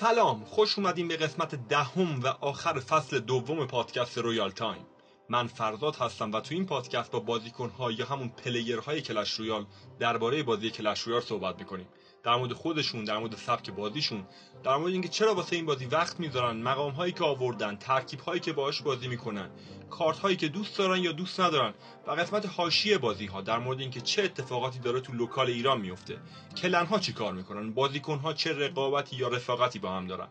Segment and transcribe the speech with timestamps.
[0.00, 4.86] سلام خوش اومدیم به قسمت دهم و آخر فصل دوم پادکست رویال تایم.
[5.28, 9.66] من فرزاد هستم و تو این پادکست با بازیکنها یا همون player های کلش رویال
[9.98, 11.86] درباره بازی کلش رویال صحبت می‌کنیم.
[12.22, 14.24] در مورد خودشون در مورد سبک بازیشون
[14.64, 18.40] در مورد اینکه چرا واسه این بازی وقت می‌ذارن مقام هایی که آوردن ترکیب هایی
[18.40, 19.50] که باهاش بازی می‌کنن
[19.90, 21.74] کارت هایی که دوست دارن یا دوست ندارن
[22.06, 26.18] و قسمت حاشیه بازی ها در مورد اینکه چه اتفاقاتی داره تو local ایران میفته
[26.56, 30.28] clan ها چی کار می‌کنن؟ بازیکن ها چه رقابتی یا رفاقتی با هم دارن؟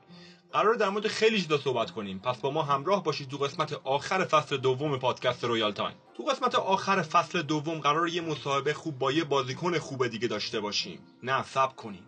[0.53, 2.19] قرار در مورد خیلی چیزا صحبت کنیم.
[2.19, 5.95] پس با ما همراه باشید تو قسمت آخر فصل دوم پادکست رویال تایم.
[6.17, 10.59] تو قسمت آخر فصل دوم قرار یه مصاحبه خوب با یه بازیکن خوب دیگه داشته
[10.59, 10.99] باشیم.
[11.23, 12.03] نه صبر کنیم.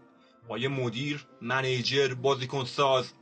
[0.48, 3.14] با یه مدیر manager بازیکن ساز.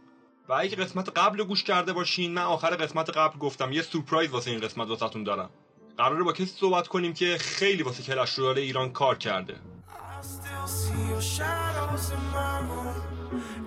[0.50, 4.52] و اگه قسمت قبل گوش کرده باشین من آخر قسمت قبل گفتم یه سورپرایز واسه
[4.52, 5.49] این قسمت واسهتون دارم.
[5.98, 9.55] قراره با کسی صحبت کنیم که خیلی واسه کلش رویال ایران کار کرده.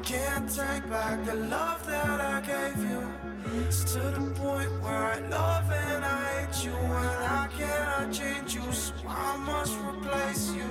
[0.03, 3.01] Can't take back the love that I gave you.
[3.67, 6.73] It's to the point where I love and I hate you.
[6.73, 10.71] And I cannot change you, so I must replace you.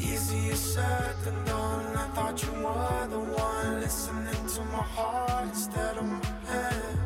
[0.00, 1.96] Easier said than done.
[1.96, 6.98] I thought you were the one listening to my heart instead of my head.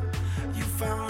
[0.55, 1.08] You found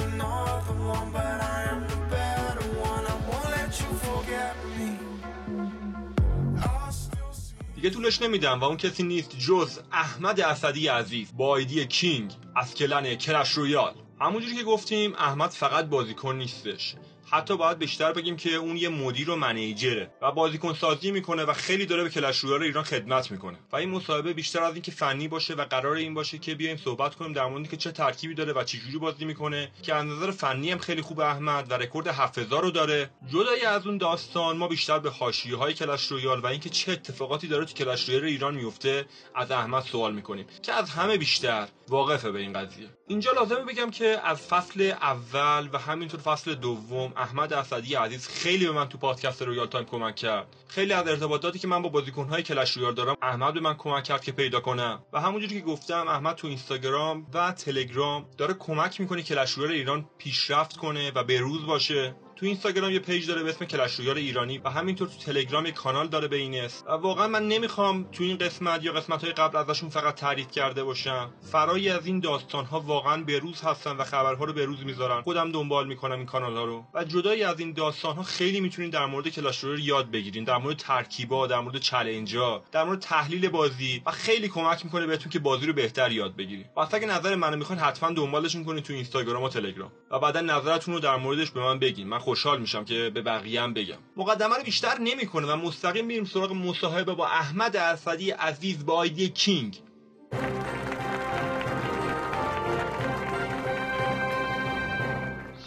[7.81, 12.73] دیگه طولش نمیدم و اون کسی نیست جز احمد اسدی عزیز با ID کینگ از
[12.73, 16.95] clan کلش رویال همونجوری که گفتیم احمد فقط بازیکن نیستش.
[17.31, 21.43] حتی باید بیشتر بگیم که اون یه مدیر و manager ه و بازیکن سازی می‌کنه
[21.43, 23.57] و خیلی داره به کلش رویال ایران خدمت می‌کنه.
[23.71, 27.15] و این مصاحبه بیشتر از اینکه فنی باشه و قرار این باشه که بیایم صحبت
[27.15, 30.71] کنیم در مورد که چه ترکیبی داره و چجوری بازی می‌کنه که از نظر فنی
[30.71, 33.09] هم خیلی خوب احمد و رکورد 7000 رو داره.
[33.27, 37.47] جدای از اون داستان ما بیشتر به حاشیه های کلش رویال و اینکه چه اتفاقاتی
[37.47, 42.31] داره تو کلش رویال ایران میفته از احمد سوال می‌کنیم که از همه بیشتر واقفه
[42.31, 42.98] به این قضیه.
[43.09, 48.65] اینجا لازمه بگم که از فصل اول و همینطور فصل دوم احمد اسدی عزیز خیلی
[48.65, 50.47] به من تو پادکست رویال تایم کمک کرد.
[50.67, 54.23] خیلی از ارتباطاتی که من با بازیکنهای کلش رویال دارم احمد به من کمک کرد
[54.23, 59.23] که پیدا کنم و همونجوری که گفتم احمد تو اینستاگرام و تلگرام داره کمک می‌کنه
[59.23, 62.15] کلش رویال ایران پیشرفت کنه و به روز باشه.
[62.39, 65.71] تو اینستاگرام یه page داره به اسم کلش رویال ایرانی و همینطور تو تلگرام یه
[65.71, 66.85] کانال داره به این اسم.
[66.87, 70.83] و واقعا من نمی‌خوام تو این قسمت یا قسمت های قبل ازشون فقط تعریف کرده
[70.83, 71.33] باشم.
[71.51, 75.21] فرای از این داستان ها واقعا به روز هستن و خبرها رو به روز می‌ذارن.
[75.21, 76.85] خودم دنبال می‌کنم این کانال ها رو.
[76.93, 80.43] و جدای از این داستان ها خیلی می‌تونین در مورد کلش رویال یاد بگیرین.
[80.43, 84.01] در مورد ترکیبا در مورد چالنجا در مورد تحلیل بازی.
[84.05, 87.57] و خیلی کمک می‌کنه بهتون که بازی رو بهتر یاد بگیرید واسه اگه نظر منو
[87.57, 89.91] می‌خواین حتما دنبالشون کنید تو اینستاگرام و تلگرام.
[90.11, 92.07] و بعدا نظرتون رو در موردش به من بگین.
[92.07, 93.97] من خوشحال میشم که به بقیه هم بگم.
[94.15, 99.29] مقدمه رو بیشتر نمی‌کنه و مستقیم میریم سراغ مصاحبه با احمد اسدی عزیز با آیدی
[99.29, 99.81] کینگ.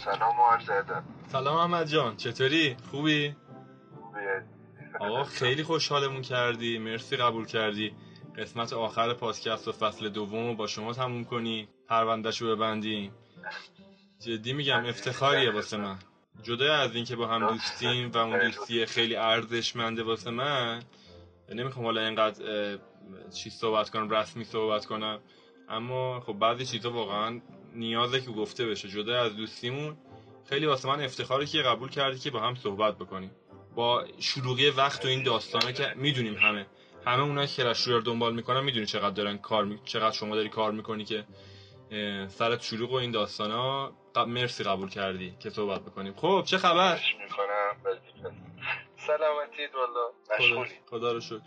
[0.05, 1.03] سلام و عرض ادب.
[1.31, 3.35] سلام احمد جان چطوری؟ خوبی؟
[3.95, 4.43] خوبیه
[4.99, 6.77] آقا خیلی خوشحالمون کردی.
[6.77, 7.93] مرسی قبول کردی.
[8.37, 11.67] قسمت آخر پادکست و فصل دوم رو با شما تموم کنی.
[11.87, 13.11] پروندهش رو ببندیم.
[14.19, 15.97] جدی میگم افتخاریه واسه من.
[16.41, 20.83] جدا از اینکه با هم دوستیم و اون دوستی خیلی ارزشمنده واسه من
[21.49, 22.77] نمی‌خوام حالا اینقدر
[23.33, 25.19] چیز صحبت کنم رسمی صحبت کنم
[25.69, 27.41] اما خب بعضی چیزا واقعا
[27.75, 28.89] نیازه که گفته بشه.
[28.89, 29.97] جدا از دوستیمون
[30.49, 33.31] خیلی واسه من افتخاره که قبول کردی که با هم صحبت بکنیم.
[33.75, 36.65] با شلوغی وقت و این داستانه که می‌دونیم همه.
[37.05, 39.79] همه اونایی که کلش رو دنبال می‌کنن می‌دونی چقدر دارن کار می...
[39.85, 41.25] چقدر شما داری کار می‌کنی که
[42.27, 47.99] سرت شلوغ و این داستانا مرسی قبول کردی که صحبت بکنیم خب چه خبر؟ می‌کنم
[48.97, 50.11] سلامتی والا
[50.89, 51.41] خدا رو شکر.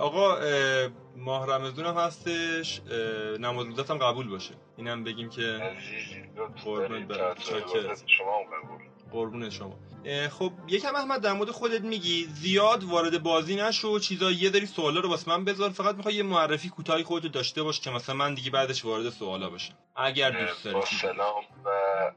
[0.00, 0.38] آقا
[1.16, 2.80] ماه رمضان هم هستش.
[3.38, 4.54] نماز روزت هم قبول باشه.
[4.76, 5.76] اینم بگیم که
[6.64, 7.12] قربونت.
[8.06, 8.80] شما هم قبول
[9.12, 9.78] قربون شما.
[10.30, 12.24] خب یکم احمد در مورد خودت میگی.
[12.24, 15.70] زیاد وارد بازی نشو چیزا یه داری سوالا رو واسه من بذار.
[15.70, 19.50] فقط می‌خوای یه معرفی کوتاهی خودت داشته باش که مثلا من دیگه بعدش وارد سوالا
[19.50, 19.74] بشم.
[19.96, 20.74] اگر دوست داری.
[20.74, 21.68] با سلام و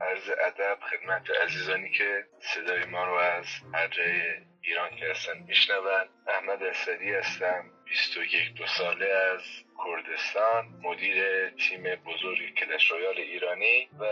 [0.01, 4.21] عرض ادب خدمت عزیزانی که صدای ما رو از هر جای
[4.61, 6.07] ایران که هستن میشنون.
[6.27, 9.41] احمد اسدی هستم 21 دو ساله از
[9.85, 11.15] کردستان مدیر
[11.49, 14.05] تیم بزرگ کلش رویال ایرانی و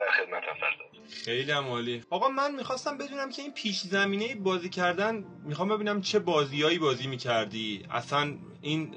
[0.00, 2.02] در خدمتم فرداد خیلی عالی.
[2.10, 7.06] آقا من می‌خواستم بدونم که این پیش زمینه بازی کردن می‌خوام ببینم چه بازیایی بازی
[7.06, 7.86] می‌کردی.
[7.90, 8.94] اصلا این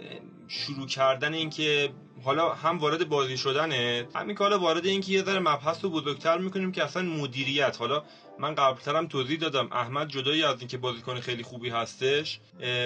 [0.48, 1.90] شروع کردن این که
[2.24, 6.72] حالا هم وارد بازی شدنه همین کالا وارد اینکه یه ذره مبحث رو بزرگتر می‌کنیم
[6.72, 7.78] که اصلا مدیریت.
[7.80, 8.04] حالا
[8.40, 9.70] من قبلترم توضیح دادم.
[9.72, 12.40] احمد جدایی از اینکه بازیکن خیلی خوبی هستش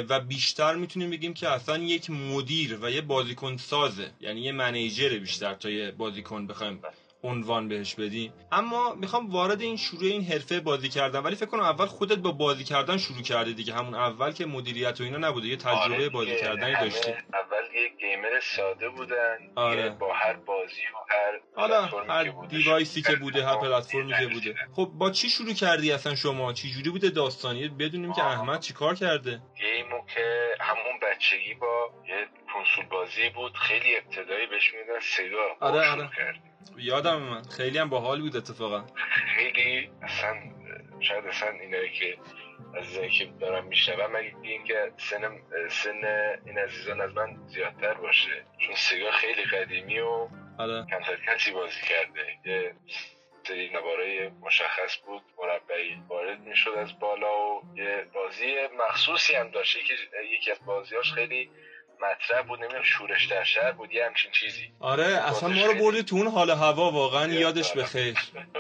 [0.10, 4.12] و بیشتر می‌تونیم بگیم که اصلا یک مدیر و یه بازیکن سازه.
[4.22, 6.82] یعنی یه منیجر بیشتر تا یه بازیکن بخوایم
[7.24, 11.64] عنوان بهش بدیم اما می‌خوام وارد این شروع این حرفه بازی کردن ولی فکر کنم
[11.64, 13.74] اول خودت با بازی کردن شروع کردی دیگه.
[13.74, 17.12] همون اول که مدیریت و اینا نبوده یه تجربه آره بازی کردنی داشتی.
[17.12, 19.90] اول یه گیمر ساده بودن آره.
[19.90, 24.56] با هر بازی و هر حالا هر دیوایسی که بوده هر پلتفرمی که بوده.
[24.76, 28.96] خب با چی شروع کردی اصلا شما؟ چی جوری بوده داستانی؟ بدونیم که احمد چیکار
[28.96, 35.68] کرده؟ گیمو که همون بچگی با یه کنسول بازی بود خیلی ابتدایی بهش میدن سگا
[35.68, 36.10] آره آره.
[36.78, 38.84] یادم من خیلی هم باحال بود اتفاقا.
[39.36, 40.36] خیلی اصلا
[41.00, 42.18] شاید اصلا اینایی که
[42.78, 45.40] عزیزایی که دارم میشنوم مگه اینکه سن
[45.70, 46.06] سن
[46.46, 48.46] این عزیزان از من زیادتر باشه.
[48.58, 50.28] چون سگا خیلی قدیمی و
[50.58, 50.86] آره.
[50.90, 52.38] کمتر کسی بازی کرده.
[52.46, 52.74] یه
[53.44, 55.22] سری نواره مشخص بود.
[55.38, 59.78] مربعی وارد می‌شد از بالا و یه بازی مخصوصی هم داشت.
[59.78, 59.94] یکی,
[60.34, 61.50] یکی از بازیاش خیلی
[62.02, 64.72] مطرح بود نمی‌دونم شورش در شهر بود یه همچین چیزی.
[64.80, 68.18] آره اصلا ما رو بردی تو اون حال هوا واقعا یادش بخیر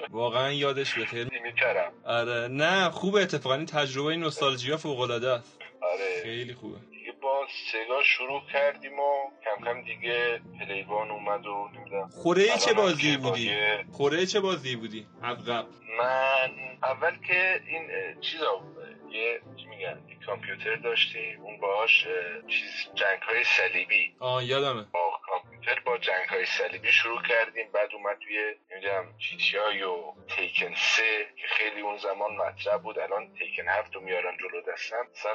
[0.09, 5.57] واقعا یادش بخیر میکرم آره نه خوبه اتفاقا این تجربه نوستالژیا فوق العاده است.
[5.81, 6.23] آره.
[6.23, 6.77] خیلی خوبه.
[6.91, 12.09] دیگه با سگا شروع کردیم و کم کم دیگه پلیوان اومد و نمی‌دونم.
[12.09, 13.51] خوره چه بازی بودی؟
[13.91, 15.65] خوره چه بازی بودی؟ عقب
[15.99, 16.51] من
[16.83, 17.87] اول که این
[18.21, 18.61] چیزا
[19.11, 19.41] یه
[19.79, 22.07] میگن کامپیوتر داشتیم اون باهاش
[22.47, 24.15] چیز جنگ های صلیبی.
[24.19, 24.85] آه یادمه.
[24.93, 27.71] با کامپیوتر با جنگ های صلیبی شروع کردیم.
[27.71, 32.99] بعد اومد توی نمی‌دونم جی و تیکن سه که خیلی اون زمان مطرح بود.
[32.99, 35.33] الان تیکن هفت رو میارن جلو دستم اصلا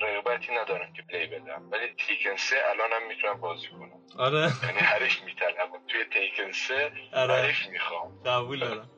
[0.00, 4.50] رقابتی ندارم که پلی بدم ولی تیکن سه الان هم می‌تونم بازی کنم آره.
[4.62, 7.34] یعنی حریف می‌تونم توی تیکن سه آره.
[7.34, 8.22] حریف می‌خوام.
[8.26, 8.90] قبول دارم.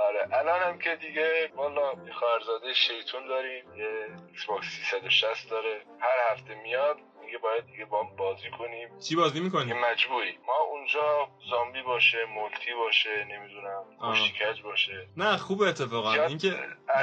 [0.00, 0.28] آره
[0.66, 4.06] هم که دیگه والا خواهرزاده شیطون داریم ایکس
[4.48, 6.96] باکس 360 داره هر هفته میاد
[7.30, 8.98] میگه باید دیگه با بازی کنیم.
[8.98, 10.38] چی بازی می‌کنیم مجبوری.
[10.46, 15.08] ما اونجا زامبی باشه multi باشه نمی‌دونم کشتی کج باشه.
[15.16, 16.12] نه خوبه اتفاقا.
[16.12, 16.54] اینکه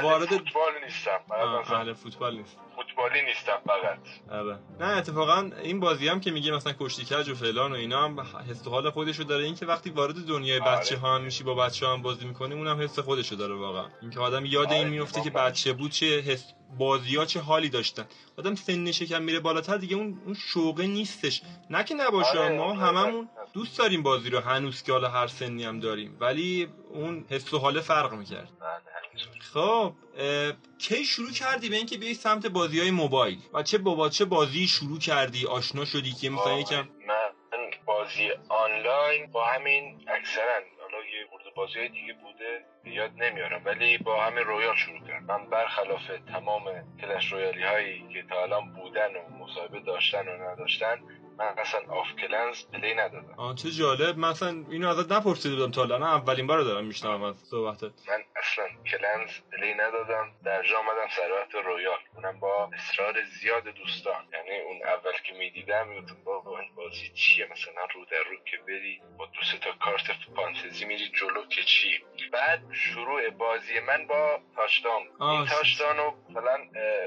[0.02, 1.20] وارد فوتبال نیستم.
[1.30, 2.58] اهل فوتبال نیست.
[2.76, 3.98] فوتبالی نیستم فقط.
[4.30, 4.58] آره.
[4.80, 8.20] نه اتفاقا این بازی هم که میگه مثلا کشتی کج و فلان و اینا هم
[8.50, 9.44] حس حال خودشو داره.
[9.44, 10.78] اینکه وقتی وارد دنیای آره.
[10.78, 13.86] بچه ها میشی با بچه ها هم بازی می‌کنی اونم حس خودشو داره واقعا.
[14.02, 14.76] اینکه آدم یاد آره.
[14.76, 18.06] این میفته که بچه بود چه حس بازی ها چه حالی داشتن.
[18.38, 21.42] آدم سنش کم میره بالاتر دیگه اون اون شوقه نیستش.
[21.70, 22.56] نه که نباشه آره.
[22.56, 26.16] ما هممون دوست داریم بازی رو هنوز که حالا هر سنی هم داریم.
[26.20, 28.48] ولی اون حس و حال فرق می‌کرد.
[28.60, 29.94] بله، خب
[30.78, 34.66] کی شروع کردی به اینکه بیای سمت بازی های موبایل؟ و چه با چه بازی
[34.66, 37.14] شروع کردی؟ آشنا شدی که مثلا یکم من
[37.86, 40.60] بازی آنلاین با همین اکثرا
[41.04, 41.26] یه
[41.58, 43.62] بازی های دیگه بوده یاد نمیارم.
[43.64, 45.24] ولی با همین رویال شروع کردم.
[45.24, 46.64] من برخلاف تمام
[47.00, 50.98] کلش رویالی هایی که تا الان بودن و مصاحبه داشتن و نداشتن
[51.38, 53.34] من اصلا کلش آف کلنز play ندادم.
[53.36, 54.18] آه چه جالب.
[54.18, 56.02] مثلا اینو ازت نپرسیده بودم تا الان.
[56.02, 57.92] اولین بار دارم میشنوم از صحبتت.
[58.08, 60.30] من اصلا کلنز play ندادم.
[60.44, 61.98] در جا آمدم سر وقت رویال.
[62.14, 64.28] اونم با اصرار زیاد دوستان.
[64.32, 68.56] یعنی اون اول که می‌دیدم می‌گفتم بابا این بازی چیه؟ مثلا رو در رو که
[68.66, 70.06] بری با دو تا کارت
[70.36, 75.02] فانتزی میری جلو که چی؟ بعد شروع بازی من با تاشتان.
[75.20, 76.58] این تاشتانو مثلا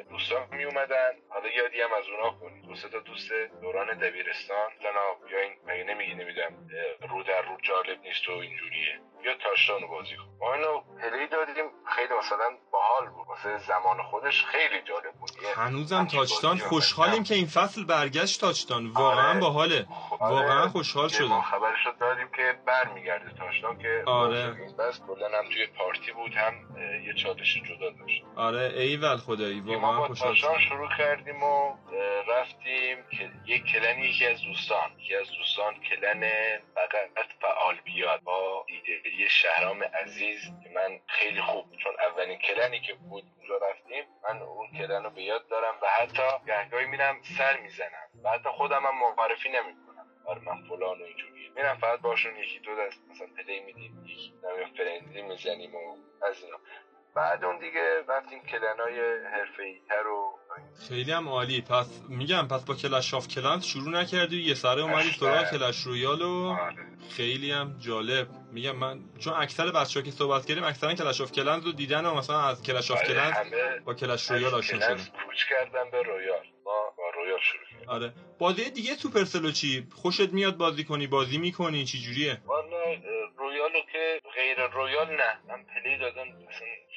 [0.09, 4.71] دوستان می اومدن حالا یادی هم از اونا کنید دو تا دوست دوران دبیرستان.
[4.83, 6.53] لنا بیاین مگه نمیگی نمیدم
[7.09, 8.99] رو در رو جالب نیست و اینجوریه.
[9.23, 10.23] یا تاشتانو بازی کن.
[10.39, 13.27] ما اینو پلی دادیم خیلی مثلا باحال بود.
[13.27, 15.31] واسه زمان خودش خیلی جالب بود.
[15.55, 18.87] هنوزم تاچتان خوشحالیم که این فصل برگشت تاچتان.
[18.87, 19.39] واقعا آره.
[19.39, 19.85] باحاله.
[20.19, 20.35] آره.
[20.35, 21.41] واقعا خوشحال شدم.
[21.41, 24.51] خبرش دادیم که برمیگرده تاشتان که آره.
[24.79, 26.53] بس کلا هم توی پارتی بود هم
[27.05, 28.23] یه چالش جدا داشت.
[28.35, 29.59] آره ایول خدایی.
[29.59, 30.57] واقعا خوشحال شدم.
[30.69, 31.77] شروع کردیم و
[32.27, 34.91] رفتیم که یک کلن یکی از دوستان.
[34.99, 36.21] یکی از دوستان کلن
[36.75, 38.21] فقط فعال بیاد.
[38.21, 42.37] با دیده شهرام عزیز که من خیلی خوب چون اولین
[42.71, 46.85] کلنی که بود اونجا رفتیم من اون کلن رو به یاد دارم و حتی گهگاهی
[46.85, 50.07] میرم سر می‌زنم و حتی خودم هم معرفی نمی‌کنم.
[50.25, 54.33] آره من فلان و اینجوری میرم فقط باشون یکی دو دست مثلا پلی میدیم یکی
[54.77, 56.57] friendly می‌زنیم و از اینا.
[57.15, 60.37] بعد اون دیگه رفتیم clan ای حرفه‌ای تر و
[60.87, 61.61] خیلی هم عالی.
[61.61, 66.21] پس میگم پس با کلش آف کلنس شروع نکردی؟ یه سره اومدی سراغ کلش رویال
[66.21, 66.75] و آره.
[67.17, 68.27] خیلی هم جالب.
[68.51, 72.15] میگم من چون اکثر بچه‌ها که صحبت کردیم اکثرا کلش آف کلنز رو دیدن و
[72.15, 73.33] مثلا از کلش آف آره، کلنز
[73.85, 74.95] با کلش رویال آشنا شدن.
[74.95, 76.45] کوچ کردم به رویال.
[76.65, 77.89] ما با رویال شروع کردیم.
[77.89, 78.13] آره.
[78.39, 82.83] بازی دیگه سوپرسل رو چی؟ خوشت میاد بازی کنی بازی می‌کنی؟ چی جوریه؟ والا
[83.37, 85.39] Royale و که غیر Royale نه.
[85.47, 86.27] من play دادم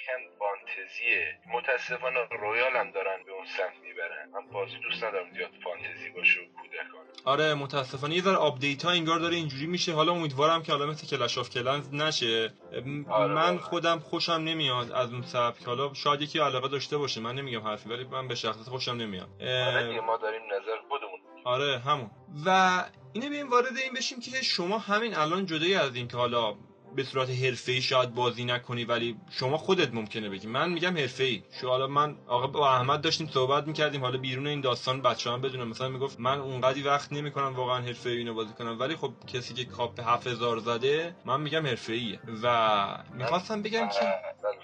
[0.04, 1.38] مثلا کم فانتزیه.
[1.54, 4.28] متاسفانه Royale هم دارن به اون سمت می‌برن.
[4.34, 8.90] من بازی دوست ندارم زیاد فانتزی باشه و کودکان آره متاسفانه یه ذره update ها
[8.90, 9.92] انگار داره اینجوری میشه.
[9.92, 12.52] حالا امیدوارم که حالا مثل Clash of Clans نشه.
[13.08, 13.58] آره، من.
[13.58, 15.64] خودم خوشم نمیاد از اون سبک.
[15.64, 17.20] حالا شاید یکی علاقه داشته باشه.
[17.20, 19.28] من نمیگم حرفی ولی من به شخصه خوشم نمیاد.
[19.40, 21.20] آره دیگه ما داریم نظر خودمون.
[21.44, 22.11] آره همون.
[22.46, 26.54] و اینه بیایم وارد این بشیم که شما همین الان جدای از این که حالا
[26.96, 30.46] به صورت حرفه‌ای شاید بازی نکنی ولی شما خودت ممکنه بگی.
[30.46, 31.42] من میگم حرفه‌ای.
[31.60, 34.00] شو حالا من آقا با احمد داشتیم صحبت می‌کردیم.
[34.00, 35.68] حالا بیرون این داستان بچه هم بدونم.
[35.68, 38.80] مثلا می‌گفت من اونقدی وقت نمی‌کنم واقعا حرفه‌ای اینو بازی کنم.
[38.80, 42.20] ولی خب کسی که کاپ 7000 زده من میگم حرفه‌ایه.
[42.42, 44.58] و می‌خواستم بگم که آره،.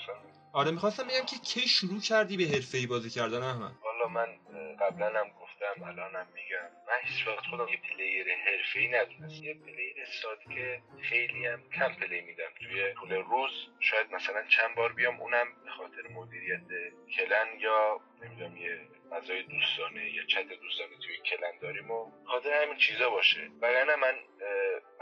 [0.53, 4.27] آره می‌خواستم بگم که کی شروع کردی به حرفه‌ای بازی کردن احمد؟ والا من
[4.81, 6.71] قبلا هم گفتم الانم میگم.
[6.89, 9.45] من هیچ وقت خودم یه player حرفه‌ای ندونستم.
[9.45, 13.69] یه player ساده که خیلی هم کم play میدم توی طول روز.
[13.81, 18.79] شاید مثلا چند بار بیام اونم به خاطر مدیریت clan یا نمی‌دونم یه
[19.11, 23.51] فضای دوستانه یا چت دوستانه توی clan داریم و خاطر همین چیزا باشه.
[23.63, 24.15] وگرنه من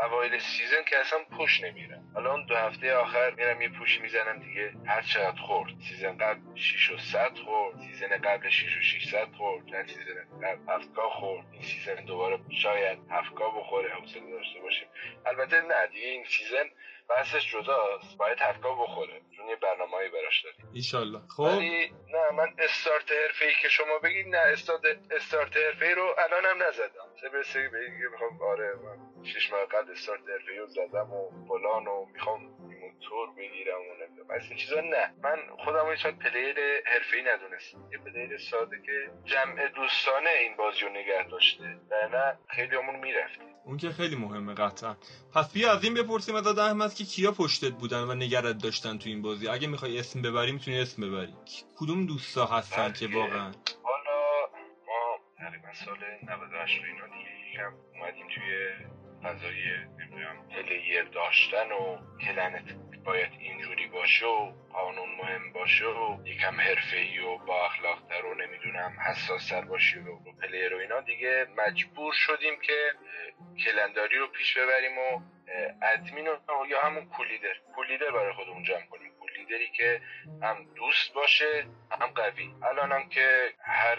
[0.02, 2.10] اوایل season که اصلا push نمیرم.
[2.14, 4.72] حالا اون دو هفته آخر میرم یه push می‌زنم دیگه.
[4.86, 5.72] هر چقدر خورد.
[5.88, 7.78] season قبل 6 و 100 خورد.
[7.78, 9.66] season قبل 6 و 600 خورد.
[9.70, 11.46] چند season قبل هفت K خورد.
[11.52, 13.94] این season دوباره شاید هفت K بخوره.
[13.94, 14.88] حوصله داشته باشیم.
[15.26, 16.70] البته نه دیگه این season
[17.10, 18.16] بحثش جداست.
[18.18, 19.20] باید هفت K بخوره.
[19.36, 20.70] چون یه برنامه‌ای براش داریم.
[20.74, 26.14] ایشالله خب؟ ولی نه من استارت حرفه‌ای که شما بگید نه استارت استارت حرفه‌ای رو
[26.18, 27.08] الان هم نزدم.
[27.32, 31.86] برسه به اینکه می‌خوام آره من شش ماه قبل استارت حرفه‌ای رو زدم و فلان
[31.86, 32.40] و می‌خوام
[32.80, 34.30] موتور بگیرم و نمی‌دونم.
[34.30, 35.14] از این چیزا نه.
[35.22, 37.78] من خودم هیچ player حرفه‌ای ندونستم.
[37.92, 41.64] یه player ساده که جمع دوستانه این بازی رو نگه داشته.
[41.90, 43.57] و نه خیلی همون می‌رفتیم.
[43.68, 44.96] اون که خیلی مهمه قطعا.
[45.34, 49.08] پس بیا از این بپرسیم از احمد که کیا پشتت بودن و نگهت داشتن تو
[49.08, 49.48] این بازی.
[49.48, 51.34] اگه می‌خوای اسم ببری می‌تونی اسم ببری.
[51.76, 53.06] کدوم دوستا هستن که.
[53.06, 54.46] واقعا؟ حالا
[54.86, 58.68] ما تقریبا سال 98 و اینا دیگه اومدیم توی
[59.22, 59.62] فضای
[59.98, 62.74] نمی‌دونم player داشتن و clan ت
[63.04, 68.96] باید اینجوری باشه و قانون مهم باشه و یکم حرفه‌ای و با اخلاقتر و نمی‌دونم
[69.06, 72.92] حساستر باشی و رو player و اینا دیگه مجبور شدیم که
[73.64, 75.20] کلنداری رو پیش ببریم و
[75.82, 77.54] ادمین رو یا همون کولیدر.
[77.74, 79.17] کولیدر برای خودمون جمع کنیم.
[79.48, 80.00] کولیدری که
[80.42, 81.66] هم دوست باشه
[82.00, 82.54] هم قوی.
[82.62, 83.96] الان هم که هر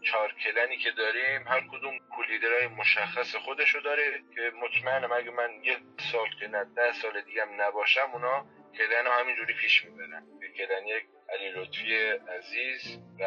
[0.00, 5.76] چهار کلنی که داریم هر کدوم کولیدرهای مشخص خودشو داره که مطمئنم اگه من یه
[6.12, 8.46] سال که نه ده سال دیگه هم نباشم اونا
[8.78, 10.26] کلن همینجوری پیش می‌برن.
[10.56, 11.96] کلن یک علی لطفی
[12.38, 13.24] عزیز و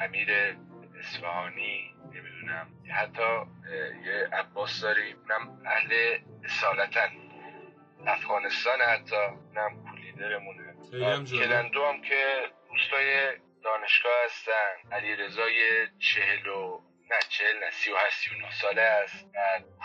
[0.00, 0.28] امیر
[0.98, 2.68] اصفهانی نمی‌دونم.
[2.94, 3.46] حتی
[4.04, 7.10] یه عباس داریم اونم اهل اصالتن.
[8.06, 9.16] افغانستان حتی
[9.56, 9.88] هم
[10.20, 10.67] جالب.
[11.30, 14.92] کلندو هم که دوستای دانشگاه هستن.
[14.92, 16.80] علی رضای چهل و
[17.10, 19.26] نه چهل نه سی و هشت سی و ساله است.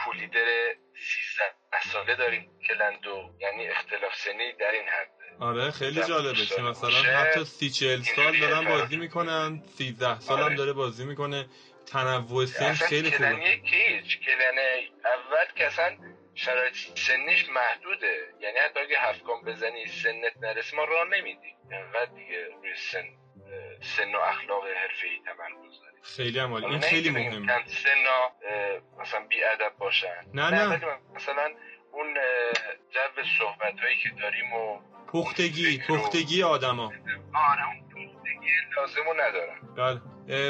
[0.06, 3.30] کولیدر سیزده ساله داریم کلندو.
[3.40, 5.10] یعنی اختلاف سنی در این حد.
[5.40, 7.20] آره خیلی جالبه که مثلا.
[7.20, 10.56] حتی سی چهل سال دارن بازی می‌کنن سیزده سال هم آره.
[10.56, 11.46] داره بازی می‌کنه.
[11.92, 13.30] تنوع سن خیلی خوبه.
[13.30, 14.58] کلنی کیچ کلن
[15.06, 15.98] اول که اصلا
[16.36, 18.18] شرایط سنیش محدوده.
[18.40, 21.56] یعنی حتی اگه هفتگام بزنی سنت نرسه ما راه نمیدیم.
[21.72, 23.06] انقدر دیگه روی سن
[23.82, 26.02] سن و اخلاق حرفه‌ای تمرکز داریم.
[26.04, 27.68] خیلی هم این نه خیلی مهمه.
[27.68, 28.32] سنا
[29.00, 30.26] مثلا بی ادب باشن.
[30.34, 30.68] نه، نه.
[30.68, 30.86] ولی
[31.16, 31.52] مثلا
[31.92, 32.14] اون
[32.92, 34.80] جو صحبت هایی که داریم و
[35.14, 36.94] پختگی پختگی آدما.
[37.34, 39.60] آره اون پختگی لازم رو ندارن.
[39.78, 40.02] بله.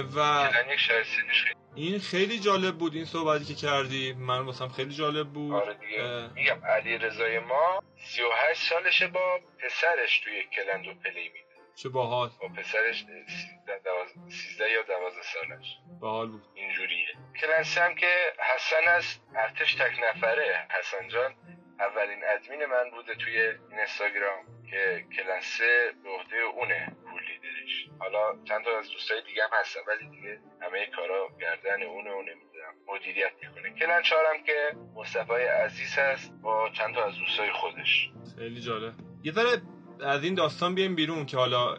[0.02, 4.14] و یک شرایط سنیش خیلی این خیلی جالب بود این صحبتی که کردی.
[4.14, 5.54] من واسم خیلی جالب بود.
[5.54, 6.30] آره دیگه.
[6.36, 11.44] میگم علیرضای ما 38 سالشه با پسرش توی clan داره play میده.
[11.76, 12.30] چه باحال.
[12.42, 15.78] با پسرش 13 دوازده- 13 یا 12 سالش.
[16.00, 16.42] باحال بود.
[16.56, 17.08] اینجوریه.
[17.42, 18.16] کلنسی هم که
[18.56, 20.68] حسن است ارتش تک نفره.
[20.80, 21.34] حسن جان
[21.80, 26.96] اولین ادمین من بوده توی این اینستاگرام که کلنسه به عهده اونه.
[27.64, 32.12] لیدرش حالا چند تا از دوستای دیگه هم هستن ولی دیگه همه کارا گردن اونه
[32.12, 32.74] و نمی‌دونم.
[32.88, 33.80] مدیریت می‌کنه.
[33.80, 38.12] کلن چهارم که مصطفی عزیز هست با چند تا از دوستای خودش.
[38.38, 38.94] خیلی جالب.
[39.24, 39.62] یه ذره
[40.02, 41.78] از این داستان بیایم بیرون که حالا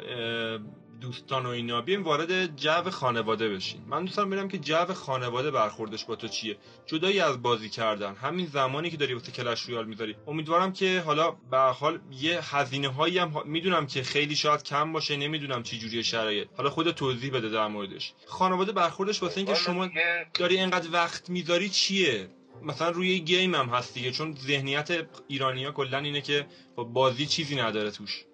[1.04, 3.84] دوستان و اینا بیایم وارد جو خانواده بشیم.
[3.86, 6.56] من دوستم ببینم که جو خانواده برخوردش با تو چیه؟
[6.86, 8.14] جدایی از بازی کردن.
[8.14, 10.16] همین زمانی که داری واسه کلش رویال می‌ذاری.
[10.26, 15.16] امیدوارم که حالا به حال یه هزینه هایی هم می‌دونم که خیلی شاید کم باشه
[15.16, 16.48] نمی‌دونم چی جوری شرایط.
[16.56, 18.12] حالا خود توضیح بده در موردش.
[18.26, 19.90] خانواده برخوردش واسه اینکه شما
[20.34, 22.28] داری اینقدر وقت می‌ذاری چیه؟
[22.62, 26.46] مثلا روی گیم هم هست دیگه چون ذهنیت ایرانیا کلا اینه که
[26.76, 28.24] بازی چیزی نداره توش.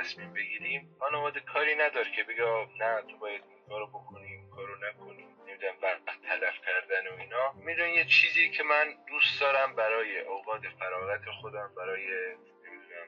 [0.00, 0.96] تصمیم بگیریم.
[1.00, 2.44] خانواده کاری نداره که بگه
[2.80, 5.26] نه تو باید این کارو بکنی این کارو نکنی.
[5.46, 7.52] نمی‌دونم وقت تلف کردن و اینا.
[7.66, 12.02] میدون یه چیزی که من دوست دارم برای اوقات فراغت خودم برای
[12.64, 13.06] نمی‌دونم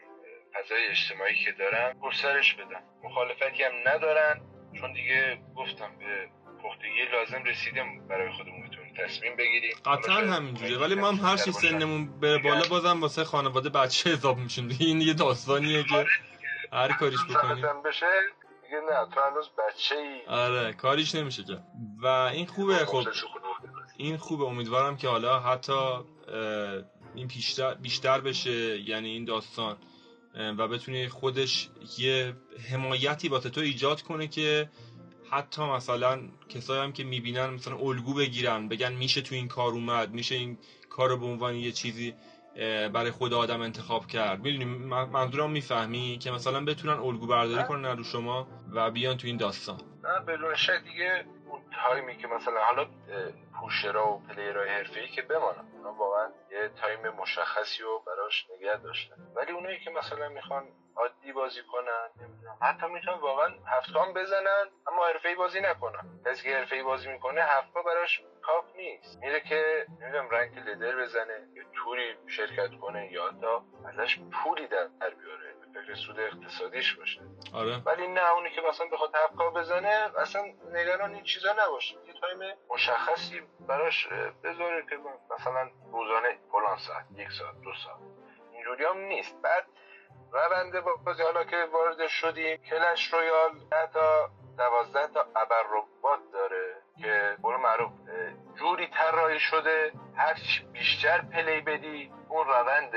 [0.54, 2.82] فضای اجتماعی که دارم گسترش بدم.
[3.04, 4.40] مخالفتی هم ندارن.
[4.80, 6.28] چون دیگه گفتم به
[6.62, 8.08] پختگی لازم رسیدیم.
[8.08, 9.76] برای خودمون بتونیم تصمیم بگیریم.
[9.84, 14.38] قطعا همینجوره ولی ما هم هر چی سنمون بره بالا بازم واسه خانواده بچه حساب
[14.38, 14.76] میشیم.
[14.80, 16.08] این یه داستانیه که آره.
[16.72, 18.06] هر کاریش بکنی بشه
[18.62, 21.58] دیگه نه تو هنوز بچه ای آره کاریش نمیشه که
[22.02, 23.08] و این خوبه خب
[23.96, 24.44] این خوبه.
[24.44, 25.72] امیدوارم که حالا حتی
[27.14, 29.76] این بیشتر, بیشتر بشه یعنی این داستان.
[30.58, 32.34] و بتونی خودش یه
[32.70, 34.70] حمایتی واسه تو ایجاد کنه که
[35.30, 40.10] حتی مثلا کسایی هم که می‌بینن مثلا الگو بگیرن بگن میشه تو این کار اومد
[40.10, 42.14] میشه این کار رو به عنوان یه چیزی
[42.92, 44.40] برای خود آدم انتخاب کرد.
[44.40, 44.64] می‌دونی
[45.12, 49.80] منظورم می‌فهمی که مثلا بتونن الگو برداری کنن رو شما و بیان تو این داستان.
[50.04, 52.86] نه بدون شک دیگه اون تایمی که مثلا حالا
[53.62, 55.72] pusher ا و player های حرفه‌ای که بمانن.
[55.72, 59.16] اونا واقعا یه time مشخصی رو براش نگه داشتن.
[59.36, 62.08] ولی اونایی که مثلا می‌خوان عادی بازی کنن
[62.62, 66.20] حتی می‌تونن واقعا هفت K ام بزنن اما حرفه‌ای بازی نکنن.
[66.26, 69.18] کسی که حرفه‌ای بازی می‌کنه هفت K براش کافی نیست.
[69.18, 74.66] میره که نمی‌دونم rank ladder بزنه یه tour ی شرکت کنه یا تا ازش پولی
[74.66, 75.51] در بیاره.
[75.74, 77.20] فکر سود اقتصادیش باشه.
[77.54, 77.76] آره.
[77.86, 81.94] ولی نه اونی که مثلا بخواد هفت K بزنه اصلا نگران این چیزا نباشه.
[82.06, 84.08] یه time مشخصی براش
[84.44, 84.98] بذاره که
[85.30, 87.96] مثلا روزانه فلان ساعت یک ساعت دو ساعت.
[88.52, 89.42] اینجوری هم نیست.
[89.42, 89.66] بعد
[90.32, 96.76] روند بازی حالا که وارد شدیم Clash Royale ده تا دوازده تا ابر ربات داره
[97.02, 97.92] که برو معروف.
[98.58, 100.34] جوری طراحی شده هر
[100.72, 102.92] بیشتر play بدی اون روند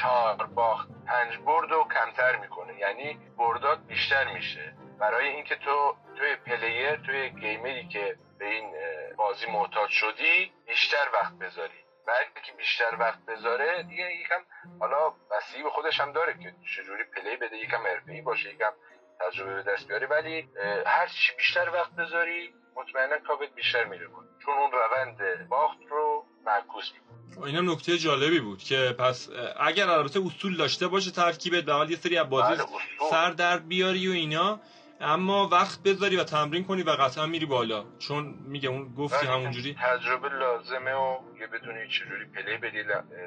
[0.00, 2.78] چهار باخت پنج برد و کمتر می‌کنه.
[2.78, 4.74] یعنی بردات بیشتر میشه.
[5.00, 8.74] برای اینکه تو توی player توی gamer ی که به این
[9.16, 11.84] بازی محتاج شدی بیشتر وقت بذاری.
[12.06, 14.40] بعد که بیشتر وقت بذاره دیگه یکم
[14.80, 17.56] حالا بستگی به خودش هم داره که چجوری play بده.
[17.56, 18.72] یکم ارپی باشه یکم
[19.20, 20.06] تجربه به دست بیاری.
[20.06, 20.48] ولی
[20.86, 24.06] هر چی بیشتر وقت بذاری مطمئنا کابت بیشتر میره
[24.44, 26.15] چون اون روند باخت رو
[26.46, 29.28] معکوس می‌کنه اینم نکته جالبی بود که پس
[29.60, 32.66] اگر البته اصول داشته باشه ترکیبت به یه سری از بازی بله،
[33.10, 34.60] سر در بیاری و اینا
[35.00, 37.84] اما وقت بذاری و تمرین کنی و قطعا میری بالا.
[37.98, 39.76] چون میگه اون گفتی بله، همونجوری.
[39.82, 42.84] تجربه لازمه و یه بدونی چجوری play بدی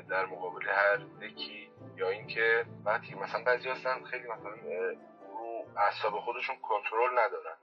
[0.10, 1.70] در مقابل هر یکی.
[1.98, 4.50] یا اینکه وقتی مثلا بعضی هستن خیلی مثلا
[5.40, 7.58] رو اعصاب خودشون کنترل ندارن.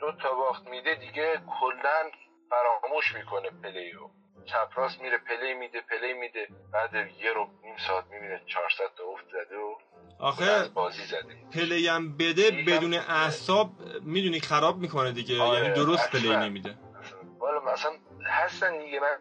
[0.00, 2.10] دو تا باخت میده دیگه کلا
[2.50, 4.08] فراموش می‌کنه play و
[4.46, 6.48] چپ راست میره play میده play میده.
[6.72, 9.74] بعد یه رو نیم ساعت می‌بینه 400 تا افت زده و
[10.18, 11.36] آخه بازی زده.
[11.54, 13.70] play هم بده بدون اعصاب
[14.02, 15.42] می‌دونی خراب می‌کنه دیگه.
[15.42, 16.74] آره یعنی درست play نمیده.
[17.38, 17.92] والا مثلا
[18.26, 19.00] هستن دیگه.
[19.00, 19.16] من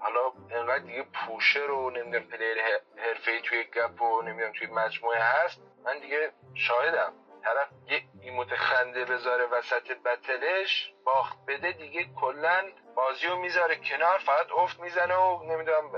[0.00, 0.20] حالا
[0.60, 2.56] انقدر دیگه pusher و نمی‌دونم player
[2.96, 5.60] حرفه‌ای توی گپ و نمی‌دونم توی مجموعه هست.
[5.84, 7.12] من دیگه شاهدم.
[7.44, 12.62] طرف یه emote خنده بذاره وسط battle ش باخت بده دیگه کلا
[12.96, 15.90] بازی رو می‌ذاره کنار فقط افت می‌زنه و نمی‌دونم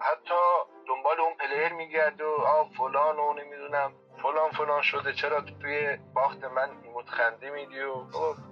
[0.00, 0.34] حتی
[0.88, 3.92] دنبال اون player میگرده و آ فلان و نمی‌دونم
[4.22, 8.04] فلان فلان شده چرا توی باخت من emote خنده میدی و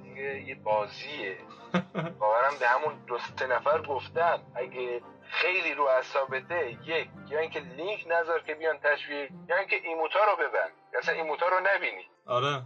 [0.03, 1.39] دیگه یه بازیه.
[2.21, 8.07] باورم به همون دو سه نفر گفتم اگه خیلی رو اعصابته یک یا اینکه لینک
[8.09, 10.73] نذار که بیان تشویق یا اینکه emote ا رو ببند.
[10.99, 12.11] اصلا emote ا رو نبینی.
[12.27, 12.63] آره.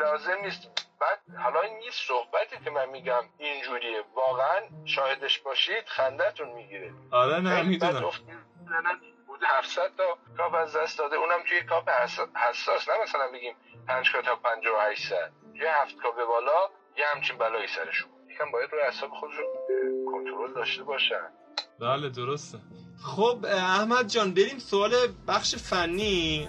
[0.00, 0.68] لازم نیست.
[1.00, 4.04] بعد حالا این نیست صحبتی که من میگم اینجوریه.
[4.14, 6.92] واقعا شاهدش باشید خندتون می‌گیره.
[7.10, 8.10] آره نه می‌دونم.
[9.26, 11.16] بوده 700 تا کاپ از دست داده.
[11.16, 11.88] اونم توی کاپ
[12.34, 12.88] حساس.
[12.88, 13.54] نه مثلا بگیم
[13.88, 18.10] 5 تا 58 سر توی هفت کاپ بالا یه همچین بلایی سرشون.
[18.28, 19.44] یکم باید رو اعصاب خودشون
[20.12, 21.30] کنترل داشته باشن.
[21.80, 22.58] بله درسته.
[23.04, 24.92] خب احمد جان بریم سوال
[25.28, 26.48] بخش فنی.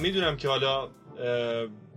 [0.00, 0.88] می‌دونم که حالا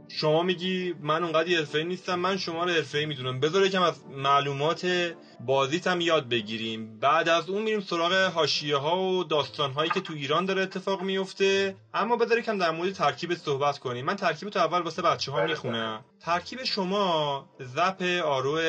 [0.08, 3.40] شما میگی من اونقدر حرفه‌ای نیستم من شما رو حرفه‌ای می‌دونم.
[3.40, 7.00] بذار یکم از معلومات بازیت هم یاد بگیریم.
[7.00, 11.02] بعد از اون میریم سراغ حاشیه ها و داستان هایی که تو ایران داره اتفاق
[11.02, 14.06] میفته اما بذار یکم در مورد ترکیب صحبت کنیم.
[14.06, 15.98] من ترکیب تو اول واسه بچه ها بله، می‌خونم.
[15.98, 16.36] بله.
[16.36, 18.60] ترکیب شما زپ آرو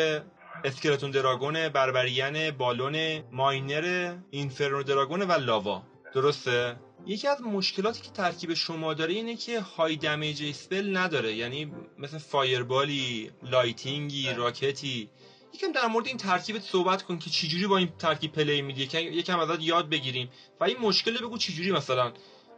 [0.65, 5.83] اسکلتون دراگون بربریان بالون ماینر اینفرنو دراگون و لاوا.
[6.15, 11.33] درسته؟ یکی از مشکلاتی که ترکیب شما داره اینه که high damage spell نداره.
[11.33, 14.37] یعنی مثل fireball ی lightning ی بله.
[14.37, 15.11] rocket ی.
[15.55, 18.99] یکم در مورد این ترکیبت صحبت کن که چجوری با این ترکیب play میدی.
[18.99, 20.31] یکم ازت یاد بگیریم.
[20.61, 22.13] و این مشکل بگو چجوری مثلا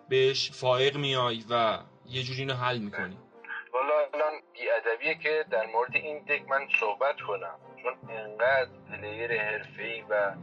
[0.08, 1.78] بهش فائق میای و
[2.08, 3.16] یه جوری اینو حل می‌کنی.
[3.72, 7.58] والا الان بی‌ادبیه که در مورد این deck من صحبت کنم.
[7.82, 10.34] چون انقدر player حرفه‌ای و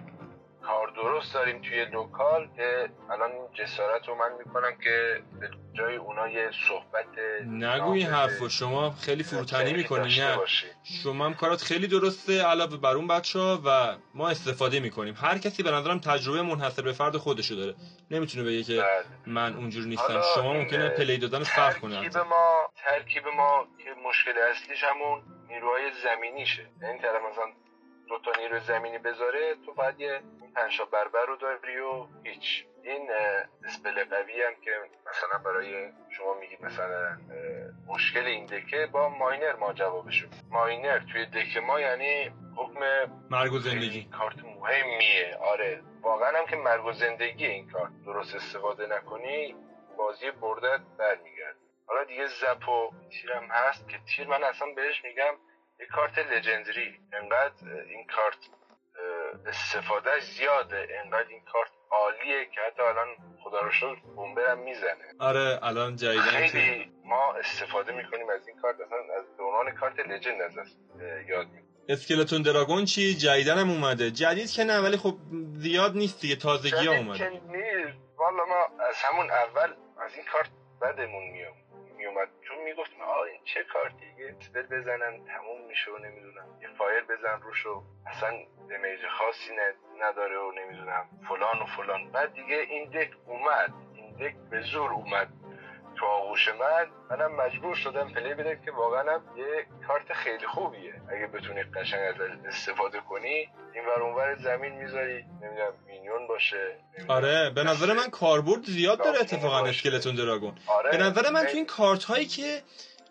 [0.67, 6.27] کار درست داریم توی local که الان جسارت رو من می‌کنم که به جای اونا
[6.27, 7.05] یه صحبت
[7.47, 10.37] نگو این حرف و شما خیلی فروتنی می‌کنی نه.
[11.03, 15.15] شما هم کارات خیلی درسته علاوه بر اون بچه ها و ما استفاده می‌کنیم.
[15.17, 17.75] هر کسی به نظرم تجربه منحصر به فرد خودشو داره.
[18.11, 19.05] نمی‌تونه بگه که بله.
[19.25, 20.21] من اونجور نیستم.
[20.35, 25.91] شما ممکنه play دادن فرق کنه ترکیب ما ترکیب ما که مشکل اصلیش همون نیروهای
[26.03, 26.69] زمینیشه.
[26.81, 27.45] این طرف مثلا
[28.09, 30.21] دو تا نیروی زمینی بذاره تو باید یه
[30.55, 32.65] پنشا بربر رو داری و هیچ.
[32.83, 33.09] این
[33.65, 34.71] اسپل قوی هم که
[35.09, 37.17] مثلا برای شما میگید مثلا
[37.87, 42.79] مشکل این دکه با ماینر ما جوابشو ماینر توی دکه ما یعنی حکم
[43.29, 44.09] مرگ و زندگی.
[44.17, 45.37] کارت مهمیه.
[45.41, 45.81] آره.
[46.01, 49.55] واقعا هم که مرگ و زندگی این کارت درست استفاده نکنی
[49.97, 51.55] بازی بردت برمیگرد
[51.87, 55.33] حالا دیگه زپ و تیرم هست که تیر من اصلا بهش میگم
[55.83, 58.37] یه کارت لجندری انقدر این کارت
[59.45, 63.07] استفاده زیاده انقدر این کارت عالیه که حتی الان
[63.43, 65.05] خدا رو شکر بومبرم می‌زنه.
[65.19, 70.41] آره الان جدیدن خیلی ما استفاده می‌کنیم از این کارت اصلا از دوران کارت لجند
[70.41, 70.57] از
[71.27, 71.47] یاد
[71.89, 74.11] اسکلتون دراگون چی؟ جدیدن هم اومده.
[74.11, 75.15] جدید که نه ولی خب
[75.53, 77.29] زیاد نیست دیگه تازگی ها اومده.
[77.29, 77.97] نیست.
[78.17, 79.73] والا ما از همون اول
[80.05, 80.49] از این کارت
[80.81, 81.53] بدمون میام
[82.13, 86.59] میومد چون می‌گفت آه این چه کارتی یه spell بزنن تموم میشه و نمی‌دونم.
[86.61, 88.29] یه fire بزن روش و اصلا
[88.69, 89.51] damage خاصی
[90.01, 91.09] نداره و نمی‌دونم.
[91.29, 92.11] فلان و فلان.
[92.11, 93.73] بعد دیگه این deck اومد.
[93.93, 95.27] این deck به زور اومد.
[95.95, 100.93] تو آغوش من منم مجبور شدم play بدم که واقعا یه کارت خیلی خوبیه.
[101.11, 102.15] اگه بتونی قشنگ از
[102.47, 106.77] استفاده کنی این ور اونور زمین می‌ذاری نمی‌دونم minion باشه
[107.07, 110.91] آره به نظر من کاربرد زیاد داره اتفاقا skeleton dragon آره.
[110.91, 112.61] به نظر من تو این کارت هایی که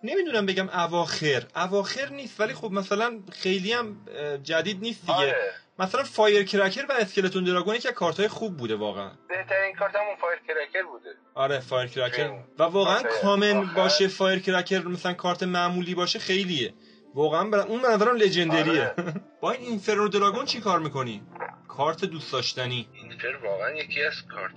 [0.05, 1.43] نمی‌دونم بگم اواخر.
[1.57, 3.97] اواخر نیست ولی خب مثلا خیلی هم
[4.43, 5.15] جدید نیست دیگه.
[5.15, 5.53] آره.
[5.79, 9.11] مثلا firecracker و skeleton dragon که کارت های خوب بوده واقعا.
[9.29, 11.11] بهترین کارت همون firecracker بوده.
[11.35, 16.75] آره firecracker و واقعا common باشه firecracker مثلا کارت معمولی باشه خیلیه.
[17.15, 17.65] واقعا برا...
[17.65, 19.15] اون به نظرم legendary ه آره.
[19.41, 21.23] با این inferno dragon چی کار می‌کنی؟
[21.69, 22.89] کارت دوست داشتنی.
[22.95, 24.55] inferno واقعا یکی از کارت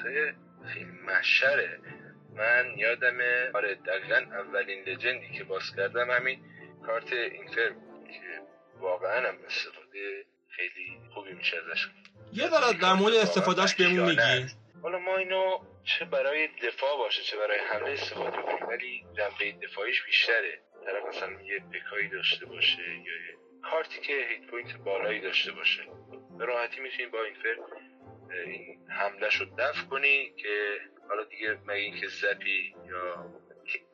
[0.73, 1.79] خیلی محشره
[2.35, 3.17] من یادم
[3.53, 6.39] آره دقیقا اولین legendary که باز کردم همین
[6.85, 8.41] کارت inferno بود که
[8.79, 11.87] واقعا هم استفاده خیلی خوبی میشه ازش.
[12.33, 14.45] یه ذره در مورد استفادهش بهمون میگی.
[14.83, 20.03] حالا ما اینو چه برای دفاع باشه چه برای حمله استفاده کنیم ولی جنبه دفاعیش
[20.05, 20.61] بیشتره.
[20.85, 23.13] طرف مثلا یه P.E.K.K.A یی داشته باشه یا
[23.71, 25.81] کارتی که hit point بالایی داشته باشه.
[26.37, 27.55] به راحتی می‌تونی با این فر
[28.45, 33.25] این حمله رو دفع کنی که حالا دیگه مگه اینکه زپی یا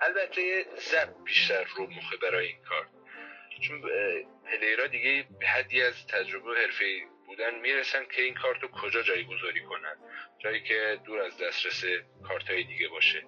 [0.02, 2.88] البته زب بیشتر رو مخه برای این کار.
[3.62, 3.82] چون
[4.45, 6.86] پلیرها دیگه به حدی از تجربه حرفه
[7.26, 9.95] بودن می‌رسن که این کارت رو کجا گذاری کنن.
[10.39, 11.84] جایی که دور از دسترس
[12.24, 13.24] کارت های دیگه باشه.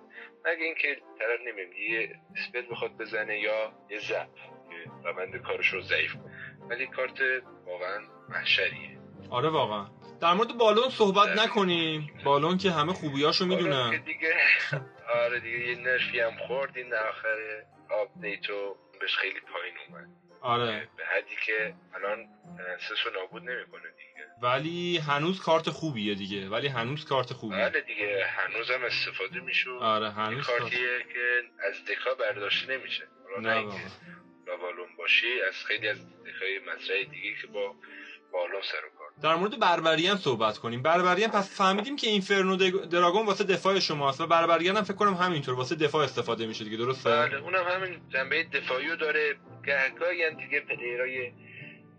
[0.46, 4.28] مگه اینکه طرف نمیم یه اسپل بخواد بزنه یا یه زب
[4.70, 6.16] که روند کارش رو ضعیف
[6.70, 7.22] ولی کارت
[7.66, 9.00] واقعا محشریه.
[9.30, 10.03] آره واقعا.
[10.22, 12.22] در مورد بالون صحبت نکنیم.
[12.26, 14.04] بالون که همه خوبیاشو می‌دونن.
[14.06, 14.36] دیگه
[15.16, 20.08] آره دیگه یه nerf ی هم خورد این آخر update و بهش خیلی پایین اومد.
[20.42, 20.88] آره.
[20.98, 22.28] به حدی که الان
[22.80, 24.28] سسو نابود نمی‌کنه دیگه.
[24.42, 26.50] ولی هنوز کارت خوبیه دیگه.
[26.50, 27.66] ولی هنوز کارت خوبیه.
[27.66, 33.04] آره دیگه هنوز هم استفاده میشه آره هنوز کارتیه که از دکا برداشته نمیشه.
[33.40, 37.76] نه بالون باشی از خیلی از دکای مطرح دیگه که با
[38.32, 38.90] بالون سر و
[39.22, 40.82] در مورد بربریان صحبت کنیم.
[40.82, 45.56] بربریان پس فهمیدیم که اینفرنو دراگون واسه دفاع شماست و بربریان هم فکر کنم همینطور
[45.56, 49.36] واسه دفاع استفاده میشه دیگه درسته؟ بله اونم همین جنبه دفاعی رو داره.
[49.66, 51.32] گهگاهی هم دیگه پلیرای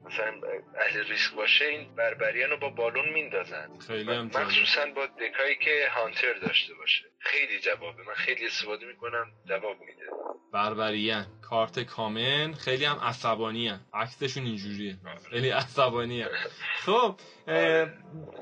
[0.07, 0.41] مثلا
[0.81, 3.69] اهل ریسک باشه این بربریان رو با بالون میندازن.
[3.87, 7.05] خیلی هم مخصوصا با دکایی که هانتر داشته باشه.
[7.19, 8.03] خیلی جوابه.
[8.03, 10.03] من خیلی استفاده می‌کنم جواب میده.
[10.53, 11.27] barbarian.
[11.43, 13.81] کارت common خیلی هم عصبانی هم.
[13.95, 14.97] عکسشون اینجوریه.
[15.31, 16.25] خیلی عصبانی
[16.85, 17.17] خب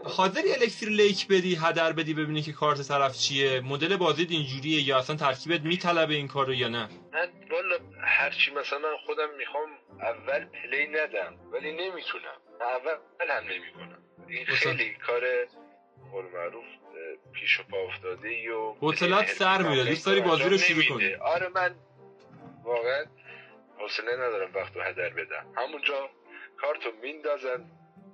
[0.05, 4.99] حاضری elixir leak بدی هدر بدی ببینی که کارت طرف چیه؟ مدل بازی اینجوریه یا
[4.99, 9.69] اصلا ترکیبت میطلبه این کار رو یا نه؟ من والا هرچی مثلا خودم می‌خوام
[10.01, 12.37] اول play ندم ولی نمی‌تونم.
[12.61, 12.97] اول
[13.29, 14.03] هم نمی‌کنم.
[14.29, 15.23] این خیلی کار
[16.35, 16.65] معروف
[17.33, 21.15] پیش و پا افتاده ای و حوصلت سر میره دوست داری بازی رو شروع کنی؟
[21.15, 21.75] آره من
[22.65, 23.05] واقعا
[23.79, 25.47] حوصله ندارم وقت رو هدر بدم.
[25.57, 26.11] همونجا
[26.57, 27.71] کارتو میندازن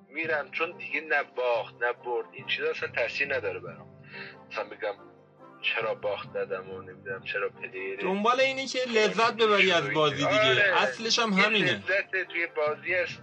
[0.09, 2.27] میرم چون دیگه نه باخت نه برد.
[2.33, 4.05] این چیزا اصلا تاثیر نداره برام.
[4.51, 4.95] مثلا بگم
[5.63, 10.51] چرا باخت دادم و نمی‌دونم چرا player دنبال اینی که لذت ببری از بازی دیگه.
[10.51, 10.83] آره.
[10.83, 11.73] اصلش هم همینه.
[11.73, 13.23] لذت توی بازی است.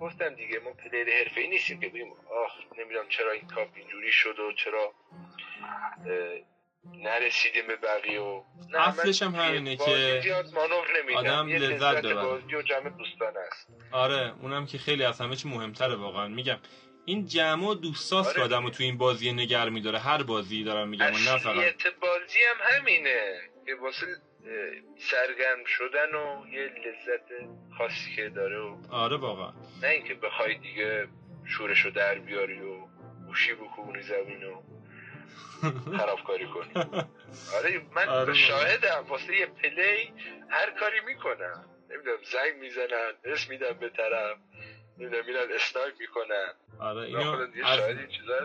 [0.00, 2.12] گفتم دیگه ما player حرفه ای نیستیم که بگیم
[2.44, 4.92] آخ نمی‌دونم چرا این کاپ اینجوری شد و چرا
[6.84, 8.42] نرسیدیم به بقیه و
[8.78, 10.22] اصلش هم همینه که
[11.16, 12.14] آدم لذت ببره.
[12.14, 13.68] بازی و جمع دوستانه است.
[13.92, 16.28] آره اونم که خیلی از همه چی مهمتره واقعا.
[16.28, 16.58] میگم
[17.08, 18.56] این جمع و دوستاست که آره.
[18.56, 19.98] آدم تو این بازی نگر میداره.
[19.98, 21.56] هر بازی دارم میگم نه فقط.
[22.00, 24.06] بازی هم همینه که واسه
[24.98, 29.52] سرگرم شدن و یه لذت خاصی که داره و آره واقعا.
[29.82, 31.08] نه اینکه بخوای دیگه
[31.44, 32.76] شورشو در بیاری و
[33.26, 34.62] گوشی بکونی زمین و
[35.96, 36.72] خرابکاری کنی.
[37.56, 39.04] آره من آره شاهدم.
[39.08, 40.12] واسه یه play
[40.48, 41.64] هر کاری می‌کنم.
[41.90, 44.36] نمی‌دونم زنگ می‌زنن اسم میدم به طرف.
[44.98, 46.52] نمی‌دونم میرن snipe می‌کنن.
[46.80, 47.80] آره اینو از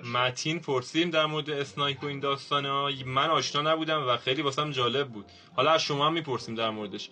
[0.05, 2.89] متین پرسیم در مورد snipe و این داستانه ها.
[3.05, 5.25] من آشنا نبودم و خیلی واسم جالب بود.
[5.55, 7.09] حالا از شما هم می‌پرسیم در موردش.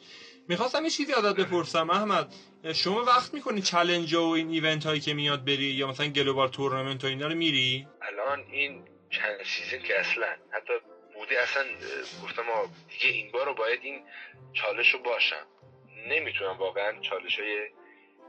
[0.47, 2.33] می‌خواستم یه چیزی ازت بپرسم احمد.
[2.75, 7.03] شما وقت می‌کنی challenge و این event هایی که میاد بری یا مثلا global tournament
[7.03, 10.73] و اینا رو میری؟ الان این چند season که اصلا حتی
[11.13, 11.63] بوده اصلا
[12.23, 12.43] گفتم
[12.89, 14.01] دیگه این بار رو باید این
[14.53, 15.45] چالش رو باشم.
[16.07, 17.67] نمی‌تونم واقعا چالش های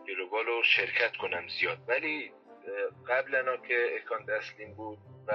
[0.08, 1.78] global رو شرکت کنم زیاد.
[1.88, 2.32] ولی
[3.08, 5.32] قبلا که account دستلین بود و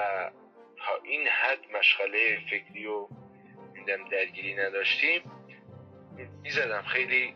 [0.77, 3.07] تا این حد مشغله فکری و
[3.73, 5.31] میدم درگیری نداشتیم
[6.41, 6.81] می‌زدم.
[6.81, 7.35] خیلی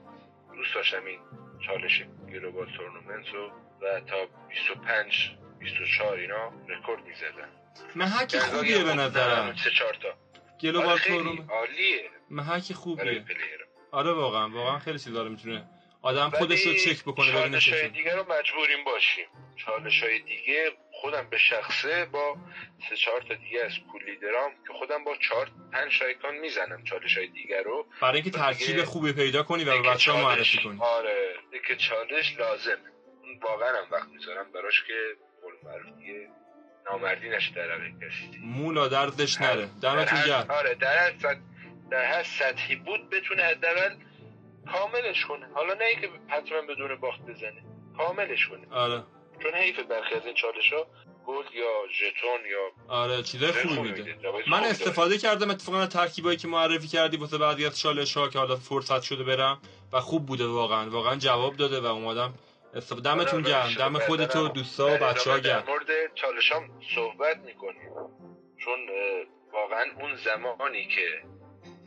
[0.55, 1.19] دوست داشتم این
[1.67, 7.49] چالش global tournament رو و تا 25 24 اینا رکورد می‌زدم.
[7.95, 9.55] محک خوبیه به نظرم.
[9.63, 10.13] سه چهار تا.
[10.62, 11.51] global آره تورنمنت.
[11.51, 12.09] عالیه.
[12.29, 13.25] محک خوبیه.
[13.91, 15.69] آره واقعا واقعا خیلی چیزا رو می‌تونه
[16.01, 19.25] آدم خودش رو چک بکنه ببینه چالش دیگه رو مجبوریم باشیم.
[19.55, 22.37] چالش های دیگه خودم به شخصه با
[22.89, 27.17] سه چهار تا دیگه از کولی درام که خودم با چهار پنج شایکان می‌زنم چالش
[27.17, 27.85] های دیگه رو.
[28.01, 30.79] برای اینکه ترکیب خوبی پیدا کنی و به بچه ها معرفی کنی.
[30.81, 31.35] آره
[31.67, 32.77] که چالش لازم
[33.41, 34.93] واقعا هم وقت می‌ذارم براش که
[35.41, 35.53] قول
[35.99, 36.27] دیگه
[36.85, 38.39] نامردی نشه در کسی.
[38.43, 39.69] مولا دردش نره.
[39.81, 40.45] دمتون گرم.
[40.49, 40.75] آره
[41.91, 43.95] در هر سطحی بود بتونه حداقل
[44.71, 45.47] کاملش کنه.
[45.53, 47.63] حالا نه اینکه حتما بدون باخت بزنه.
[47.97, 48.67] کاملش کنه.
[48.71, 49.03] آره.
[49.43, 50.88] چون حیف برخی از این چالش ها
[51.25, 54.15] گل یا ژتون یا آره چیزای خوبی میده.
[54.47, 58.55] من استفاده کردم اتفاقا ترکیبایی که معرفی کردی واسه بعضی از چالش ها که حالا
[58.55, 59.62] فرصت شده برم
[59.93, 60.89] و خوب بوده واقعا.
[60.89, 62.34] واقعا جواب داده و اومدم
[62.73, 63.73] استفاده دمتون آره، گرم.
[63.73, 67.91] دم خودتو دوستا و بچه‌ها گرم در مورد چالش هم صحبت می‌کنیم.
[68.57, 68.79] چون
[69.53, 71.07] واقعا اون زمانی که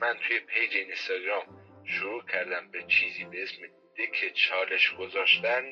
[0.00, 1.42] من توی page اینستاگرام
[1.86, 3.62] شروع کردم به چیزی به اسم
[3.98, 5.62] deck چالش گذاشتن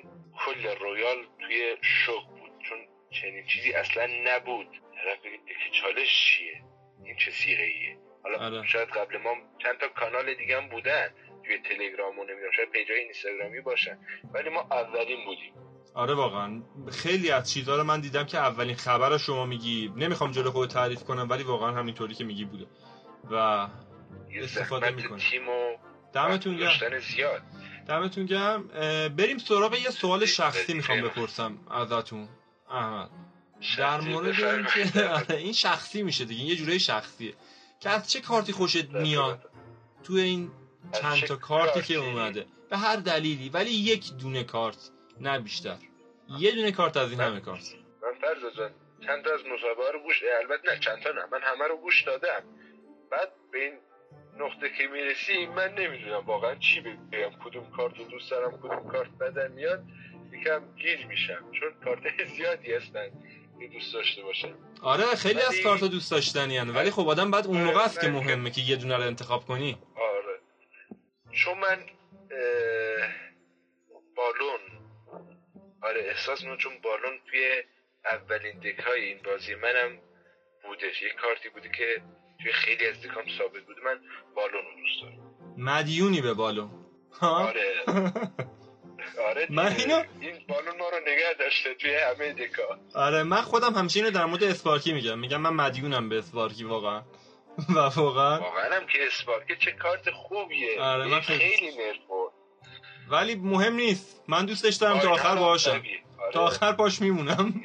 [0.45, 2.51] کلش رویال توی شوک بود.
[2.69, 2.79] چون
[3.11, 4.67] چنین چیزی اصلا نبود.
[4.67, 6.63] طرف deck چالش چیه؟
[7.05, 8.67] این چه صیغه ایه حالا آره.
[8.67, 11.09] شاید قبل ما چند تا کانال دیگه هم بودن.
[11.47, 13.99] توی تلگرام و نمی‌دونم شاید page ای اینستاگرامی باشن.
[14.35, 15.55] ولی ما اولین بودیم.
[15.95, 16.63] آره واقعا.
[17.03, 19.93] خیلی از چیزها رو من دیدم که اولین خبر رو شما میگی.
[19.97, 22.67] نمی‌خوام جلو خودت تعریف کنم ولی واقعا همینطوری که میگی بوده.
[23.31, 23.69] و
[24.43, 25.77] استفاده می‌کنه تیم و
[26.15, 26.99] دمتون گرم.
[27.01, 27.43] زیاد.
[27.89, 28.69] دمتون گرم.
[29.17, 32.29] بریم سراغ یه سوال شخصی می‌خوام بپرسم ازتون.
[32.71, 33.11] احمد.
[33.79, 36.45] در مورد اینکه این شخصی میشه دیگه.
[36.45, 37.35] یه جوره شخصیه.
[37.81, 39.51] که از چه کارتی خوشت میاد؟
[40.05, 40.51] تو این
[41.01, 42.47] چند تا کارتی که اومده.
[42.71, 43.49] به هر دلیلی.
[43.49, 45.77] ولی یک دونه کارت نه بیشتر.
[46.39, 47.75] یه دونه کارت از این همه کارت.
[48.03, 48.71] من فرض جان
[49.07, 51.25] چند تا از مسابقه رو گوش البته نه چند تا نه.
[51.33, 52.43] من همه رو گوش دادم.
[53.11, 53.73] بعد به این
[54.39, 57.31] نقطه که می‌رسی من نمی‌دونم واقعا چی بگم.
[57.45, 59.85] کدوم کارت رو دوست دارم کدوم کارت بدن میاد
[60.33, 61.51] یکم گیج میشم.
[61.53, 62.03] چون کارت
[62.37, 63.09] زیادی هستن
[63.61, 65.45] که دوست داشته باشم آره خیلی ولی...
[65.47, 66.71] از کارت دوست داشتنی هن.
[66.71, 69.79] ولی خب آدم بعد اون موقع است که مهمه که یه دونه رو انتخاب کنی.
[69.97, 70.39] آره.
[71.33, 71.79] چون من
[74.17, 74.61] بالون.
[75.83, 77.63] آره احساس می‌کنم چون بالون توی
[78.05, 79.99] اولین دک های این بازی منم
[80.65, 82.03] بودش یه کارتی بوده که
[82.43, 84.01] توی خیلی از دکام ثابت بوده من
[84.37, 85.19] بالون رو دوست دارم.
[85.57, 86.71] مدیونی به بالون.
[87.21, 87.65] آره.
[89.29, 89.67] آره من.
[89.79, 92.63] اینو- این بالون ما رو نگه داشته توی همه دکا
[92.95, 95.19] آره من خودم همچه اینو در مورد اسپارکی میگم.
[95.19, 97.03] میگم من مدیونم به اسپارکی واقعا.
[97.77, 100.81] و واقعا واقعا هم که اسپارک چه کارت خوبیه.
[100.81, 101.73] آره، من خیلی- خیلی
[103.11, 104.25] ولی مهم نیست.
[104.29, 105.99] من دوستش دارم تا آره، آخر نه، باشم طبیعی.
[106.23, 106.33] آره.
[106.33, 107.55] تا آخر باش میمونم.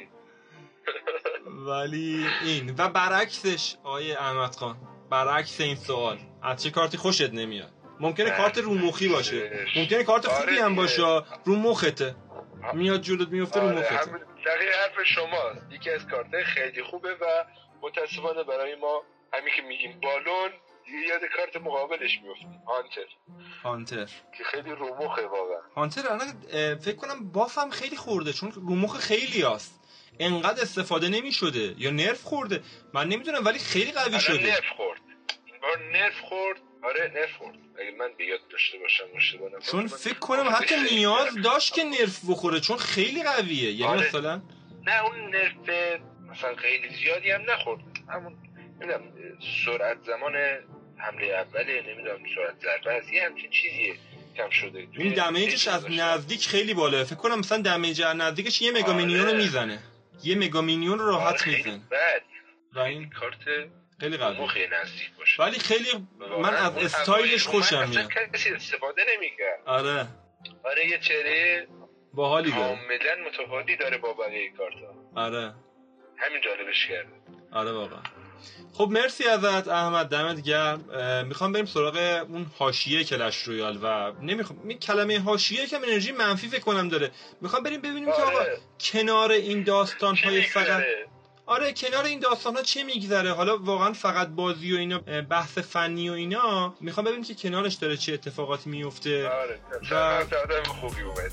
[1.66, 2.74] ولی این.
[2.78, 4.76] و برعکسش آقای احمد خان
[5.10, 6.18] برعکس این سوال.
[6.42, 9.66] از چه کارتی خوشت نمیاد؟ ممکنه کارت رو مخی باشه.
[9.76, 10.74] ممکنه کارت آره خوبی هم.
[10.76, 11.22] باشه.
[11.44, 12.14] رو مخته.
[12.74, 13.94] میاد جلوت میفته رو آره، مخته.
[13.96, 14.22] همین.
[14.46, 17.44] دقیق حرف شماست یکی از کارت خیلی خوبه و
[17.82, 20.50] متاسفانه برای ما همین که میگیم بالون
[21.08, 23.06] یاد کارت مقابلش میفتیم هانتر.
[23.62, 24.04] هانتر.
[24.38, 25.60] که خیلی رومخه واقعا.
[25.76, 26.32] هانتر الان
[26.78, 29.77] فکر کنم بافم خیلی خورده چون رو مخ خیلی هست
[30.20, 32.62] انقدر استفاده نمی شده یا نرف خورده؟
[32.94, 34.46] من نمی‌دونم ولی خیلی قوی الان شده.
[34.46, 35.00] نرف خورد.
[35.46, 36.58] این بار نرف خورد.
[36.82, 37.56] آره نرف خورد.
[37.80, 39.50] اگه من به یاد داشته باشم اشتباه.
[39.70, 41.34] چون من- فکر کنم حتی نیاز.
[41.34, 43.72] داشت که نرف بخوره چون خیلی قویه.
[43.72, 44.08] یعنی آره.
[44.08, 44.42] مثلا
[44.86, 45.54] نه اون نرف
[46.30, 47.80] مثلا خیلی زیادی هم نخورد.
[48.08, 48.36] همون
[48.80, 49.02] نمی‌دونم
[49.66, 50.34] سرعت زمان
[50.96, 53.94] حمله اوله نمی‌دونم سرعت ضربه است یه همچین چیزیه
[54.36, 54.88] کم شده.
[54.98, 59.22] این دمیجش از نزدیک خیلی بالا فکر کنم مثلا دمیج از نزدیکش یه مگا آره.
[59.30, 59.78] رو می‌زنه.
[60.22, 62.22] یه مگا مینیون رو راحت خیلی بد.
[62.72, 63.36] و این کارت
[64.00, 64.40] خیلی قوی.
[64.40, 65.42] مخی نزدیک باشه.
[65.42, 65.88] ولی خیلی
[66.42, 68.10] من از استایلش خوشم میاد.
[68.10, 69.62] اصلا کسی استفاده نمی‌کرد.
[69.66, 70.06] آره.
[70.64, 71.66] آره یه چهره
[72.12, 72.62] باحالی داره.
[72.62, 74.94] کاملا متفاوتی داره با بقیه کارتا.
[75.14, 75.54] آره.
[76.16, 77.12] همین جالبش کرده.
[77.52, 78.02] آره واقعا.
[78.72, 80.84] خب مرسی ازت احمد دمت گرم.
[81.26, 86.60] می‌خوام بریم سراغ اون حاشیه کلش رویال و نمی‌خوام کلمه حاشیه که انرژی منفی فکر
[86.60, 87.10] کنم داره.
[87.40, 88.58] می‌خوام بریم ببینیم که آقا آره.
[88.80, 90.82] کنار این داستان های فقط؟
[91.46, 94.98] آره کنار این داستان ها چه میگذره؟ حالا واقعا فقط بازی و اینا
[95.30, 96.74] بحث فنی و اینا.
[96.80, 99.58] می‌خوام ببینیم که کنارش داره چه اتفاقاتی میفته آره
[99.90, 100.24] و-
[100.64, 101.32] خوبی اومد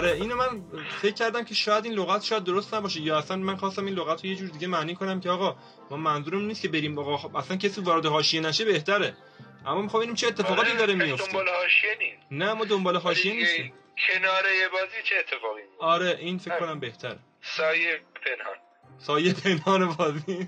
[0.00, 0.62] آره اینو من
[1.02, 4.24] فکر کردم که شاید این لغت شاید درست نباشه یا اصلا من خواستم این لغت
[4.24, 5.56] رو یه جور دیگه معنی کنم که آقا
[5.90, 9.16] ما منظورم نیست که بریم آقا خب اصلا کسی وارد حاشیه نشه بهتره.
[9.66, 13.32] اما می‌خوام ببینیم چه اتفاقاتی آره، داره میفته؟ دنبال حاشیه نیست نه ما دنبال حاشیه
[13.32, 13.72] ولی نیستیم.
[14.08, 17.18] کنار یه بازی چه اتفاقی آره این فکر کنم بهتره.
[17.42, 18.56] سایه پنهان.
[18.98, 20.46] سایه پنهان بازی.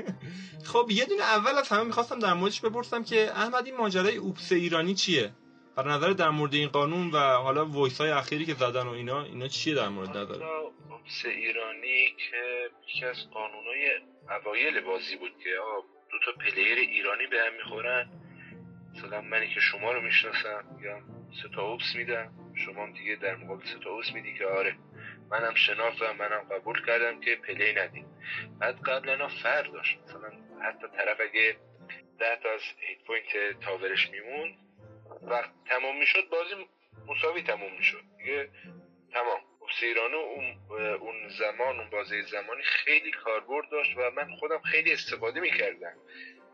[0.64, 4.52] خب یه دونه اول از همه می‌خواستم در موردش بپرسم که احمد این ماجرای اوپس
[4.52, 5.32] ایرانی چیه؟
[5.76, 9.22] بر نظر در مورد این قانون و حالا voice های اخیری که زدن و اینا
[9.22, 13.90] اینا چیه در مورد نظر؟ oops ایرانی که یکی از قانونای
[14.30, 15.50] اوایل بازی بود که
[16.10, 18.08] دو تا player ایرانی به هم می‌خورن.
[18.94, 21.00] مثلا منی که شما رو می‌شناسم میگم
[21.42, 22.32] سه تا oops میدم
[22.66, 24.76] شما هم دیگه در مقابل سه تا oops میدی که آره
[25.30, 28.06] منم شناختم منم قبول کردم که play ندیم.
[28.60, 29.98] بعد قبلا فرق داشت.
[30.04, 30.30] مثلا
[30.62, 31.56] حتی طرف اگه
[32.18, 34.54] ده تا از hit point tower ش میموند
[35.22, 36.54] وقت تمام می‌شد بازی
[37.06, 38.02] مساوی تموم می‌شد.
[38.18, 38.48] دیگه
[39.12, 39.40] تمام.
[39.82, 40.58] ایرانو اون
[41.00, 45.96] اون زمان اون بازی زمانی خیلی کاربرد داشت و من خودم خیلی استفاده می‌کردم.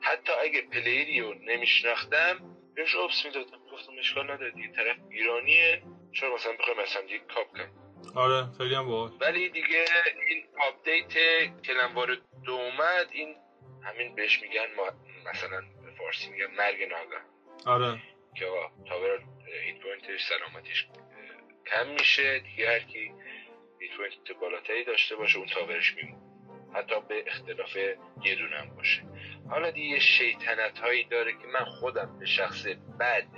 [0.00, 3.58] حتی اگه player ی رو نمیشناختم بهش oops می‌دادم.
[3.72, 5.82] گفتم اشکال نداره دیگه طرف ایرانیه.
[6.12, 7.70] چرا مثلا بخوایم مثلا یک کاپ کنم؟
[8.14, 9.10] آره خیلی هم باحال.
[9.20, 9.84] ولی دیگه
[10.28, 11.12] این update
[11.64, 13.36] clan war دو اومد این
[13.82, 14.90] همین بهش میگن ما
[15.30, 17.22] مثلا به فارسی میگن مرگ ناگهان.
[17.66, 17.98] آره.
[18.34, 19.20] که آقا tower
[19.66, 20.86] hit point ش سلامتیش
[21.66, 22.38] کم میشه.
[22.38, 23.12] دیگه هر کی
[23.80, 26.28] hit point بالاتری داشته باشه اون tower ش میمونه.
[26.74, 27.76] حتی به اختلاف
[28.24, 29.02] یه دونم باشه.
[29.50, 32.66] حالا دیگه شیطنت هایی داره که من خودم به شخص
[32.98, 33.28] بعد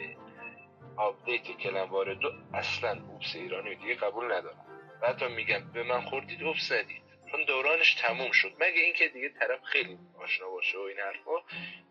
[0.97, 4.67] update clan war دو اصلا oops ایرانی دیگه قبول ندارم.
[5.03, 7.03] و حتی میگم به من خوردید اوبس ندید.
[7.31, 8.53] چون دورانش تموم شد.
[8.61, 11.43] مگه اینکه دیگه طرف خیلی آشنا باشه و این حرفا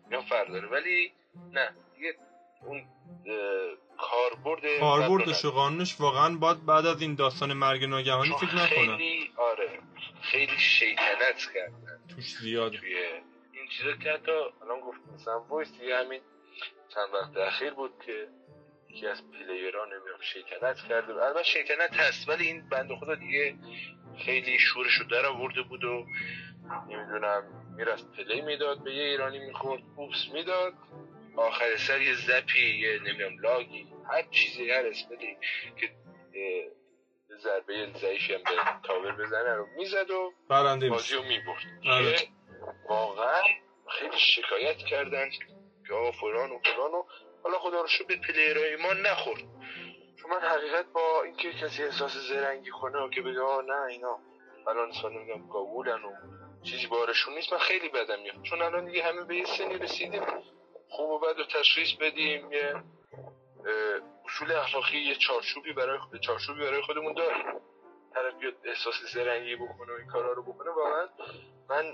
[0.04, 0.68] اینا فرق داره.
[0.68, 1.12] ولی
[1.52, 2.14] نه دیگه
[2.64, 2.84] اون
[3.98, 9.30] کاربرد کاربردش و قانونش واقعا باید بعد از این داستان مرگ ناگهانی فکر نکنم خیلی
[9.36, 9.78] آره
[10.22, 12.78] خیلی شیطنت کردن توش زیاده.
[12.78, 12.96] توی
[13.52, 14.32] این چیزا که حتی
[14.62, 16.20] الان گفت مثلا وایس دیگه همین
[16.94, 18.28] چند وقت اخیر بود که
[18.88, 21.24] یکی از پلیرها نمی‌دونم شیطنت کرده.
[21.24, 23.54] البته شیطنت هست ولی این بنده خدا دیگه
[24.18, 26.06] خیلی شورش رو در آورده بود و
[26.88, 27.42] نمی‌دونم
[27.76, 30.74] می‌رفت پلی می‌داد به یه ایرانی می‌خورد اوپس می‌داد.
[31.40, 35.36] آخر سر یه زپی یه نمی‌دونم لاگی هر چیزی هر اسمتی
[35.80, 35.90] که
[36.34, 36.70] اه،
[37.38, 41.64] ضربه ضعیفی هم به تاور بزنه رو می‌زد و برنده بازی رو می‌برد.
[41.90, 42.16] آره.
[42.16, 42.28] که
[42.88, 43.42] واقعا
[43.88, 45.30] خیلی شکایت کردن.
[45.88, 47.04] که آقا فلان و فلان و
[47.42, 49.42] حالا خدا رو به پلیرهای ما نخورد.
[50.22, 54.18] چون من حقیقت با اینکه کسی احساس زرنگی کنه و که بگه آه نه اینا
[54.64, 56.12] فلان سال نمی‌دونم قبولن و
[56.62, 58.42] چیزی بارشون نیست من خیلی بدم میاد.
[58.42, 60.22] چون الان دیگه همه به یه سنی رسیدیم.
[60.90, 62.74] خوب و بد رو تشخیص بدیم یه
[64.24, 67.44] اصول اخلاقی یه چارچوبی برای خود چارچوبی برای خودمون داریم
[68.14, 71.06] طرف بیاد احساس زرنگی بکنه و این کارا رو بکنه واقعا
[71.70, 71.84] من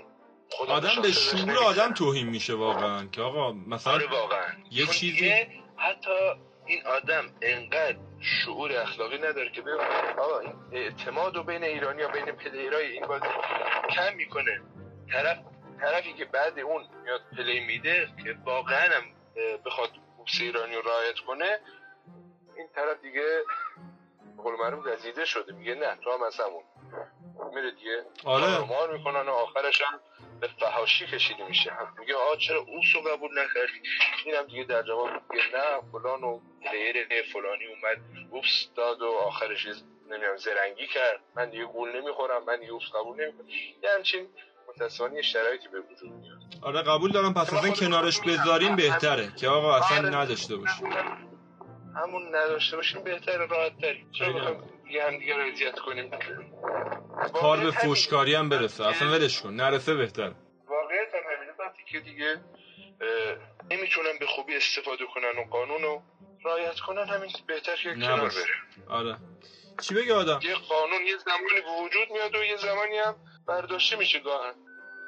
[0.51, 1.57] خودم آدم به شعور.
[1.57, 4.51] آدم توهین میشه واقعا که آقا مثلا آره واقعا.
[4.71, 5.45] یه چیزی-
[5.77, 6.33] حتی
[6.65, 9.73] این آدم انقدر شعور اخلاقی نداره که بگه
[10.17, 13.25] آقا این اعتماد و بین ایرانی و بین پلیرای این بازی
[13.95, 14.61] کم می‌کنه.
[15.11, 15.37] طرف
[15.81, 19.03] طرفی که بعد اون میاد پلی میده که واقعا هم
[19.65, 21.59] بخواد بوکس ایرانی رو رعایت کنه
[22.57, 23.43] این طرف دیگه
[24.37, 25.53] قول معروف گزیده شده.
[25.53, 26.63] میگه نه تو هم از همون.
[27.55, 28.05] میره دیگه.
[28.25, 28.59] آره.
[28.59, 29.99] مار می‌کنن و آخرش هم
[30.39, 31.71] به فهاشی کشیده میشه.
[31.71, 33.81] هم میگه آقا چرا اوس رو قبول نکردی
[34.25, 37.97] اینم دیگه در جواب میگه نه فلان و پلیر فلانی اومد
[38.31, 39.67] اوپس داد و آخرش
[40.09, 41.19] نمی‌دونم زرنگی کرد.
[41.35, 43.47] من دیگه گول نمی‌خورم من دیگه اوپس قبول نمی‌کنم.
[43.83, 44.29] یه همچین
[44.77, 46.37] متاسفانه یه شرایطی به وجود میاد.
[46.61, 50.09] آره قبول دارم پس اصلا کنارش بذاریم بهتره که آقا اصلا آره.
[50.09, 50.73] نداشته باشه
[51.95, 56.11] همون- نداشته باشیم بهتره راحت تری چرا دیگه هم دیگه رو اذیت کنیم؟
[57.33, 57.71] کار به.
[57.71, 58.85] فوشکاری هم برسه.
[58.87, 59.53] اصلا ولش کن.
[59.53, 60.35] نرسه بهتره
[60.67, 61.51] واقعیت هم همینه.
[61.59, 62.41] وقتی که دیگه
[63.71, 66.01] نمی‌تونن به خوبی استفاده کنن و قانون رو
[66.45, 68.19] رعایت کنن همین بهتر که کنار.
[68.19, 68.31] بره.
[68.89, 69.17] آره.
[69.81, 73.15] چی بگه آدم؟ یه قانون یه زمانی به وجود میاد و یه زمانی هم
[73.47, 74.53] برداشته میشه گاهن.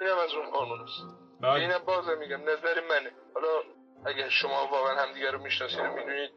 [0.02, 1.02] اینم از اون قانون است.
[1.44, 3.12] اینم بازم میگم نظر منه.
[3.34, 3.48] حالا
[4.06, 6.32] اگه شما واقعا همدیگه رو می‌شناسید و می‌دونید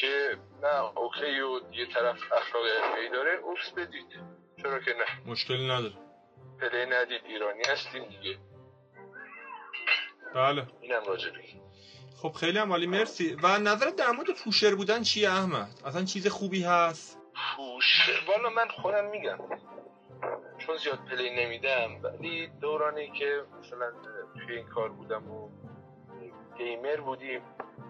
[0.00, 4.06] که نه okay و یه طرف اخلاق حرفه‌ای داره oops بدید.
[4.62, 5.94] چرا که نه؟ مشکلی نداره.
[6.60, 8.38] play ندید ایرانی هستین دیگه.
[10.34, 10.66] بله.
[10.80, 11.62] اینم این.
[12.22, 13.36] خب خیلی هم عالی مرسی.
[13.42, 17.18] و نظرت در مورد pusher بودن چیه احمد؟ اصلا چیز خوبی هست؟
[17.56, 19.38] push والا من خودم میگم.
[20.68, 23.92] چون زیاد play نمیدم ولی دورانی که مثلا
[24.34, 25.50] توی این کار بودم و
[26.58, 27.42] گیمر بودیم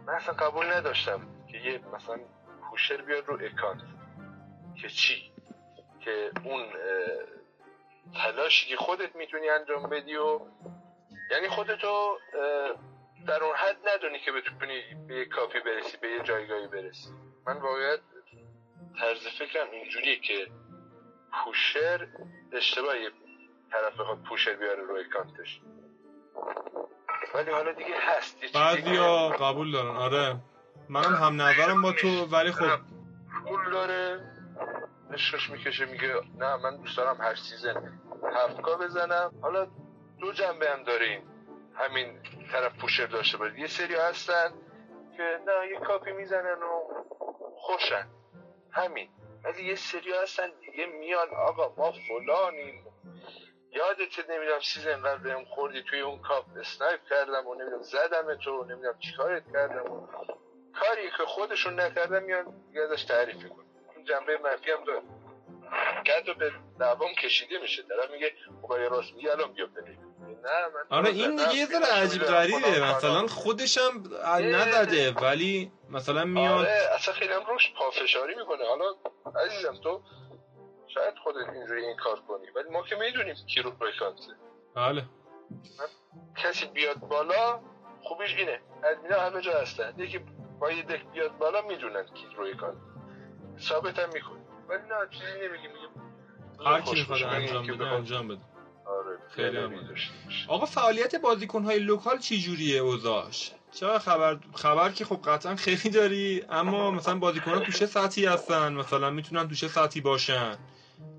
[0.07, 1.21] من اصلا قبول نداشتم
[1.51, 2.21] که یه مثلا
[2.71, 3.83] پوشر بیاد رو اکانت
[4.83, 5.33] که چی؟
[6.01, 6.67] که اون
[8.15, 10.41] تلاشی که خودت می‌تونی انجام بدی و
[11.31, 12.19] یعنی خودتو
[13.27, 17.11] در اون حد ندونی که بتونی به یه کافی برسی به یه جایگاهی برسی.
[17.47, 18.01] من واقعیت
[19.01, 20.47] طرز فکرم اینجوریه که
[21.45, 22.09] پوشر
[22.53, 23.09] اشتباهی.
[23.73, 25.61] طرف بخواد pusher بیاره روی account ش.
[27.35, 29.97] ولی حالا دیگه هست بعضیا قبول دارن.
[29.97, 30.37] آره.
[30.89, 32.81] منم هم نظرم با تو ولی خب.
[33.45, 34.21] پول داره.
[35.13, 38.01] عشقش می‌کشه میگه نه من دوست دارم هر season
[38.35, 39.33] هفت K بزنم.
[39.43, 39.67] حالا
[40.21, 41.23] دو جنبه هم داره این
[41.75, 42.19] همین
[42.53, 43.61] طرف pusher داشته باشه.
[43.61, 44.51] یه سری هستن
[45.17, 46.89] که نه یه کاپی می‌زنن و
[47.57, 48.07] خوشن.
[48.73, 49.09] همین.
[49.49, 52.85] ولی یه سری هستن دیگه میان آقا ما فلانیم.
[53.73, 58.65] یادت نمی‌دونم season قبل بهم خوردی توی اون cup snipe کردم و نمی‌دونم زدم تو
[58.65, 59.93] نمی‌دونم چیکارت کردم.
[59.93, 60.07] و
[60.81, 63.67] کاری که خودشون نکردن میان دیگه ازش تعریف می‌کنن.
[63.97, 65.03] اون جنبه منفی هم داره.
[66.05, 67.83] که به دعوام کشیده میشه.
[67.83, 68.33] طرف میگه
[68.63, 69.69] خب راست میگه الان بیا
[70.45, 72.81] نه من آره این دیگه یه ذره عجیب غریبه.
[72.81, 74.03] مثلا خودش هم
[74.41, 76.59] نزده ولی مثلا میاد.
[76.59, 78.65] آره اصلا خیلی هم روش پافشاری می‌کنه.
[78.69, 78.85] حالا
[79.37, 80.03] عزیزم تو
[80.87, 84.23] شاید خودت اینجوری این کار کنی ولی ما که می‌دونیم کی رو کانته
[84.75, 85.05] بله.
[86.37, 87.61] کسی بیاد بالا
[88.03, 88.61] خوبیش اینه.
[88.85, 89.95] ادمینا همه جا هستن.
[89.97, 90.21] یکی
[90.61, 92.81] با یه دک بیاد بالا می‌دونن کی روی کانته
[93.59, 94.39] ثابت هم می‌کنه.
[94.69, 95.89] ولی نه چیزی نمیگی میگه
[96.71, 98.41] هر کی می‌خواد انجام بده انجام بده.
[98.87, 100.11] آره خیلی باشه.
[100.49, 106.45] آقا فعالیت بازیکنهای لوکال چی جوریه اوضاعش؟ چرا خبر؟ خبر که خب قطعا خیلی داری
[106.51, 110.59] اما مثلا بازیکن‌ها تو چه سطحی هستن؟ مثلا می‌تونن تو چه سطحی باشن؟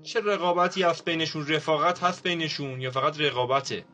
[0.02, 3.84] چه رقابتی هست بینشون؟ رفاقت هست بینشون یا فقط رقابته؟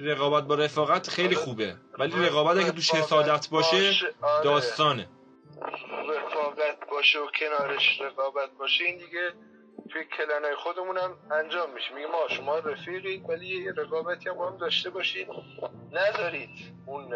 [0.00, 4.44] رقابت با رفاقت خیلی خوبه ولی رقابت اگه توش حسادت باشه آره.
[4.44, 5.08] داستانه.
[6.08, 9.32] رفاقت باشه و کنارش رقابت باشه این دیگه
[9.90, 11.94] توی کلنای خودمون هم انجام میشه.
[11.94, 15.28] میگه ما شما رفیقید ولی یه رقابتی هم با هم داشته باشید.
[15.92, 16.50] نذارید
[16.86, 17.14] اون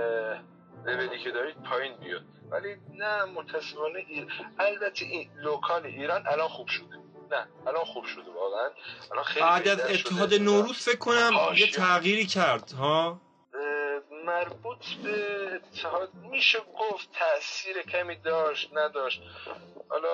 [0.87, 4.26] لولی که دارید پایین بیاد ولی نه متاسفانه ایر...
[4.59, 6.97] البته این local ایران الان خوب شده.
[7.31, 8.70] نه الان خوب شده واقعا.
[9.12, 9.81] الان خیلی بعد از.
[9.81, 11.33] اتحاد نوروز فکر کنم.
[11.57, 13.20] یه تغییری کرد ها؟
[14.26, 19.22] مربوط به اتحاد میشه گفت تاثیر کمی داشت نداشت.
[19.89, 20.09] حالا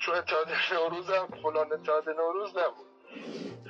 [0.00, 2.86] چون اتحاد نوروز هم فلان اتحاد نوروز نبود.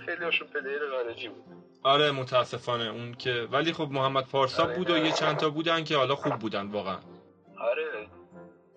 [0.06, 1.63] خیلی هاشون player خارجی بود.
[1.84, 4.96] آره متاسفانه اون که ولی خب محمد پارسا آره، بود و.
[4.96, 6.98] یه چند تا بودن که حالا خوب بودن واقعا.
[7.60, 8.06] آره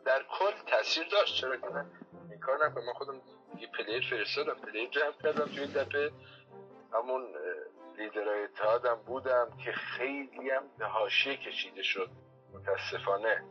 [0.06, 1.66] در کل تاثیر داشت چرا که
[2.32, 3.22] این کار نکنم من خودم
[3.60, 6.12] یه player فرستادم player جمع کردم توی این دفعه.
[6.94, 7.24] همون
[7.98, 12.10] لیدرهای اتحادم بودم که خیلی هم به حاشیه کشیده شد.
[12.54, 13.44] متاسفانه.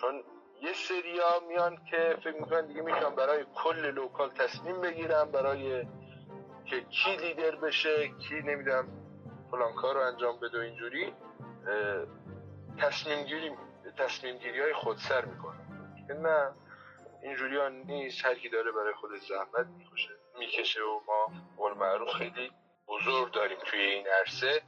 [0.00, 0.22] چون
[0.62, 5.86] یه سریا میان که فکر می‌کنن دیگه می‌تونن برای کل local تصمیم بگیرن برای
[6.64, 9.03] که کی لیدر بشه کی نمی‌دونم
[9.56, 11.12] فلان کار رو انجام بده و اینجوری
[12.78, 13.50] تصمیم گیری
[13.98, 15.58] تصمیم گیری های خودسر می‌کنه.
[16.08, 16.52] که نه
[17.22, 22.08] اینجوری ها نیست هر کی داره برای خود زحمت می‌کشه می‌کشه و ما قول معروف
[22.08, 22.50] خیلی
[22.88, 24.62] بزرگ داریم توی این عرصه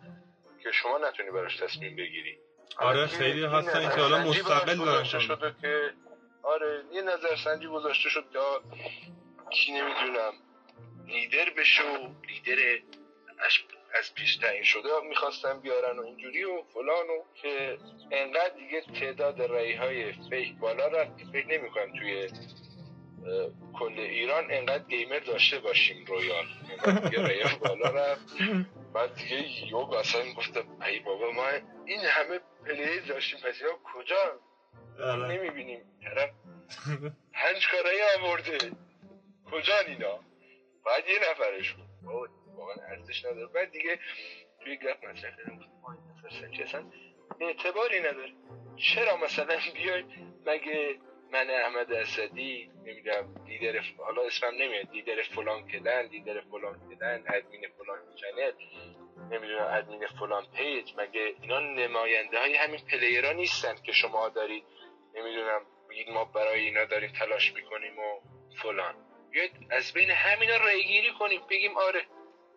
[0.62, 2.38] که شما نتونی براش تصمیم بگیری.
[2.78, 5.92] آره، خیلی هستن که حالا مستقل دارن شده که
[6.42, 8.60] آره یه نظرسنجی گذاشته شد تا
[9.50, 10.32] کی نمی‌دونم
[11.06, 12.82] لیدر بشه و لیدر
[13.46, 13.66] اش-
[13.98, 17.78] از پیش تعیین شده می‌خواستن بیارن و اینجوری و فلان و که
[18.10, 22.28] انقدر دیگه تعداد رای های fake بالا رفت فکر نمی‌ توی
[23.78, 26.46] کل ایران انقدر gamer داشته باشیم Royale
[27.10, 28.22] دیگه بالا رفت
[28.94, 31.46] بعد دیگه یو اصلا گفتم ای بابا ما
[31.84, 34.40] این همه player داشتیم پس اینا کجا؟
[35.04, 35.28] آره.
[35.28, 35.80] نمی‌بینیم.
[36.02, 36.30] طرف
[37.34, 38.58] پنج K رای آورده.
[39.50, 40.20] کجا اینا؟
[40.86, 42.28] بعد یه نفرشون بابا
[42.66, 43.46] واقعا ارزش نداره.
[43.46, 43.98] بعد دیگه
[44.64, 45.60] توی گپ مطرح کردم
[46.18, 46.84] نظرسنجی اصلا
[47.40, 48.32] اعتباری نداره.
[48.76, 50.04] چرا مثلا بیای
[50.46, 50.98] مگه
[51.32, 57.24] من احمد اسدی نمی‌دونم لیدر ف- حالا اسمم نمیاد لیدر فلان clan leader فلان clan
[57.28, 58.52] admin فلان channel
[59.30, 64.64] نمی‌دونم ادمین فلان page مگه اینا نماینده های همین player ها نیستن که شما دارید
[65.14, 65.60] نمی‌دونم
[65.90, 68.20] بگید ما برای اینا داریم تلاش می‌کنیم و
[68.62, 68.94] فلان.
[69.30, 72.02] بیاید از بین همینا رأیگیری کنیم بگیم آره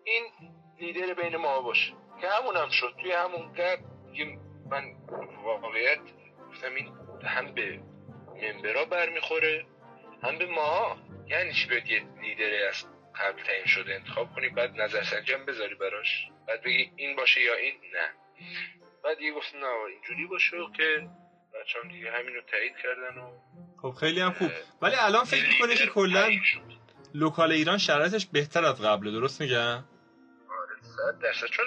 [0.10, 1.94] این لیدر بین ما باشه.
[2.22, 2.94] که همون هم شد.
[3.02, 3.52] توی همون
[4.12, 4.26] دیگه
[4.72, 4.84] من
[5.44, 6.00] واقعیت
[6.50, 6.92] گفتم این
[7.24, 7.80] هم به
[8.42, 9.66] ممبرا برمیخوره
[10.24, 10.98] هم به ما.
[11.28, 12.86] یعنی چی بیاد یه لیدر از
[13.16, 16.28] قبل تعیین شده انتخاب کنی بعد نظرسنجی هم بذاری براش.
[16.48, 18.10] بعد بگی این باشه یا این نه.
[19.04, 21.10] بعد دیگه گفتم نه اینجوری باشه که
[21.54, 23.32] بچه هم دیگه همین رو تایید کردن و
[23.82, 24.52] خب خیلی هم خوب.
[24.82, 26.30] ولی الان فکر می‌کنه که کلا.
[27.14, 29.84] لوکال ایران شرایطش بهتر از قبله درست میگم؟
[31.22, 31.48] درصد.
[31.48, 31.66] چون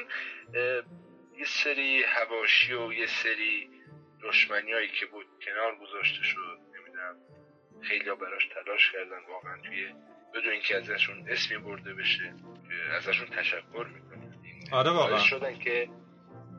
[1.39, 3.70] یه سری هواشی و یه سری
[4.22, 7.16] دشمنی هایی که بود کنار گذاشته شد نمی‌دونم
[7.83, 9.95] خیلی ها براش تلاش کردن واقعا توی
[10.35, 12.35] بدون اینکه ازشون اسمی برده بشه
[12.97, 15.18] ازشون تشکر می‌کنم آره واقعا.
[15.18, 15.89] شدن که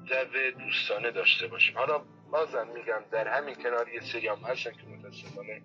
[0.06, 1.78] جو دوستانه داشته باشیم.
[1.78, 1.98] حالا
[2.32, 5.62] بازم میگم در همین کنار یه سری هم هستن که متاسفانه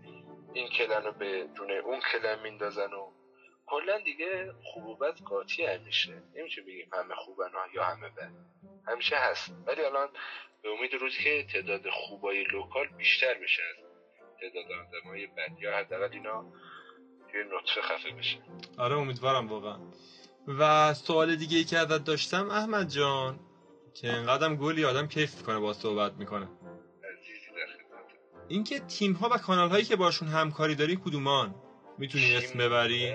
[0.54, 3.12] این کلن رو به دونه اون کلن میندازن و
[3.70, 8.32] کلا دیگه خوب و بد قاطی همیشه نمیشه بگیم همه خوبن ها یا همه بد
[8.86, 9.54] همیشه هست.
[9.66, 10.08] ولی الان
[10.62, 13.76] به امید روزی که تعداد خوبای لوکال بیشتر بشه از
[14.40, 16.44] تعداد آدمای بد یا حداقل اینا
[17.30, 18.38] توی نطفه خفه بشه.
[18.78, 19.78] آره امیدوارم واقعا.
[20.58, 23.40] و سوال دیگه ای که ازت داشتم احمد جان
[23.94, 26.48] که انقدرم گلی آدم کیف می‌کنه با صحبت می‌کنه.
[28.48, 31.54] اینکه تیم ها و کانال هایی که باشون همکاری داری کدومان؟
[31.98, 33.14] می‌تونی اسم ببری؟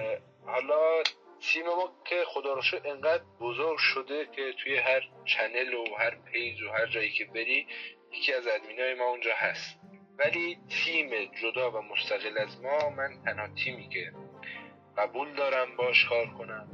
[0.53, 1.03] حالا
[1.39, 6.15] تیم ما که خدا رو شکر انقدر بزرگ شده که توی هر channel و هر
[6.15, 7.67] page و هر جایی که بری
[8.11, 9.79] یکی از ادمینای ما اونجا هست.
[10.17, 11.09] ولی تیم
[11.41, 14.11] جدا و مستقل از ما من تنها تیمی که
[14.97, 16.69] قبول دارم باش کار کنم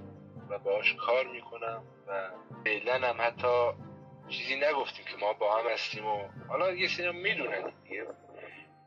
[0.49, 2.29] و باش کار می‌کنم و
[2.65, 3.71] فعلا هم حتی
[4.29, 8.07] چیزی نگفتیم که ما با هم هستیم و حالا یه سری می‌دونن دیگه.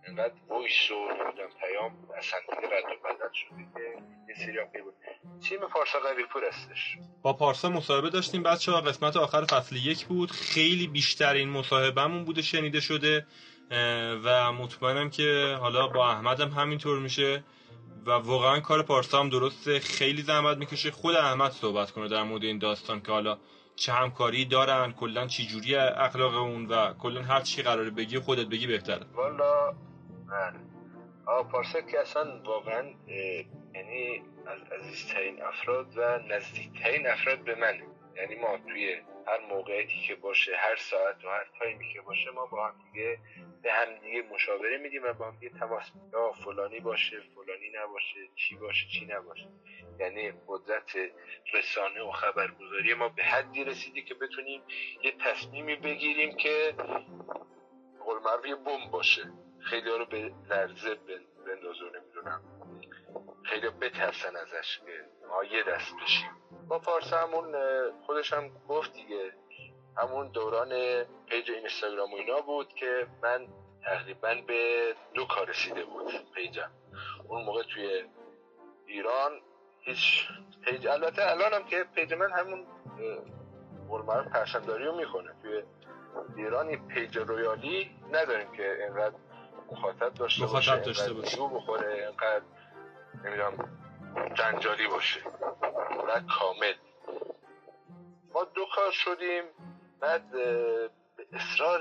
[0.08, 1.08] انقدر وایس و
[1.60, 4.94] پیام اصلا دیگه رد و بدل شده که یه سری هم بود.
[5.48, 10.04] تیم پارسا قوی پور هستش با پارسا مصاحبه داشتیم بچه ها قسمت آخر فصل یک
[10.06, 10.30] بود.
[10.30, 13.26] خیلی بیشتر این مصاحبهمون بوده شنیده شده.
[14.24, 17.44] و مطمئنم که حالا با احمدم همینطور میشه.
[18.06, 19.80] و واقعا کار پارسا هم درسته.
[19.80, 23.38] خیلی زحمت می‌کشه خود احمد صحبت کنه در مورد این داستان که حالا
[23.76, 28.46] چه همکاری دارن کلا چی جوری اخلاق اون و کلا هر چی قراره بگی خودت
[28.46, 29.06] بگی بهتره.
[29.14, 29.74] والا
[31.26, 32.90] آقا پارسا که اصلا واقعا
[33.74, 40.14] یعنی از عزیزترین افراد و نزدیکترین افراد به منه یعنی ما توی هر موقعیتی که
[40.14, 43.18] باشه هر ساعت و هر تایمی که باشه ما با هم دیگه
[43.62, 45.92] به هم دیگه مشاوره میدیم و با هم دیگه تماس.
[46.12, 49.48] یا فلانی باشه فلانی نباشه چی باشه چی نباشه.
[50.00, 50.96] یعنی قدرت
[51.54, 54.62] رسانه و خبرگزاری ما به حدی رسیده که بتونیم
[55.02, 56.74] یه تصمیمی بگیریم که
[58.04, 59.22] قول بمب باشه.
[59.64, 62.42] خیلی ها رو به لرزه بن- بندازه نمی‌دونم.
[63.42, 66.30] خیلی بترسن ازش که ما یه دست بشیم.
[66.68, 67.54] با پارسا همون
[68.06, 69.32] خودش هم گفت دیگه.
[69.96, 70.68] همون دوران
[71.28, 73.46] page اینستاگرام و اینا بود که من
[73.84, 76.70] تقریبا به دو K رسیده بود page م.
[77.28, 78.04] اون موقع توی
[78.86, 79.40] ایران
[79.80, 80.28] هیچ
[80.64, 82.66] page البته الان هم که page من همون
[83.88, 85.34] قول پرچمداری رو می‌کنه.
[85.42, 85.62] توی
[86.36, 89.14] ایران page Royale ی نداریم که اینقدر
[89.72, 91.36] مخاطب داشته مخاطب باشه داشته باشه.
[91.36, 92.44] بخوره اینقدر
[93.24, 93.78] نمی‌دونم
[94.34, 95.20] جنجالی باشه.
[96.08, 96.74] و کامل.
[98.34, 99.44] ما دو کار شدیم
[100.00, 100.90] بعد به
[101.32, 101.80] اصرار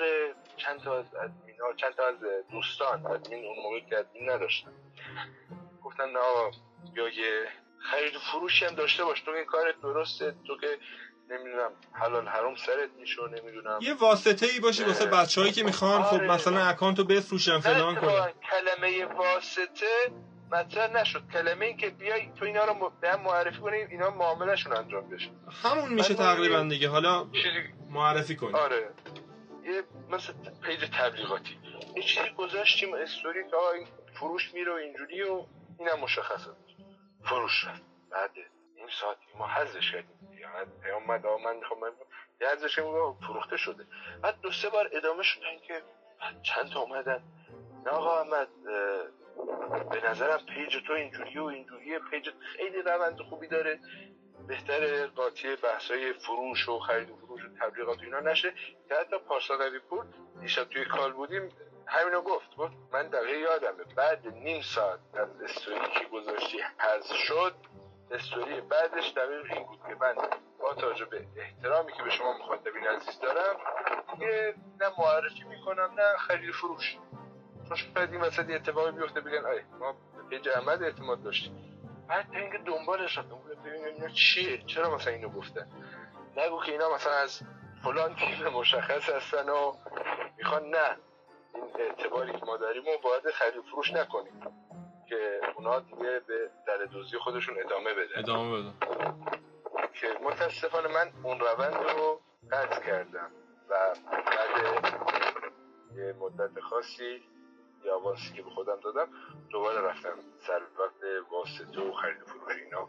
[0.57, 2.15] چند تا از ادمینا چند تا از
[2.51, 4.71] دوستان ادمین اون موقع که ادمین نداشتن.
[5.83, 6.51] گفتن نه آقا
[6.93, 7.47] یا یه
[7.91, 10.77] خرید فروشی هم داشته باش تو این کارت درسته تو که
[11.31, 13.79] نمی‌دونم حلال حرام سرت میشه نمی‌دونم.
[13.81, 16.27] یه واسطه ای باشه واسه بچههایی که می‌خوان خب آره.
[16.27, 18.31] مثلا account و بفروشن فلان کنن.
[18.51, 20.11] کلمه واسطه
[20.51, 21.21] مطرح نشد.
[21.33, 25.09] کلمه این که بیای تو اینا رو م- به هم معرفی کنیم اینا معاملهشون انجام
[25.09, 25.29] بشه.
[25.63, 26.89] همون میشه تقریبا دیگه.
[26.89, 28.55] حالا چیزی معرفی کنیم.
[28.55, 28.89] آره.
[29.63, 31.57] یه مثل page تبلیغاتی.
[31.95, 33.87] یه چیزی گذاشتیم استوری که این
[34.19, 35.45] فروش میره و اینجوری و
[35.79, 36.51] اینم مشخصه.
[37.25, 37.81] فروش رفت.
[38.11, 38.31] بعد
[38.91, 40.39] ساعت ما حذفش کردیم
[40.93, 41.91] اومد من می‌خوام من
[42.41, 42.79] حذفش
[43.27, 43.85] فروخته شده.
[44.21, 45.81] بعد دو سه بار ادامه شدن که
[46.43, 47.23] چند تا اومدن.
[47.85, 48.47] نه آقا احمد
[49.89, 51.99] به نظرم page تو اینجوری و اینجوریه.
[51.99, 53.79] page خیلی روند خوبی داره.
[54.47, 58.53] بهتر قاطی بحثای فروش و خرید و فروش و تبلیغات و اینا نشه.
[58.89, 59.57] که حتی پارسا
[59.89, 60.05] پور
[60.41, 61.49] دیشب توی call بودیم
[61.87, 62.55] همینو گفت.
[62.55, 63.83] گفت من دقیقه یادمه.
[63.95, 67.55] بعد نیم ساعت از استوری که گذاشتی حذف شد
[68.11, 70.15] استوری بعدش دقیق این بود که من
[70.59, 73.55] با توجه به احترامی که به شما مخاطبین عزیز دارم
[74.13, 76.97] دیگه نه معرفی می‌کنم نه خرید فروش.
[77.67, 80.49] چون شاید این وسط اتفاقی بیفته بگن آی ما به page
[80.81, 81.57] اعتماد داشتیم.
[82.09, 85.67] بعد اینکه دنبالش رفتم ببینم اینا چیه؟ چرا مثلا اینو گفتن؟
[86.37, 87.41] نگو که اینا مثلا از
[87.83, 89.73] فلان تیم مشخص هستن و
[90.37, 90.97] می‌خوان نه.
[91.55, 94.41] این اعتباری که ما داریم و باید خرید فروش نکنیم.
[95.11, 98.19] که اونا دیگه به در دوزی خودشون ادامه بدن.
[98.19, 98.73] ادامه بده
[99.93, 103.31] که متاسفانه من اون روند رو قطع کردم
[103.69, 103.73] و
[104.11, 104.83] بعد
[105.95, 107.23] یه مدت خاصی
[107.85, 109.07] یه آوانسی که به خودم دادم
[109.49, 112.87] دوباره رفتم سر وقت واسطه و خرید و فروش اینا.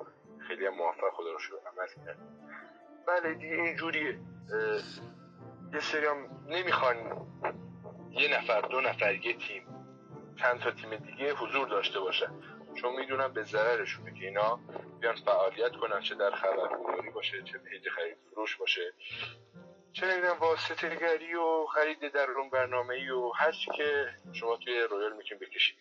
[0.48, 2.18] خیلی هم موفق خدا رو شکر عمل کرد.
[3.06, 4.18] بله دیگه اینجوریه
[5.72, 6.16] یه سری هم
[6.48, 6.96] نمی‌خوان
[8.10, 9.71] یه نفر دو نفر یه تیم
[10.43, 12.32] چند تا تیم دیگه حضور داشته باشن
[12.80, 14.61] چون می‌دونن به ضررشونه که اینا
[15.01, 18.93] بیان فعالیت کنن چه در خبرگزاری باشه چه page خرید فروش باشه.
[19.93, 24.57] چه نمی‌دونم واسطه گری و خرید در اون برنامه ای و هر چی که شما
[24.57, 25.76] توی رویال می‌تونید بکشید.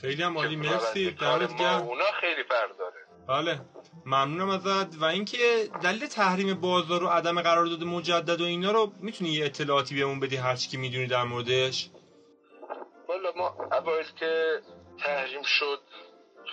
[0.00, 1.10] خیلی هم عالی مرسی.
[1.10, 1.82] دمت گرم.
[1.82, 3.06] اونا خیلی فرق داره.
[3.28, 3.60] بله
[4.06, 5.02] ممنونم ازت.
[5.02, 5.38] و اینکه
[5.82, 10.36] دلیل تحریم بازار و عدم قرارداد مجدد و اینا رو می‌تونی یه اطلاعاتی بهمون بدی
[10.36, 11.90] هر چی که می‌دونی در موردش؟
[13.20, 14.60] والا ما اوایل که
[14.98, 15.80] تحریم شد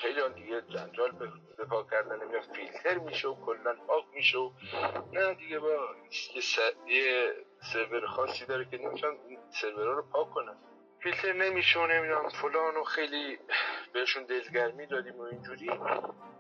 [0.02, 1.12] خیلی هم دیگه جنجال
[1.58, 4.52] به پا کردن نمی‌دونم فیلتر میشه و کلا پاک میشه و
[5.14, 5.76] نه دیگه با
[6.36, 6.58] یه, س...
[6.88, 7.34] یه
[7.74, 9.18] سرور خاصی داره که نمی‌تونن
[9.62, 10.58] سرورها رو پاک کنن
[11.04, 13.40] فیلتر نمیشه و نمی‌دونم فلان و خیلی
[13.94, 15.68] بهشون دلگرمی دادیم و اینجوری.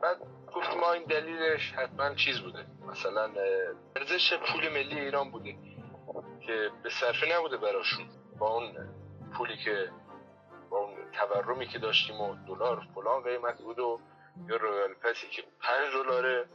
[0.01, 0.17] بعد
[0.55, 2.65] گفتیم ما این دلیلش حتما چیز بوده.
[2.87, 3.31] مثلا
[3.95, 5.55] ارزش پول ملی ایران بوده
[6.47, 8.09] که به صرفه نبوده براشون.
[8.39, 8.73] با اون
[9.37, 9.89] پولی که
[10.69, 13.99] با اون تورمی که داشتیم و دلار فلان قیمت بود و
[14.49, 16.49] یا رویال پسی که پنج دلاره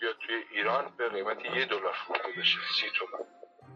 [0.00, 2.58] بیا توی ایران به قیمت یه دلار فروخته بشه.
[2.80, 3.24] سی تومن.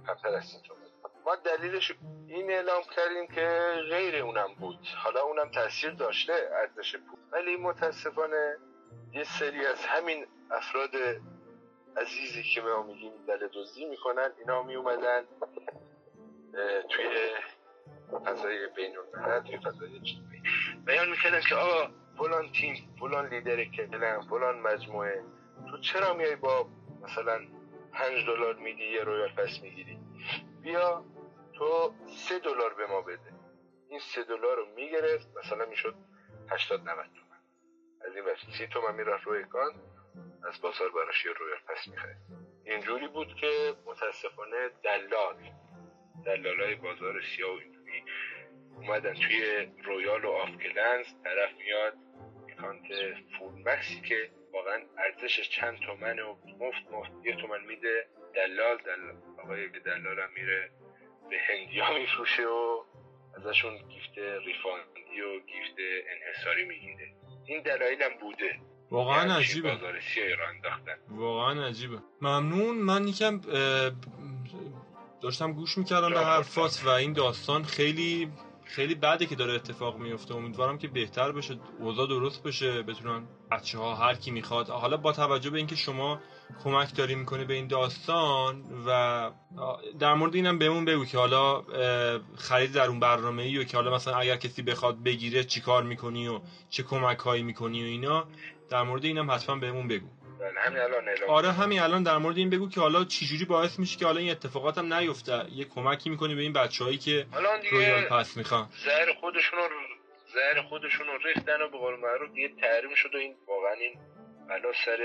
[0.07, 0.81] کمتر از سی تومن.
[1.27, 1.93] ما دلیلش
[2.29, 4.87] این اعلام کردیم که غیر اونم بود.
[5.05, 7.19] حالا اونم تاثیر داشته ارزش پول.
[7.33, 8.57] ولی متاسفانه
[9.13, 10.91] یه سری از همین افراد
[11.97, 15.25] عزیزی که ما میگیم دل دزدی می‌کنن اینا می اومدن
[16.91, 17.05] توی
[18.27, 20.43] فضای بین الملل فضای اجتماعی
[20.87, 25.25] بیان می‌کردن که آقا فلان تیم فلان لیدر کلن فلان مجموعه.
[25.71, 26.69] تو چرا میای با
[27.03, 27.41] مثلا
[27.93, 29.99] پنج دلار میدی یه رویال پس می‌گیری؟
[30.63, 31.05] بیا
[31.55, 33.35] تو سه دلار به ما بده.
[33.89, 35.95] این سه دلار رو می‌گرفت مثلا می‌شد
[36.51, 37.41] 80 90 تومن
[38.09, 39.75] از این وقت سی تومن می‌رفت روی account
[40.49, 42.17] از بازار براش یه Royale Pass می‌خرید.
[42.65, 45.37] اینجوری بود که متاسفانه دلال
[46.27, 48.03] دلالای بازار سیاه و اینجوری
[48.77, 51.95] اومدن توی رویال و of Clans طرف میاد
[52.49, 52.87] account
[53.39, 58.07] full max ی که واقعا ارزشش چند تومن و مفت مفت یه تومن میده.
[58.35, 60.71] دلال دلال آقای دلال هم میره
[61.31, 62.85] به هندیا میفروشه و
[63.37, 65.77] ازشون گیفت ریفاندی و گیفت
[66.09, 67.13] انحصاری می‌گیره.
[67.47, 68.59] این دلایل هم بوده.
[68.91, 69.71] واقعا یعنی عجیبه.
[69.71, 70.97] بازار سیاه را انداختن.
[71.09, 71.99] واقعا عجیبه.
[72.21, 72.77] ممنون.
[72.77, 73.41] من یکم
[75.21, 78.29] داشتم گوش می‌کردم به حرفات و این داستان خیلی
[78.65, 83.79] خیلی بده که داره اتفاق میفته امیدوارم که بهتر بشه اوضاع درست بشه بتونن بچه
[83.79, 84.69] ها هر کی می‌خواد.
[84.69, 86.19] حالا با توجه به اینکه شما
[86.65, 89.31] کمک داری می‌کنی به این داستان و
[89.99, 91.63] در مورد اینم بهمون بگو که حالا
[92.37, 95.83] خرید در اون برنامه ای و که حالا مثلا اگر کسی بخواد بگیره چی کار
[95.83, 96.41] می‌کنی و
[96.71, 98.27] چه کمک هایی می‌کنی و اینا
[98.71, 100.07] در مورد اینم حتما بهمون بگو.
[100.07, 100.24] بله،
[100.57, 103.99] همین الان اعلام آره همین الان در مورد این بگو که حالا چجوری باعث میشه
[103.99, 105.45] که حالا این اتفاقات هم نیفته.
[105.53, 107.27] یه کمکی می‌کنی به این بچههایی که
[107.71, 108.69] رویال پس می‌خوان.
[108.85, 109.69] زهر خودشون رو
[110.35, 113.95] زهر خودشون رو ریختن و به قول معروف دیگه تحریم شد و این واقعا این
[114.49, 114.99] بلا سر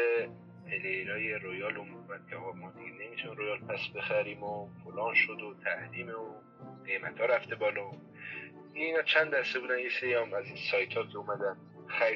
[0.67, 2.21] player ای رویال اومد.
[2.29, 6.41] که آقا ما دیگه نمی‌تونیم Royale Pass بخریم و فلان شد و تحریم و
[6.85, 7.91] قیمت ها رفته بالا.
[8.73, 11.57] اینا چند دسته بودن؟ یه سری هم از این سایت ها که اومدن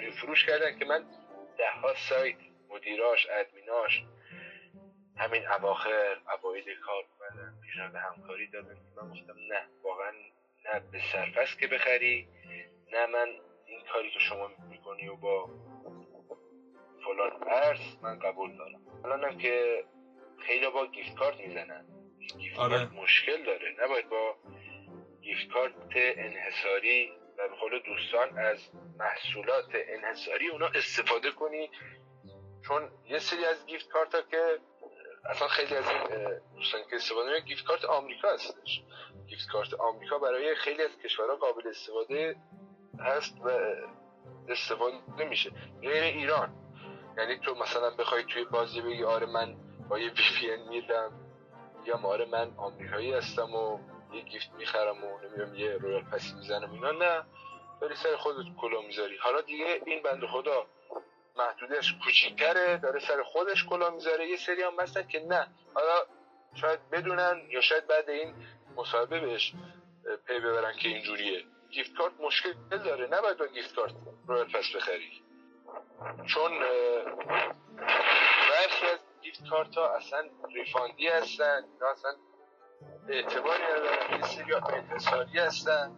[0.07, 0.99] و فروش کردن که من
[1.57, 2.35] ده ها سایت
[2.73, 4.03] مدیراش ادمیناش
[5.17, 8.77] همین اواخر اوایل کار اومدن پیشنهاد همکاری دادن.
[8.95, 10.11] من گفتم نه واقعا
[10.65, 12.27] نه به صرفه‌ست که بخری
[12.91, 13.27] نه من
[13.65, 15.49] این کاری که شما می‌کنی و با
[17.05, 18.81] فلان ارز من قبول دارم.
[19.05, 19.83] الانم که
[20.39, 21.85] خیلی با گیفت کارت می‌زنن.
[22.39, 22.77] گیفت آره.
[22.77, 23.75] کارت مشکل داره.
[23.83, 24.35] نباید با
[25.21, 28.69] گیفت کارت انحصاری و به قول دوستان از
[28.99, 31.69] محصولات انحصاری اونا استفاده کنی
[32.67, 34.59] چون یه سری از گیفت کارت ها که
[35.29, 35.85] اصلا خیلی از
[36.55, 38.83] دوستان که استفاده می‌کنن گیفت کارت آمریکا هستش.
[39.27, 42.35] gift card آمریکا برای خیلی از کشورها قابل استفاده
[42.99, 43.49] هست و
[44.49, 45.51] استفاده نمیشه
[45.81, 46.55] غیر ایران.
[47.17, 49.55] یعنی تو مثلا بخوای توی بازی بگی آره من
[49.89, 51.19] با یه VPN میرم
[51.85, 53.79] یا آره من آمریکایی هستم و
[54.13, 57.23] یه gift می‌خرم و نمی‌دونم یه Royale Pass ی می‌زنم اینا نه.
[57.81, 59.17] داری سر خودت کلاه می‌ذاری.
[59.17, 60.65] حالا دیگه این بنده خدا
[61.35, 64.27] محدودش کوچیکتره داره سر خودش کلاه می‌ذاره.
[64.27, 65.47] یه سری هم هستن که نه.
[65.73, 66.05] حالا
[66.55, 68.35] شاید بدونن یا شاید بعد این
[68.75, 69.53] مصاحبه بهش
[70.27, 71.43] پی ببرن که اینجوریه.
[71.71, 73.07] gift card مشکل داره.
[73.07, 73.93] نباید با gift card
[74.27, 75.23] Royale Pass بخری.
[76.25, 76.59] چون
[78.49, 81.63] برخی از gift card ها اصلا refund ی هستن.
[81.73, 82.15] اینا اصلا
[83.09, 84.19] اعتباری ندارن.
[84.19, 85.91] یه سری هستن.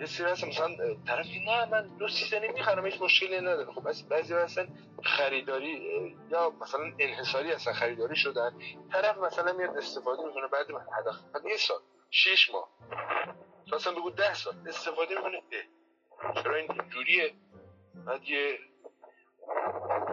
[0.00, 0.76] یه سری هستن مثلا
[1.06, 4.68] طرف نه من دو season ی می‌خرم هیچ مشکلی نداره خب بس بعضی هستن
[5.04, 5.72] خریداری
[6.30, 8.58] یا مثلا انحصاری هستن خریداری شدن.
[8.92, 11.80] طرف مثلا میاد استفاده می‌کنه بعد من حداقل یه سال
[12.10, 12.68] شیش ماه.
[13.72, 17.34] اصلا بگو ده سال استفاده می‌کنه اه، چرا این اینجوریه؟
[18.06, 18.58] بعد یه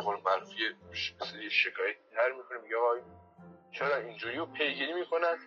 [0.03, 2.75] قول معروف یه شکایت تر می‌کنه میگه
[3.71, 5.37] چرا اینجوری رو پیگیری می‌کنن؟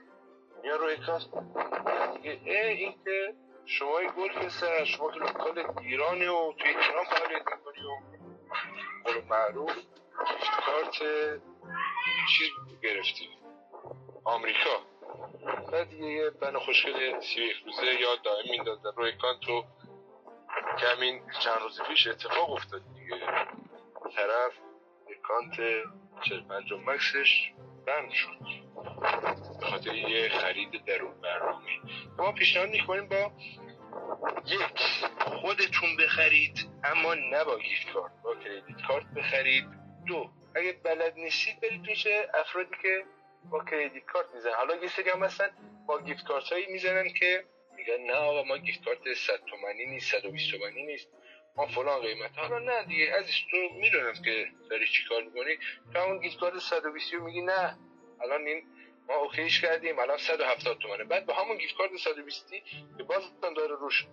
[0.65, 1.31] یا روی کاست
[2.17, 3.35] دیگه اه این که
[3.69, 7.97] شما یه گل که سر شما که لوکال ایرانی و توی ایران فعالیت می‌کنی و
[9.05, 9.77] قول معروف
[10.67, 10.99] کارت
[12.29, 12.51] چیز
[12.83, 13.29] گرفتی.
[14.25, 14.81] آمریکا.
[15.73, 19.65] بعد یه بن خوشگل سی یک روزه یاد دائم میندازن روی کانتو
[20.81, 23.21] که همین چند روز پیش اتفاق افتاد دیگه.
[24.17, 24.53] طرف
[25.09, 25.57] اکانت
[26.23, 27.53] 45 مکسش
[27.87, 28.39] بند شد.
[29.67, 31.67] خاطر یه خرید درون برنامه.
[32.19, 33.33] ما پیشنهاد می‌کنیم با
[34.47, 34.81] یک
[35.19, 39.65] خودتون بخرید اما نه با gift card با credit card بخرید.
[40.07, 43.05] دو اگه بلد نیستید برید پیش افرادی که
[43.51, 44.55] با credit card می‌زنن.
[44.55, 45.51] حالا یه سری هم هستن
[45.87, 47.45] با gift card هایی می‌زنن که
[47.77, 51.09] میگن نه آقا ما gift card 100 تومانی نیست 120 تومانی نیست.
[51.57, 53.17] ما فلان قیمت حالا نه دیگه.
[53.17, 55.59] عزیز تو می‌دونم که داری چی کار می‌کنی.
[55.93, 57.79] تو همون gift card 120 رو میگی نه.
[58.23, 58.67] الان این
[59.09, 61.05] ما okay ش کردیم الان 170 تومنه.
[61.05, 62.51] بعد با همون gift card 120
[62.99, 64.07] که باز داره روش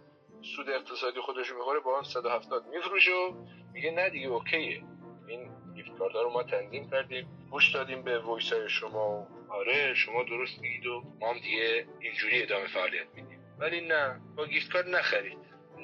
[0.55, 3.33] سود اقتصادی خودش رو می‌خوره با اون 170 میفروشه و
[3.73, 4.83] میگه نه دیگه okay ه.
[5.27, 9.93] این gift card رو ما تنظیم کردیم گوش دادیم به voice های شما و آره
[9.93, 13.39] شما درست میگید و ما هم دیگه اینجوری ادامه فعالیت میدیم.
[13.59, 15.37] ولی نه با gift card نخرید.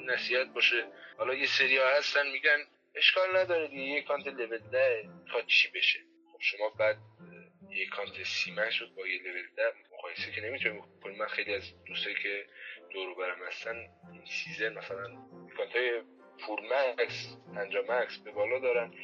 [0.06, 0.86] نصیحت باشه.
[1.18, 2.58] حالا یه سری ها هستن میگن
[2.94, 5.98] اشکال نداره دیگه یه account level ده تا چی بشه.
[6.32, 6.96] خب شما بعد
[7.72, 11.18] یه account سی شد با یه لول ده مقایسه که نمی‌تونیم بکنیم.
[11.18, 12.46] من خیلی از دوستایی که
[12.90, 13.76] دور برم هستن
[14.12, 15.04] این season مثلا
[15.56, 16.02] account های
[16.46, 18.94] full max پنجاه max به بالا دارن.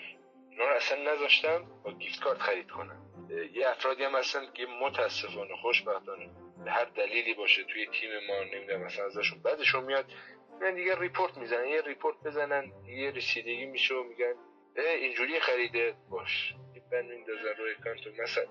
[0.51, 3.05] اینا رو اصلا نذاشتم با gift card خرید کنم.
[3.53, 6.31] یه افرادی هم هستن که متاسفانه خوشبختانه
[6.65, 10.13] به هر دلیلی باشه توی تیم ما نمی‌دونم مثلا ازشون بعدشون میاد
[10.61, 14.35] میان دیگه report می‌زنن یه report بزنن یه رسیدگی میشه و میگن
[14.77, 16.55] اینجوری خریده باش.
[16.93, 18.45] ban میندازن روی account و مثلا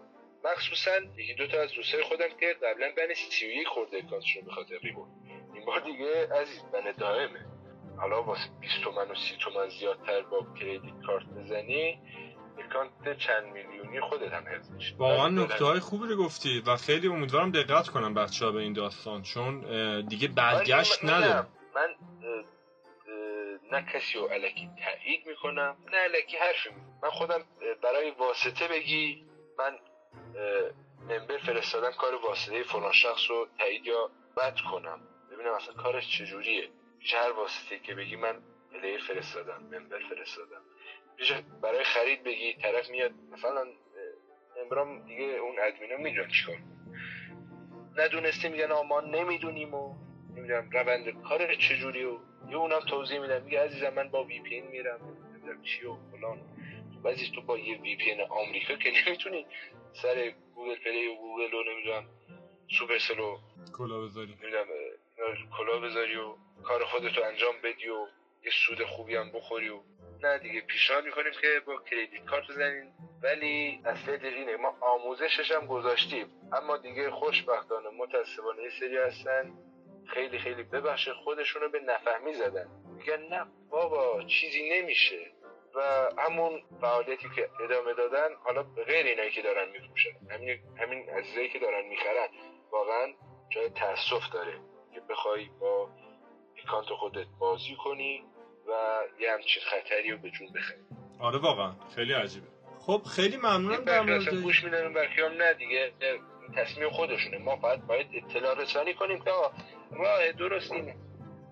[0.46, 4.52] مخصوصا یکی دو تا از دوستای خودم که قبلا ban 31 خورده account شون به
[4.52, 5.10] خاطر report
[5.54, 7.46] این بار دیگه عزیز ban دائمه.
[7.98, 12.00] حالا واسه 20 تومن و 30 تومن زیادتر با credit card بزنی
[12.58, 14.96] account چند میلیونی خودت هم حفظ میشه.
[14.98, 18.74] واقعا نکته های خوبی رو گفتی و خیلی امیدوارم دقت کنم بچه ها به این
[18.74, 19.62] داستان چون
[20.06, 21.48] دیگه برگشت ولی من- نداره.
[21.76, 21.88] من
[23.72, 26.70] نه کسی رو الکی تایید می‌کنم نه الکی حرفی.
[27.04, 27.44] من خودم
[27.84, 29.26] برای واسطه بگی
[29.60, 29.80] من
[31.00, 35.00] ممبر فرستادم کار واسطه فلان شخص رو تایید یا رد کنم
[35.32, 38.42] ببینم اصلا کارش چجوریه پیش هر واسطه که بگی من
[38.72, 40.62] پلیر فرستادم ممبر فرستادم
[41.62, 43.66] برای خرید بگی طرف میاد مثلا
[44.58, 46.78] ممبرام دیگه اون ادمینا می‌دونن چیکار کنن.
[47.98, 49.96] ندونسته میگن ما نمی‌دونیم و
[50.36, 53.42] نمی‌دونم روند کار چجوری و یه اونم توضیح میدم.
[53.42, 55.00] میگه عزیزم من با VPN میرم.
[55.34, 56.40] نمی‌دونم چی و فلان.
[57.04, 59.46] بعضی تو با یه VPN آمریکا که نمی‌تونی
[59.94, 62.06] سر گوگل پلی و گوگل و نمی‌دونم
[62.80, 63.38] Supercell و
[63.78, 64.38] کلا بذاری.
[64.44, 64.68] نمی‌دونم
[65.58, 68.08] کلا بذاری و کار خودتو انجام بدی و
[68.46, 69.80] یه سود خوبی هم بخوری و
[70.24, 72.94] نه دیگه پیشنهاد می‌کنیم که با credit card بزنین.
[73.24, 76.28] ولی اصل اینه ما آموزشش هم گذاشتیم.
[76.54, 79.54] اما دیگه خوشبختانه متاسفانه یه سری هستن.
[80.14, 82.68] خیلی خیلی ببخشه خودشونو به نفهمی زدن.
[82.98, 85.32] میگن نه بابا چیزی نمیشه.
[85.76, 90.10] و همون فعالیتی که ادامه دادن حالا غیر اینایی که دارن میفروشن.
[90.32, 92.28] همین همین عزیزایی که دارن می‌خرن.
[92.72, 93.14] واقعا
[93.50, 94.54] جای تاسف داره.
[94.94, 95.90] که بخوای با
[96.64, 98.24] اکانت خودت بازی کنی
[98.68, 100.80] و یه همچین خطری رو به جون بخری.
[101.20, 101.72] آره واقعا.
[101.96, 102.48] خیلی عجیبه.
[102.80, 105.94] خب خیلی ممنونم در مورد گوش میدن برخی هم نه دیگه.
[106.56, 107.38] تصمیم خودشونه.
[107.38, 109.32] ما فقط باید اطلاع رسانی کنیم که
[109.92, 110.96] راه درست اینه.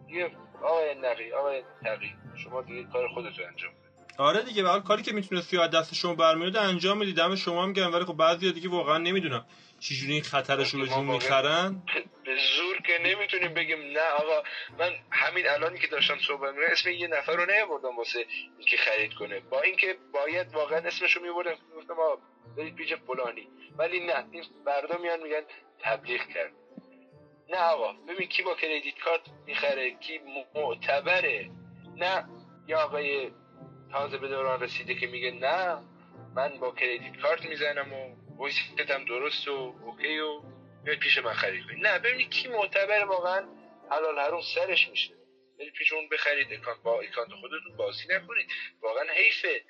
[0.08, 0.32] دیگه
[0.64, 2.16] آقای نقی آقای تقی.
[2.44, 3.72] شما دیگه کار خودتو انجام
[4.18, 7.14] آره دیگه به کاری که می‌تونستی از دست شما برمیاد انجام میدی.
[7.14, 9.46] دم شما هم گرم ولی خب بعضی دیگه واقعا نمی‌دونم
[9.80, 11.84] چجوری این خطرش رو به جون می‌خرن.
[12.26, 14.44] به زور که نمی‌تونیم بگیم نه آقا.
[14.80, 18.26] من همین الانی که داشتم صحبت می‌کردم اسم یه نفر رو نیاوردم واسه
[18.58, 19.40] اینکه خرید کنه.
[19.40, 22.18] با اینکه باید واقعا اسمش رو میبردم گفتم آقا
[22.58, 23.48] برید پیش فلانی.
[23.78, 25.42] ولی نه این فردا میان میگن
[25.80, 26.52] تبلیغ کرد.
[27.50, 30.20] نه آقا ببین کی با credit card می‌خره کی
[30.56, 31.52] معتبره.
[31.96, 32.26] نه
[32.68, 33.32] یا آقای
[33.92, 35.78] تازه به دوران رسیده که میگه نه
[36.36, 38.16] من با credit card می‌زنم و
[38.46, 40.42] ویستم درست و OK و
[40.84, 43.48] بیاید پیش من خرید کنید نه ببینید کی معتبر واقعا
[43.92, 45.14] حلال حروم سرش میشه.
[45.60, 48.48] برید پیش اون بخرید account با account خودتون بازی نکنید.
[48.82, 49.62] واقعا حیفه.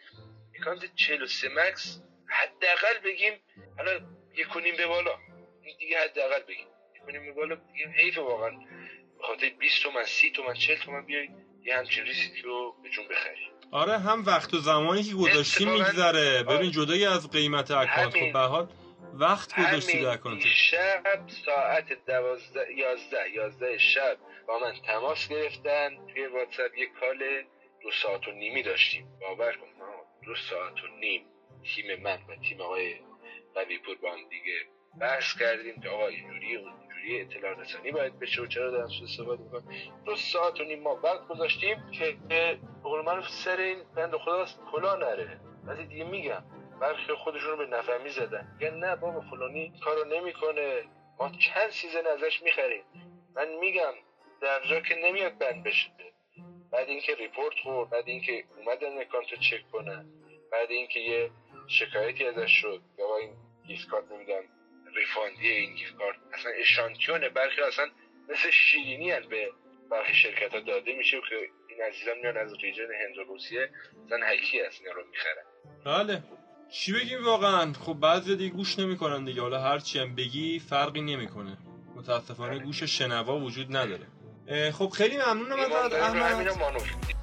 [0.60, 3.34] account 43 max حداقل بگیم
[3.78, 4.00] حالا
[4.38, 5.18] یک کنیم به بالا.
[5.80, 6.68] دیگه حداقل بگیم.
[7.06, 8.50] کنیم بالا بگیم حیفه واقعا.
[9.18, 11.30] به خاطر 20 تومن 30 تومن 40 تومن بیاید
[11.64, 16.44] یه همچین ریسکی رو به جون بخرید آره هم وقت و زمانی که گذاشتی میگذره.
[16.44, 16.70] ببین آره.
[16.70, 18.34] جدای از قیمت account خب.
[18.34, 18.68] به حال
[19.14, 20.44] وقت گذاشتی در account.
[20.46, 25.90] شب ساعت دوازده یازده یازده شب با من تماس گرفتن.
[26.14, 27.18] توی واتساپ یه کال
[27.84, 29.08] دو ساعت و نیمی داشتیم.
[29.22, 29.86] باور کن ما
[30.26, 31.26] دو ساعت و نیم
[31.76, 32.96] تیم من و تیم آقای
[33.56, 34.60] قوی پور با هم دیگه
[35.02, 35.82] بحث کردیم.
[35.82, 36.58] که آقا اینجوری
[37.06, 39.64] اونجوری اطلاع رسانی باید بشه و چرا دارن سوء استفاده می‌کنن
[40.06, 42.60] دو ساعت و نیم ما وقت گذاشتیم که به
[43.06, 45.40] من سر این بند خدا کلا نره.
[45.66, 46.44] ولی دیگه میگم
[46.82, 50.84] برخی خودشون رو به نفهمی زدن میگن نه بابا فلانی کارو نمی‌کنه.
[51.20, 52.84] ما چند season ازش می‌خریم.
[53.36, 53.94] من میگم
[54.42, 55.90] در جا که نمیاد بند بشه.
[56.72, 60.06] بعد اینکه report خورد بعد اینکه اومدن account رو چک کنن
[60.52, 61.32] بعد اینکه یه
[61.68, 62.82] شکایتی ازش شد.
[63.00, 63.34] یا این
[63.68, 64.44] gift card نمی‌دونم
[64.96, 67.86] refund ی این gift card اصلا اشانتیونه برخی اصلا
[68.30, 69.50] مثل شیرینی هن به
[69.92, 71.36] برخی شرکت ها داده میشه که
[71.70, 73.70] این عزیزان میان از region هند و روسیه
[74.06, 75.46] مثلا هکی هست رو می‌خرن.
[75.86, 76.24] بله.
[76.70, 79.42] چی بگیم واقعا؟ خب بعضی دیگه گوش نمی‌کنن دیگه.
[79.42, 81.58] حالا هرچی هم بگی فرقی نمی‌کنه.
[81.96, 84.08] متاسفانه گوش شنوا وجود نداره.
[84.72, 87.15] خب خیلی ممنونم همینو احمد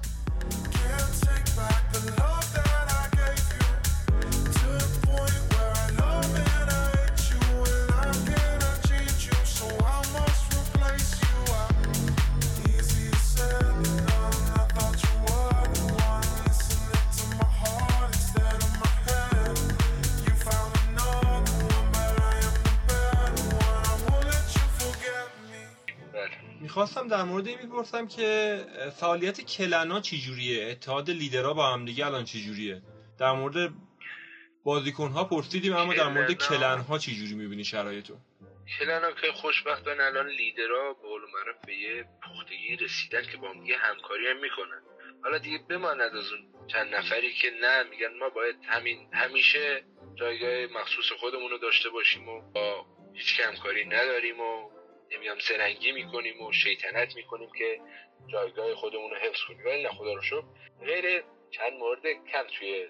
[26.73, 28.59] می‌خواستم در مورد این می‌پرسم که
[29.01, 32.83] فعالیت کلنا چجوریه؟ اتحاد لیدرها با هم دیگه الان چجوریه؟
[33.19, 33.73] در مورد
[34.65, 38.15] بازیکنها پرسیدیم اما در مورد کلنا- کلنها چجوری می‌بینی شرایطو
[38.79, 43.61] کلنا که خوشبختانه الان لیدرها به قول معروف به یه پختگی رسیدن که با هم
[43.61, 44.83] دیگه همکاری هم می‌کنن.
[45.25, 50.81] حالا دیگه بماند از اون چند نفری که نه میگن ما باید همین همیشه جایگاه
[50.81, 54.72] مخصوص خودمون رو داشته باشیم و با هیچ همکاری نداریم و
[55.15, 57.81] نمی‌دونم زرنگی می‌کنیم و شیطنت می‌کنیم که
[58.27, 59.67] جایگاه خودمون رو حفظ کنیم.
[59.67, 60.43] ولی نه خدا رو شکر.
[60.81, 62.89] غیر چند مورد کم توی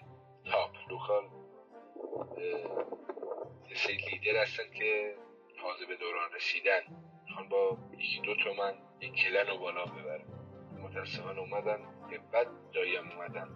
[0.50, 0.72] top.
[3.68, 5.16] یه سری لیدر هستن که
[5.60, 6.80] تازه به دوران رسیدن.
[7.26, 10.24] می‌خوان با یکی دو تومن یک clan رو بالا ببرن.
[10.82, 11.78] متاسفانه اومدن.
[12.10, 13.48] که بد جایی اومدن.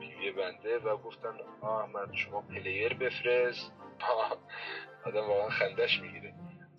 [0.00, 3.72] PV بنده و گفتن آه احمد شما player بفرست.
[5.06, 6.34] آدم واقعا خندش می‌گیره.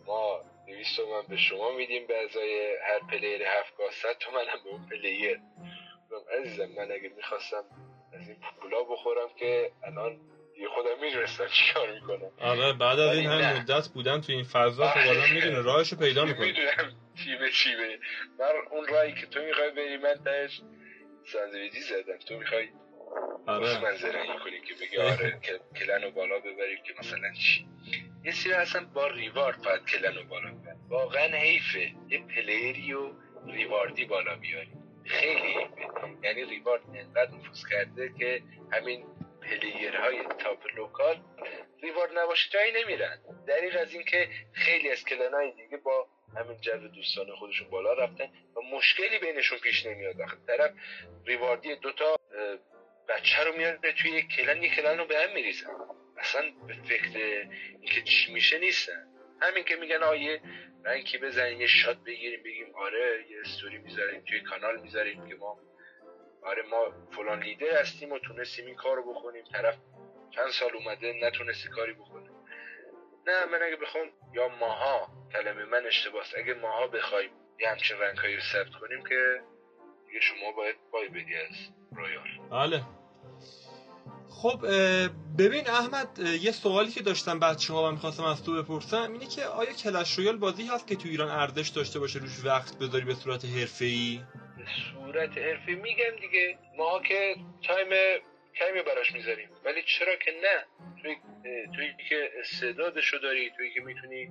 [0.06, 4.70] ما دویست تومن به شما میدیم به ازای هر player هفتگی صد تومن هم به
[4.70, 5.39] اون player.
[6.12, 7.64] گفتم عزیزم من اگه می‌خواستم
[8.14, 10.20] از این پولا بخورم که الان
[10.56, 12.32] دیگه خودم می‌دونستم چیکار می‌کنم.
[12.41, 13.60] آره بعد از این هم نه.
[13.60, 16.93] مدت بودن تو این فضا خب آدم می‌دونه راهشو پیدا می‌کنه می‌دونم
[17.24, 17.76] چی به چی
[18.39, 20.62] من اون راهی که تو می‌خوای بری من تهش
[21.26, 22.18] ساندویجی زدم.
[22.18, 22.70] تو می‌خوای
[23.47, 23.82] آره.
[23.82, 25.39] من زرنگی کنی که بگی آره
[25.80, 27.66] clan رو بالا ببری که مثلا چی.
[28.26, 31.91] یه سری اصلا با reward باید clan رو بالا ببری واقعا حیفه.
[32.07, 33.11] یه player ی و
[33.47, 34.71] reward ی بالا بیاری
[35.05, 35.88] خیلی حیفه.
[36.23, 39.05] یعنی reward انقدر نفوذ کرده که همین
[39.41, 41.24] player های top local
[41.84, 43.17] reward نباشه جایی نمیرن.
[43.47, 46.07] دریغ از اینکه خیلی از clan های دیگه با
[46.38, 50.21] همین جو دوستانه خودشون بالا رفتن و مشکلی بینشون پیش نمیاد.
[50.21, 50.71] آخه طرف
[51.26, 52.15] ریواردی دوتا
[53.09, 55.67] بچه رو میاره توی یک کلن یک کلن رو به هم میریزن
[56.18, 57.47] اصلا به فکر
[57.82, 59.07] اینکه چی میشه نیستن.
[59.41, 60.41] همین که میگن آیه
[60.86, 65.59] رنگی بزنیم یه شات بگیریم بگیم آره یه استوری می‌ذاریم توی کانال می‌ذاریم که ما
[66.43, 69.43] آره ما فلان لیدر هستیم و تونستیم این کار بکنیم.
[69.43, 69.76] طرف
[70.36, 72.30] چند سال اومده نتونستی کاری بکنه.
[73.28, 78.19] نه من اگه بخوام یا ماها کلمه من اشتباس اگه ماها بخوایم یه همچین rank
[78.19, 79.41] هایی رو ثبت کنیم که
[80.07, 81.55] دیگه شما باید bye بدی از
[81.91, 82.84] Royale بله.
[84.41, 84.59] خب
[85.38, 89.45] ببین احمد یه سوالی که داشتم بچه ها و می‌خواستم از تو بپرسم اینه که
[89.45, 93.13] آیا Clash Royale بازی هست که تو ایران ارزش داشته باشه روش وقت بذاری به
[93.13, 94.21] صورت حرفه‌ای؟
[94.57, 96.57] به صورت حرفه‌ای میگم دیگه.
[96.77, 97.36] ما که
[97.68, 97.89] time
[98.59, 99.49] کمی براش می‌ذاریم.
[99.65, 100.65] ولی چرا که نه؟
[101.01, 101.15] توی
[101.75, 104.29] توی که استعدادشو داری توی که می‌تونی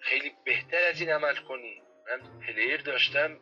[0.00, 1.82] خیلی بهتر از این عمل کنی.
[2.10, 3.38] من player داشتم.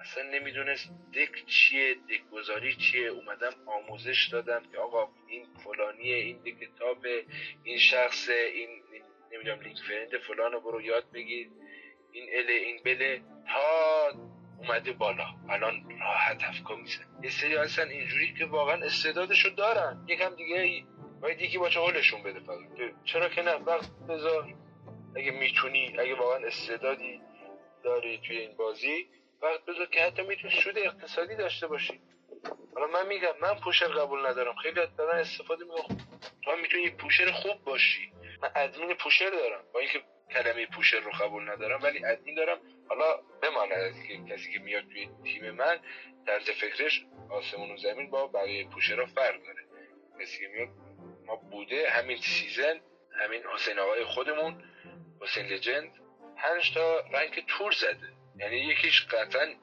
[0.00, 3.08] اصلا نمی‌دونست deck چیه deck گذاری چیه.
[3.08, 7.24] اومدم آموزش دادم که آقا این فلانیه این deck top ه
[7.64, 8.68] این شخصه این,
[9.32, 11.48] نمی‌دونم link friend فلان رو برو یاد بگیر.
[12.12, 14.12] این اله این بله تا
[14.58, 15.26] اومده بالا.
[15.48, 20.06] الان راحت افکا میزن یه سری هستن اینجوری که واقعا استعدادشو دارن.
[20.08, 20.84] یکم دیگه
[21.20, 22.58] باید یکی با حلشون بده فقط.
[23.04, 24.54] چرا که نه؟ وقت بذار.
[25.16, 27.20] اگه می‌تونی اگه واقعا استعدادی
[27.84, 29.06] داری توی این بازی
[29.42, 32.00] وقت بذار که حتی می‌تونی سود اقتصادی داشته باشی.
[32.74, 34.54] حالا من میگم من پوشر قبول ندارم.
[34.54, 35.98] خیلی دارن استفاده می‌کنم
[36.44, 38.12] تو می‌تونی پوشر خوب باشی.
[38.42, 39.64] من ادمین پوشر دارم.
[39.74, 42.60] با اینکه کلمه پوشر رو قبول ندارم ولی ادمین دارم.
[42.88, 45.80] حالا بماند از اینکه کسی که میاد توی تیم من
[46.26, 49.64] طرز فکرش آسمون و زمین با بقیه pusher ها فرق داره.
[50.20, 50.68] کسی که میاد
[51.26, 52.80] ما بوده همین season
[53.20, 54.64] همین حسین آقای خودمون
[55.22, 55.92] حسین لجند
[56.36, 58.19] پنج تا rank tour زده.
[58.40, 59.54] یعنی یکیش قطعا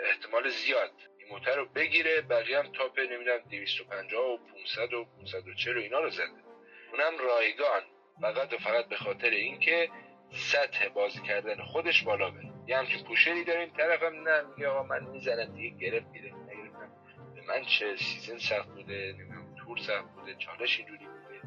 [0.00, 5.76] احتمال زیاد این موتر رو بگیره بقیه هم top نمی‌دونم 250 و 500 و 540
[5.76, 6.44] و اینا رو زده.
[6.92, 7.82] اونم رایگان.
[8.20, 9.88] فقط و فقط به خاطر اینکه
[10.30, 12.52] سطح بازی کردن خودش بالا بره.
[12.66, 13.72] یه همچین pusher ی داریم.
[13.76, 16.92] طرفم نه میگه آقا من می‌زنم دیگه گرفت گرفت نگرفتم.
[17.34, 21.40] به من چه season سخت بوده نمی‌دونم tour سخت بوده چالش اینجوری بوده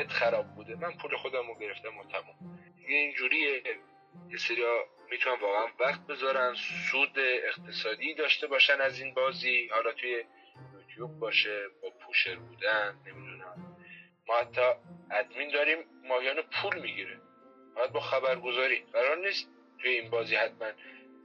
[0.00, 0.74] net خراب بوده.
[0.74, 2.58] من پول خودم رو گرفتم و تموم.
[2.76, 3.62] دیگه اینجوریه.
[4.30, 6.54] یه سریا می‌تونن واقعا وقت بذارن
[6.90, 9.68] سود اقتصادی داشته باشن از این بازی.
[9.72, 10.24] حالا توی
[10.74, 13.76] یوتیوب باشه با pusher بودن نمی‌دونم.
[14.28, 14.60] ما حتی
[15.10, 17.20] ادمین داریم ماهیانه پول می‌گیره.
[17.76, 18.84] باید با خبرگزاری.
[18.92, 19.48] قرار نیست
[19.78, 20.68] توی این بازی حتما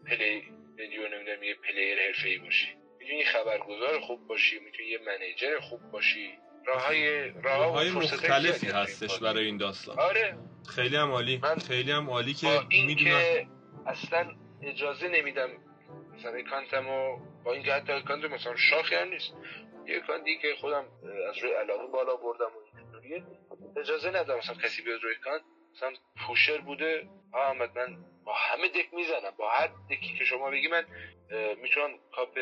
[0.07, 0.43] play
[0.77, 2.67] بدی و نمی‌دونم یه player حرفه‌ای باشی.
[2.99, 6.38] می‌تونی خبرگزار خوب باشی می‌تونی یه manager خوب باشی.
[6.65, 9.99] راههای راه های مختلفی هستش برای این داستان.
[9.99, 10.38] آره.
[10.75, 13.56] خیلی هم عالی من خیلی هم عالی که می‌دونم
[13.88, 15.49] اصلا اجازه نمیدم
[16.15, 19.33] مثلا account مو با این که حتی account مثلا شاخی هم نیست
[19.88, 20.85] یه account ی که خودم
[21.29, 25.41] از روی علاقه بالا بردم و اجازه ندم مثلا کسی بیاد روی account
[25.75, 25.93] مثلا
[26.27, 30.51] pusher بوده آه احمد من با همه deck می‌زنم با هر deck ی که شما
[30.51, 30.85] بگی من
[31.61, 32.39] می‌تونم کاپ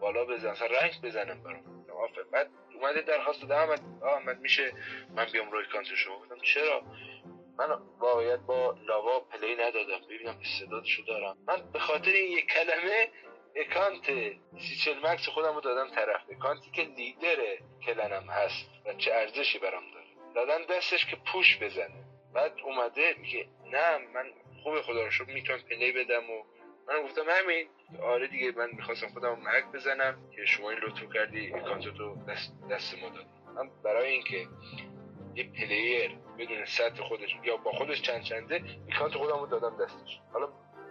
[0.00, 1.86] بالا بزنم مثلا رنگ بزنم برام.
[1.90, 4.72] آفر بعد اومده درخواست داده احمد آه احمد میشه
[5.16, 6.82] من بیام روی اکانت شما؟ گفتم چرا؟
[7.60, 10.00] من واقعیت با lava play ندادم.
[10.10, 11.36] ببینم استعدادشو دارم.
[11.46, 13.08] من به خاطر این یک کلمه
[13.56, 14.06] اکانت
[14.58, 16.20] سی چل max خودم رو دادم طرف.
[16.30, 17.36] اکانتی که لیدر
[17.86, 20.06] clan م هست و چه ارزشی برام داره.
[20.34, 22.04] دادن دستش که push بزنه.
[22.34, 24.30] بعد اومده میگه نه من
[24.62, 26.44] خوب خدا رو می‌تونم play بدم و
[26.88, 27.68] من گفتم همین.
[28.02, 32.98] آره دیگه من می‌خواستم خودم محک بزنم که شما این لطفو کردی اکانتتو دست, دست
[33.02, 33.28] ما دادی.
[33.56, 34.46] من برای اینکه
[35.34, 38.62] یه player بدون سطح خودش یا با خودش چند چنده
[38.92, 40.20] اکانت خودم رو دادم دستش.
[40.32, 40.48] حالا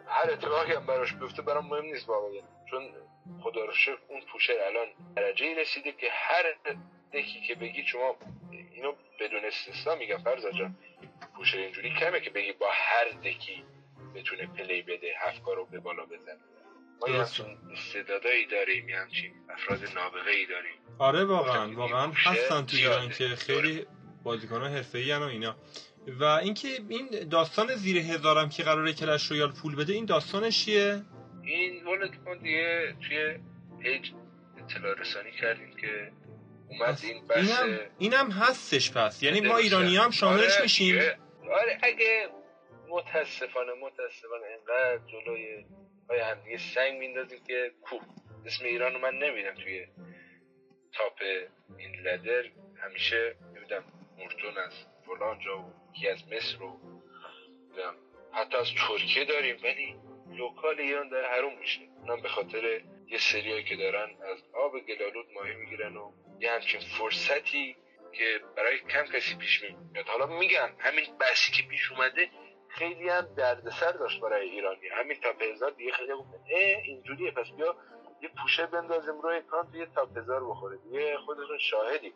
[0.08, 2.42] هر اتفاقی هم براش بیفته برام مهم نیست واقعا.
[2.70, 2.90] چون
[3.42, 6.44] خدا رو شکر اون pusher الان درجه ای رسیده که هر
[7.14, 8.16] deck ی که بگی شما
[8.52, 10.76] اینو بدون استثنا میگم فرزا جان
[11.36, 13.64] pusher اینجوری کمه که بگی با هر deck ی
[14.16, 16.40] بتونه play بده هفت رو به بالا بزنه.
[17.02, 17.22] ما یه
[17.72, 20.74] استعدادایی داریم یه همچین افراد نابغه ای داریم.
[21.00, 23.10] آره واقعا واقعا هستن تو ایران.
[23.10, 23.86] که خیلی
[24.24, 25.56] بازیکن حرفه‌ای و اینا.
[26.20, 31.02] و اینکه این داستان زیر هزارم که قراره کلش رویال پول بده این داستانش چیه؟
[31.44, 33.40] این ولد ما دیگه توی
[33.82, 34.12] پیج
[34.58, 36.12] اطلاع رسانی کردیم که
[36.70, 39.24] اومد این بحث اینم اینم هستش پس.
[39.24, 39.58] یعنی ما.
[39.58, 40.96] ایرانی هم شاملش آره میشیم.
[40.96, 42.30] آره اگه
[42.90, 45.66] متاسفانه متاسفانه انقدر جلوی
[46.08, 48.00] پای هم دیگه سنگ میندازیم که کو
[48.46, 49.86] اسم ایران رو من نمیدم توی
[50.94, 51.20] تاپ
[51.78, 52.44] این لدر.
[52.84, 53.84] همیشه نمیدم
[54.20, 54.74] مورتون از
[55.06, 57.96] فلان جا و یکی از مصر نمی‌دونم.
[58.32, 59.96] حتی از ترکیه داریم ولی
[60.38, 61.82] local ایران داره حروم میشه.
[62.02, 66.80] اونم به خاطر یه سریایی که دارن از آب گلالود ماهی می‌گیرن و یه همچین
[66.80, 67.76] فرصتی
[68.14, 70.08] که برای کم کسی پیش میاد.
[70.08, 72.30] حالا میگم همین بحثی که پیش اومده
[72.70, 74.88] خیلی هم دردسر داشت برای ایرانی.
[74.88, 77.76] همین top هزار دیگه خیلی گفتن اه اینجوریه پس بیا
[78.22, 82.14] یه pusher بندازیم روی اکانت یه top هزار بخوره دیگه خودتون شاهدی.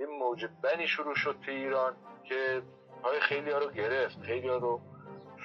[0.00, 2.62] یه موج ban ی شروع شد تو ایران که
[3.04, 4.22] های خیلی ها رو گرفت.
[4.22, 4.80] خیلی ها رو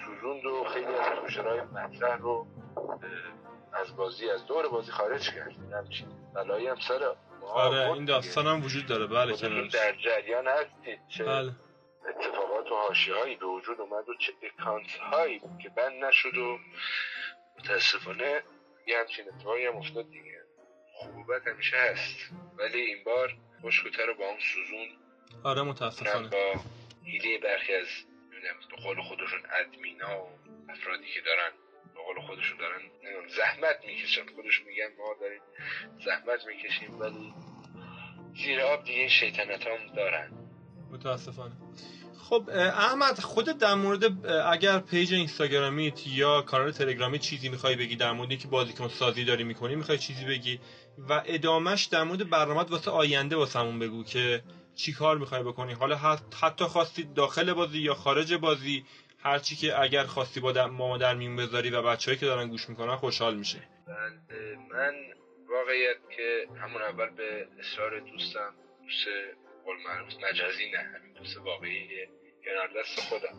[0.05, 2.47] سوزوند و خیلی از پوشرهای مطرح رو
[3.73, 5.55] از بازی از دور بازی خارج کرد.
[5.73, 7.15] همچین بلایی هم سر
[7.53, 8.05] آره این.
[8.05, 9.07] داستان هم وجود داره.
[9.07, 9.71] بله خودتون کنارش.
[9.71, 11.51] در جریان هستید چه بله.
[12.09, 16.57] اتفاقات و حاشیه هایی به وجود اومد و چه اکانت هایی که بند نشد و
[17.59, 18.43] متاسفانه
[18.87, 20.41] یه همچین اتفاقی هم افتاد دیگه.
[20.93, 22.17] خوب و بد همیشه هست.
[22.57, 23.29] ولی این بار
[23.65, 24.87] خشکوتر رو با هم سوزون.
[25.43, 26.29] آره متاسفانه.
[26.29, 26.53] با
[27.05, 27.87] حیله برخی از
[28.69, 30.29] به قول خودشون ادمینا و
[30.69, 31.51] افرادی که دارن
[31.95, 32.81] به قول خودشون دارن
[33.37, 34.21] زحمت می‌کشن.
[34.35, 35.41] خودشون میگن ما داریم
[36.05, 37.33] زحمت می‌کشیم ولی
[38.35, 40.31] زیر آب دیگه شیطنت هم دارن.
[40.91, 41.55] متاسفانه.
[42.29, 48.11] خب احمد خودت در مورد اگر پیج اینستاگرامیت یا کانال تلگرامی چیزی می‌خوای بگی در
[48.11, 50.59] مورد که بازیکن سازی داری می‌کنی می‌خوای چیزی بگی؟
[50.97, 54.43] و ادامش در مورد برنامه واسه آینده واسمون بگو که
[54.75, 55.73] چی کار می‌خوای بکنی.
[55.73, 58.85] حالا حت- حتی خواستی داخل بازی یا خارج بازی
[59.23, 62.69] هرچی که اگر خواستی با در- ما در میون بذاری و بچههایی که دارن گوش
[62.69, 63.59] می‌کنن خوشحال میشه
[64.71, 64.93] من
[65.49, 68.53] واقعیت که همون اول به اصرار دوستم
[68.83, 69.05] دوست
[69.65, 71.87] قول معروف مجازی نه همین دوست واقعی
[72.45, 73.35] کنار دست خودم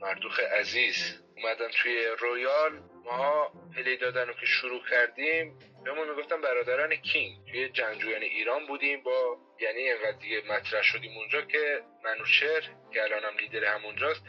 [0.00, 0.94] مردوخ عزیز
[1.36, 2.72] اومدن توی رویال.
[3.04, 7.36] ما play دادن رو که شروع کردیم بهمون می‌گفتن برادران king.
[7.50, 12.60] توی جنگجویان ایران بودیم با یعنی انقدر دیگه مطرح شدیم اونجا که منوچر
[12.92, 14.22] که الانم لیدر همونجاست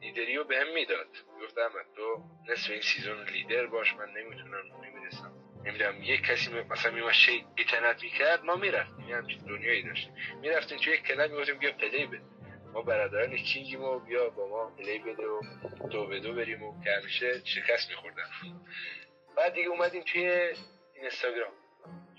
[0.00, 1.06] لیدری رو بهم می‌داد.
[1.42, 5.32] گفتم تو نصف این season leader باش من نمی‌تونم نمی‌رسم.
[5.64, 9.08] نمی‌دونم یک کسی مثلا میومد شیطنت می‌کرد ما می‌رفتیم.
[9.08, 10.14] یه همچین دنیایی داشتیم.
[10.40, 12.20] می‌رفتیم توی یک کلاب می‌گفتیم بیا play بده.
[12.72, 15.40] ما برادران king یم و بیا با ما play بده و
[15.90, 18.28] دو به دو بریم و که همیشه شکست میخوردن.
[19.36, 20.52] بعد دیگه اومدیم توی
[21.00, 21.52] اینستاگرام.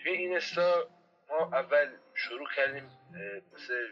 [0.03, 0.89] توی اینستا
[1.29, 2.89] ما اول شروع کردیم
[3.53, 3.87] مثل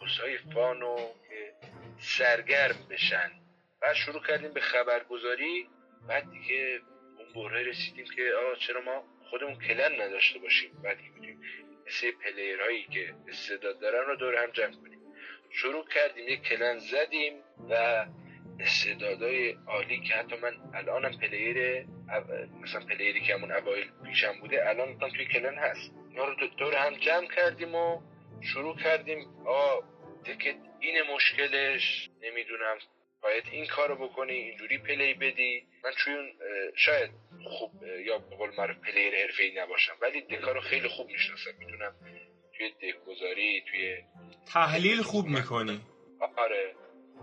[0.00, 1.54] پست های فانو که
[1.98, 3.30] سرگرم بشن.
[3.80, 5.68] بعد شروع کردیم به خبرگزاری.
[6.08, 6.80] بعد دیگه
[7.18, 11.42] اون بره رسیدیم که آقا چرا ما خودمون کلن نداشته باشیم؟ بعد که بودیم
[11.86, 15.00] مثل پلیرهایی که استعداد دارن رو دور هم جمع کنیم.
[15.50, 17.34] شروع کردیم یک clan زدیم
[17.70, 18.06] و
[18.60, 21.86] استعدادای عالی که حتی من الانم player
[22.62, 25.92] مثلا player ی که همون اوایل پیشم بوده الان هم توی clan هست.
[26.10, 28.02] اینا رو دور هم جمع کردیم و
[28.40, 29.18] شروع کردیم.
[29.46, 29.80] آ
[30.26, 32.76] deck ت این مشکلش نمی‌دونم.
[33.22, 35.66] باید این کارو بکنی اینجوری play بدی.
[35.84, 36.32] من چون
[36.76, 37.10] شاید
[37.44, 37.70] خوب
[38.06, 41.50] یا به قول معروف player حرفه‌ای نباشم ولی deck ا رو خیلی خوب می‌شناسم.
[41.58, 41.94] می‌تونم
[42.56, 43.96] توی دک گذاری توی
[44.52, 45.80] تحلیل خوب می‌کنی.
[46.36, 46.74] آره.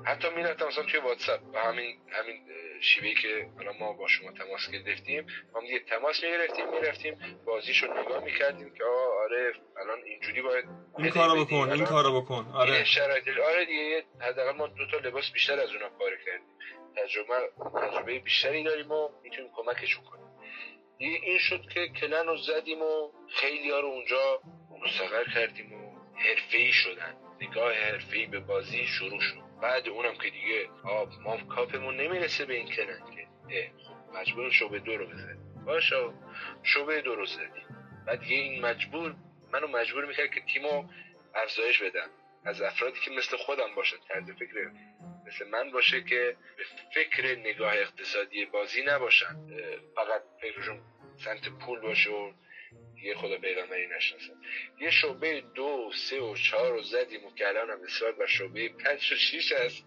[0.05, 2.47] حتی می‌رفتم مثلا توی واتساپ و همین همین
[2.81, 7.15] شیوهی که الان ما با شما تماس گرفتیم ما دیگه تماس می‌گرفتیم می‌رفتیم
[7.45, 10.65] بازیشو نگاه می‌کردیم که آه آره الان اینجوری باید
[10.97, 11.45] این کارو.
[11.45, 12.84] بکن این کارو بکن آره.
[12.84, 16.47] شرایط آره دیگه یه- حداقل ما دو تا لباس بیشتر از اونا پاره کردیم.
[16.97, 17.34] تجربه
[17.81, 20.26] تجربه بیشتری داریم و می‌تونیم کمکشون کنیم
[20.97, 24.41] دیگه این شد که کلن رو زدیم و خیلی ها رو اونجا
[24.85, 27.15] مستقر کردیم و حرفه‌ای شدن.
[27.41, 29.50] نگاه حرفه‌ای به بازی شروع شد.
[29.61, 33.27] بعد اونم که دیگه آب ما کاپمون نمی‌رسه به این کلن که.
[33.83, 35.65] خب مجبور شعبه دو رو بزنیم.
[35.65, 35.95] باشه
[36.63, 37.65] شعبه دو رو زدیم.
[38.07, 39.15] بعد دیگه این مجبور
[39.53, 40.83] منو مجبور می‌کرد که تیمو
[41.35, 42.09] افزایش بدم.
[42.45, 44.71] از افرادی که مثل خودم باشن طرز فکر
[45.27, 46.63] مثل من باشه که به
[46.95, 49.35] فکر نگاه اقتصادی بازی نباشن.
[49.95, 50.81] فقط فکرشون
[51.25, 52.31] سمت پول باشه و
[53.01, 54.33] دیگه خدا پیغمبری نشناسن
[54.79, 58.69] یه شعبه دو سه و چهار رو زدیم و که الان هم اصرار بر شعبه
[58.69, 59.85] پنج و شیش هست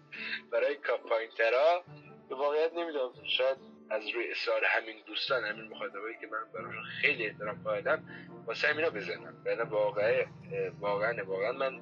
[0.51, 1.83] برای کاپاینترا
[2.29, 3.13] به واقعیت نمی‌دونم.
[3.37, 3.57] شاید
[3.89, 8.03] از روی اصرار همین دوستان همین مخاطبایی که من براشون خیلی احترام قائلم
[8.47, 9.43] واسه همینا بزنم.
[9.45, 10.25] یعنی واقعا
[10.79, 11.81] واقعا واقعا من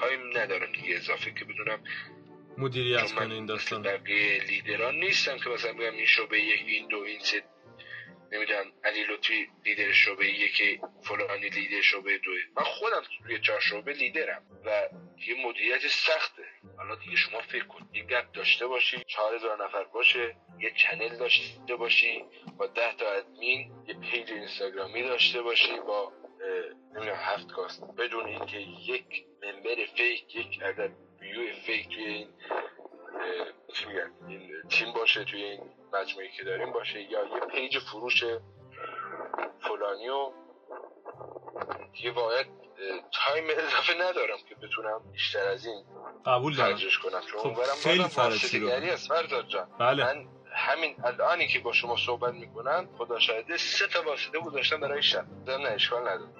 [0.00, 1.84] time ندارم دیگه اضافه که بدونم.
[2.58, 3.82] مدیریت کنه این داستان.
[3.82, 7.42] بقیه لیدران نیستم که مثلا بگم این شعبه یک این دو این سه.
[8.32, 13.92] نمی‌دونم علی لطفی لیدر شعبه یک فلانی لیدر شعبه دوه من خودم توی چهار شعبه
[13.92, 14.88] لیدرم و
[15.26, 16.44] یه مدیریت سخته.
[16.76, 21.18] حالا دیگه شما فکر کن یه گپ داشته باشی چهار هزار نفر باشه یه channel
[21.18, 22.24] داشته باشی
[22.58, 26.12] با ده تا ادمین یه پیج اینستاگرامی داشته باشی با
[26.94, 27.82] نمی‌دونم هفت k ست.
[27.98, 28.58] بدون اینکه
[28.92, 30.90] یک member fake یک عدد
[31.20, 32.28] view fake توی این
[33.74, 35.60] چی میگن این تیم باشه توی این
[35.92, 38.24] مجموعی که داریم باشه یا یه پیج فروش
[39.60, 40.32] فلانی و
[41.92, 42.44] دیگه واقعا
[43.12, 45.84] time اضافه ندارم که بتونم بیشتر از این
[46.26, 46.78] قبول دارم.
[47.02, 47.20] کنم.
[47.32, 48.04] چون خب، خیلی
[48.96, 49.68] فرزاد جان.
[49.78, 50.04] بله.
[50.04, 55.02] من همین الانی که با شما صحبت می‌کنم خدا شاهده سه تا واسطه گذاشتم برای
[55.02, 55.24] شب.
[55.48, 56.30] نه اشکال نداره.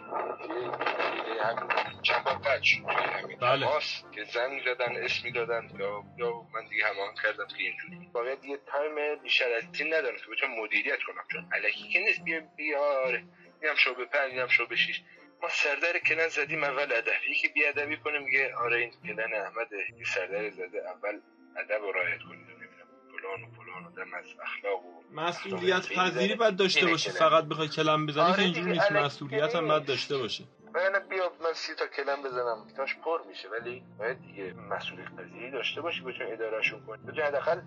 [0.49, 1.69] یه- یه همین
[2.03, 3.67] چند بار قطع شد توی همین بله.
[4.15, 8.11] که زنگ زدن اسمی دادن یا یا من دیگه هماهنگ کردم که اینجوری.
[8.13, 11.25] واقعا دیگه time بیشتر از این ندارم که بتونم مدیریت کنم.
[11.33, 12.25] چون الکی که نیست.
[12.25, 13.25] بیا بیا آره
[13.63, 15.03] اینم شعبه پنج اینم شعبه شیش.
[15.43, 17.13] ما سردر clan زدیم اول ادب.
[17.31, 19.77] یکی بی ادبی کنه میگه آره این clan احمده.
[19.99, 21.21] یه سردر زده اول
[21.57, 22.47] ادب رو رعایت کنید.
[22.51, 22.89] نمی‌دونم.
[23.11, 23.70] فلان و فلان.
[23.87, 26.35] از اخلاق و مسئولیت پذیری.
[26.35, 27.11] باید داشته clan.
[27.11, 29.69] فقط بخوای clan بزنی آره که اینجوری دیگه، نیست مسئولیت هم.
[29.69, 32.67] باید داشته باشی من بیا من سی تا کلم بزنم.
[32.77, 37.03] تاش پر میشه ولی باید دیگه مسئولیت پذیری داشته باشی بتونی ادارهشون کنی.
[37.03, 37.61] بتونی حداقل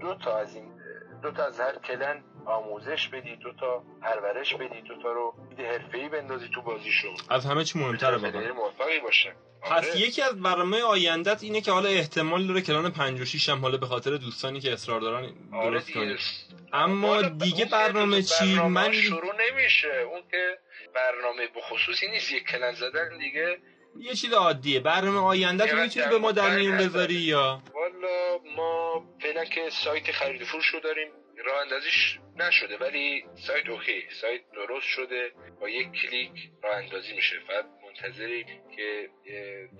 [0.00, 0.80] دو تا از این
[1.22, 5.60] دو تا از هر کلن آموزش بدی دو تا پرورش بدی دو تا رو دید
[5.66, 9.32] حرفه‌ای بندازی تو بازیشون از همه چی مهمتره واقعا باشه.
[9.62, 9.96] پس آره.
[10.00, 13.76] یکی از برنامه آیندت اینه که حالا احتمال داره کلان 5 و 6 هم حالا
[13.76, 16.00] به خاطر دوستانی که اصرار دارن آره درست دیگه.
[16.00, 16.16] کنی.
[16.72, 19.88] اما دیگه برنامه جزو چی؟ برنامه من- شروع نمیشه.
[20.10, 20.49] اون که
[21.20, 23.58] برنامه بخصوصی نیست یک clan زدن دیگه.
[23.98, 24.80] یه چیز عادیه.
[24.80, 30.12] برنامه آیندت یه می‌تونی به ما در میون بذاری یا؟ والا ما فعلا که سایت
[30.12, 31.08] خرید فروش رو داریم
[31.44, 34.02] راه اندازیش نشده ولی سایت okay.
[34.20, 35.32] سایت درست شده.
[35.60, 36.30] با یک کلیک
[36.62, 37.36] راه اندازی میشه.
[37.46, 38.44] فقط منتظری
[38.76, 39.10] که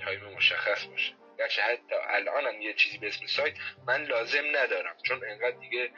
[0.04, 1.12] time مشخص باشه.
[1.38, 3.54] گرچه حتی الان هم یه چیزی به اسم سایت
[3.86, 4.96] من لازم ندارم.
[5.06, 5.90] چون انقدر دیگه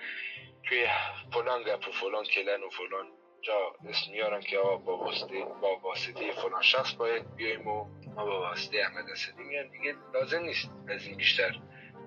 [0.69, 0.87] توی
[1.33, 3.07] فلان گپ و فلان کلن و فلان
[3.43, 8.25] جا اسم میارن که آقا با واسطه با واسطه فلان شخص باید بیایم و ما
[8.25, 9.71] با واسطه احمد اسدی میایم.
[9.71, 10.71] دیگه لازم نیست.
[10.89, 11.59] از این بیشتر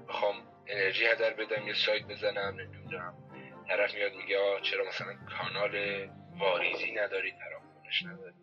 [0.07, 0.35] بخوام
[0.67, 3.13] انرژی هدر بدم یه سایت بزنم نمی‌دونم.
[3.67, 6.07] طرف میاد میگه آه چرا مثلا کانال
[6.39, 8.35] واریزی نداری تراکنش نداری؟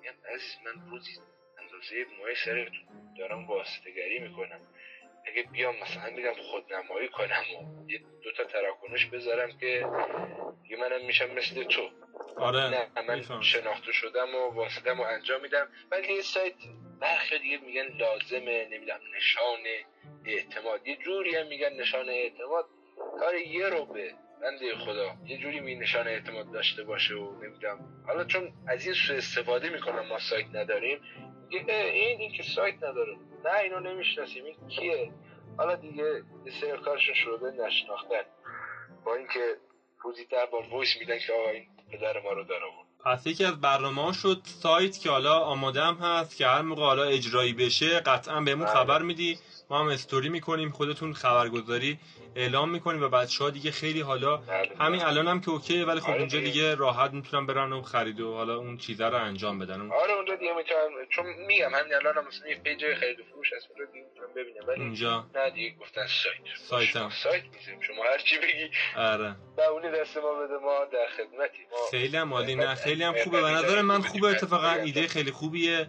[0.00, 1.10] میگم عزیز من روزی
[1.58, 2.70] اندازه موه سر
[3.18, 4.60] دارم واسطه‌گری می‌کنم.
[5.26, 9.86] اگه بیام مثلا بگم خودنمایی کنم و یه دو تا تراکنش بذارم که
[10.62, 11.90] دیگه منم میشم مثل تو.
[12.36, 15.68] آره نه من میفهم شناخته شدم و واسطم و انجام میدم.
[15.90, 16.54] ولی یه سایت
[17.00, 19.58] برخی دیگه میگن لازمه نمی‌دونم نشان
[20.24, 20.86] اعتماد.
[20.86, 22.64] یه جوری هم میگن نشان اعتماد.
[23.20, 25.16] کار یه رو به بنده خدا.
[25.26, 28.04] یه جوری می نشان اعتماد داشته باشه و نمی‌دونم.
[28.06, 31.00] حالا چون از این سوء استفاده می‌کنم ما سایت نداریم.
[31.48, 33.16] میگه اه، این این که سایت نداره.
[33.44, 34.44] نه اینو نمی‌شناسیم.
[34.44, 35.12] این کیه؟
[35.58, 36.22] حالا دیگه
[36.60, 38.22] سری کارشون شروع به نشناختن.
[39.04, 39.56] با اینکه
[40.02, 43.44] روزی ده بار voice میدن که آقا این پدر ما رو در آورد پس یکی
[43.44, 47.52] از برنامه ها شد سایت که حالا آماده هم هست که هر موقع حالا اجرایی
[47.52, 48.74] بشه قطعا بهمون بله.
[48.74, 49.38] خبر میدی.
[49.70, 51.98] ما هم استوری می‌کنیم خودتون خبرگزاری
[52.36, 54.68] اعلام می‌کنیم و بچه ها دیگه خیلی حالا بله.
[54.80, 56.50] همین الان هم که okay ه ولی خب آره اونجا دیگه.
[56.50, 59.80] دیگه راحت می‌تونن برن و خرید و حالا اون چیزا رو انجام بدن.
[59.80, 63.22] اون آره اونجا دیگه می‌تونم چون میگم همین الان هم مثلا یه پیج خرید و
[63.32, 66.36] فروش هست اونجا دیگه می‌تونم ببینم ولی اونجا نه دیگه گفتن سایت.
[66.56, 67.10] سایت هم.
[67.22, 68.70] سایت میزیم شما هر چی بگی.
[68.96, 69.36] آره.
[69.56, 71.62] بهونه دست ما بده ما در خدمتی.
[71.70, 73.42] ما خیلی هم عالی نه خیلی هم خوبه.
[73.42, 75.88] به نظر من خوبه اتفاقا ایده خیلی خوبیه.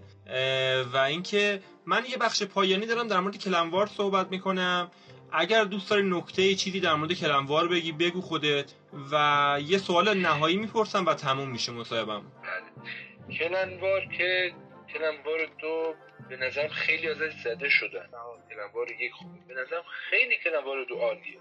[0.93, 4.89] و اینکه من یه بخش پایانی دارم در مورد کلموار صحبت می‌کنم.
[5.31, 8.73] اگر دوست داری نکته چیزی در مورد کلموار بگی بگو خودت
[9.11, 13.37] و یه سوال نهایی می‌پرسم و تموم میشه مصاحبم بله.
[13.37, 14.53] کلنوار که
[14.93, 15.93] کلنوار دو
[16.29, 18.09] به نظرم خیلی ازش زده شدن
[18.49, 21.39] کلنوار یک خوبه به نظرم خیلی کلنوار دو عالیه.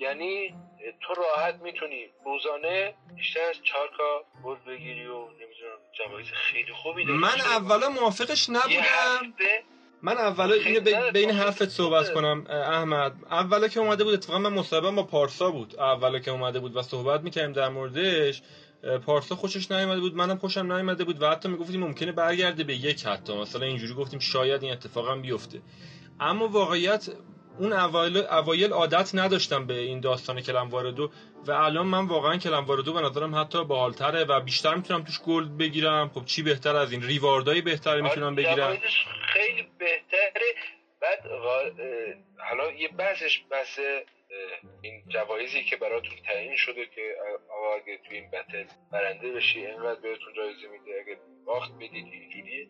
[0.00, 0.54] یعنی
[1.00, 7.04] تو راحت می‌تونی روزانه بیشتر از چهار تا گل بگیری و نمی‌دونم جوایز خیلی خوبی
[7.04, 7.18] داری.
[7.18, 9.34] من اولا موافقش نبودم.
[10.02, 10.80] من اولا اینو
[11.12, 13.12] بین حرفت صحبت کنم احمد.
[13.30, 15.74] اولا که اومده بود اتفاقا من مصاحبه با پارسا بود.
[15.78, 18.42] اولا که اومده بود و صحبت می‌کردیم در موردش
[19.06, 23.06] پارسا خوشش نیومده بود منم خوشم نیومده بود و حتی می‌گفتیم ممکنه برگرده به یک
[23.06, 23.36] حتی.
[23.36, 25.60] مثلا اینجوری گفتیم شاید این اتفاق هم بیفته.
[26.20, 27.08] اما واقعیت
[27.58, 31.10] اون اوایل, اوایل عادت نداشتم به این داستان کلموار دو
[31.46, 35.48] و الان من واقعا کلموار دو به نظرم حتی باحالتره و بیشتر می‌تونم توش گل
[35.48, 36.10] بگیرم.
[36.14, 37.60] خب چی بهتر از این؟ ریواردای
[38.00, 38.56] می‌تونم آره، بگیرم.
[38.56, 40.54] جوایزش خیلی بهتره.
[41.00, 41.26] بعد
[42.48, 43.78] حالا یه بحثش بحث
[44.82, 47.16] این جوایزی که براتون تعیین شده که
[47.50, 51.00] آقا اگه توی این بتل برنده بشی اینقدر بهتون جایزه میده.
[51.06, 52.68] اگه باخت بدید اینجوریه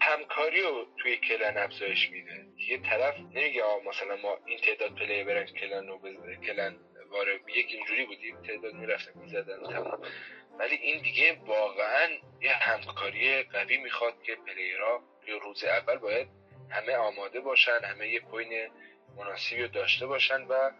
[0.00, 2.46] همکاری رو توی کلن افزایش میده.
[2.68, 6.76] یه طرف نمیگه آقا مثلا ما این تعداد پلی برن کلن رو بز- کلن
[7.10, 10.02] واره یک اینجوری بودیم تعداد می‌رفتن می‌زدن تمام.
[10.58, 12.08] ولی این دیگه واقعا
[12.40, 16.28] یه همکاری قوی می‌خواد که پلیرها توی روز اول باید
[16.70, 18.68] همه آماده باشن همه یه کوین
[19.16, 20.70] مناسبی رو داشته باشن و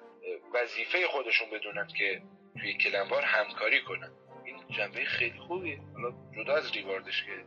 [0.54, 2.22] وظیفه خودشون بدونن که
[2.60, 4.10] توی کلنوار همکاری کنن.
[4.44, 5.78] این جنبه خیلی خوبیه.
[5.94, 7.44] حالا جدا از ریواردش که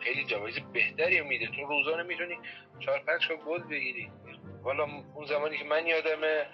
[0.00, 1.46] خیلی جوایز بهتری میده.
[1.46, 2.38] تو روزانه می‌تونی
[2.80, 4.10] چهار پنج تا گل بگیری.
[4.64, 4.84] حالا
[5.14, 6.46] اون زمانی که من یادمه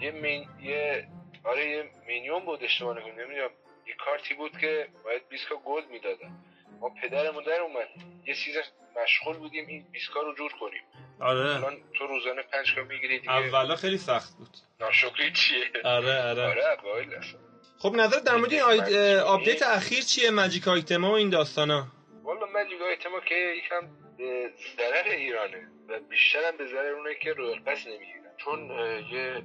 [0.00, 0.48] یه مین...
[0.60, 1.08] یه
[1.44, 3.50] آره یه minion بود اشتباه نکنم نمی‌دونم
[3.86, 6.44] یه کارتی بود که باید 20 تا گل می‌دادن.
[6.80, 7.88] ما پدرمون در اومد
[8.26, 8.60] یه season
[9.02, 10.82] مشغول بودیم این 20 رو جور کنیم.
[11.20, 11.56] آره.
[11.56, 13.32] الان تو روزانه 5 تا می‌گیری دیگه.
[13.32, 14.48] اولا خیلی سخت بود.
[14.80, 16.42] ناشکری چیه؟ آره آره.
[16.42, 17.40] آره اصلا.
[17.78, 21.86] خب نظر در مورد این update اخیر چیه؟ magic item ا و این داستانا.
[22.22, 23.88] والا magic item ا که یکم
[24.76, 28.36] ضرر ایرانه و بیشتر هم به ضرر اونه که Royale Pass نمی‌گیرن.
[28.36, 28.70] چون
[29.12, 29.42] یه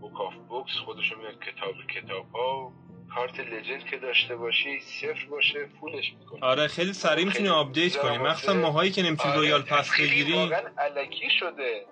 [0.00, 2.72] book of books خودشون میاد کتاب کتاب ها
[3.16, 7.96] کارت legend که داشته باشی صفر باشه full ش می‌کنه آره خیلی سریع می‌تونی update
[7.96, 8.18] کنی.
[8.18, 10.32] مخصوصا ماهایی که نمی‌تونی آره، Royale Pass بگیری.
[10.32, 11.86] واقعا الکی شده.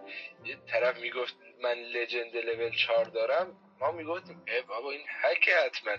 [0.44, 3.46] یه طرف می‌گفت من legend level 4 دارم.
[3.80, 5.92] ما می‌گفتیم اه بابا این هک حتما.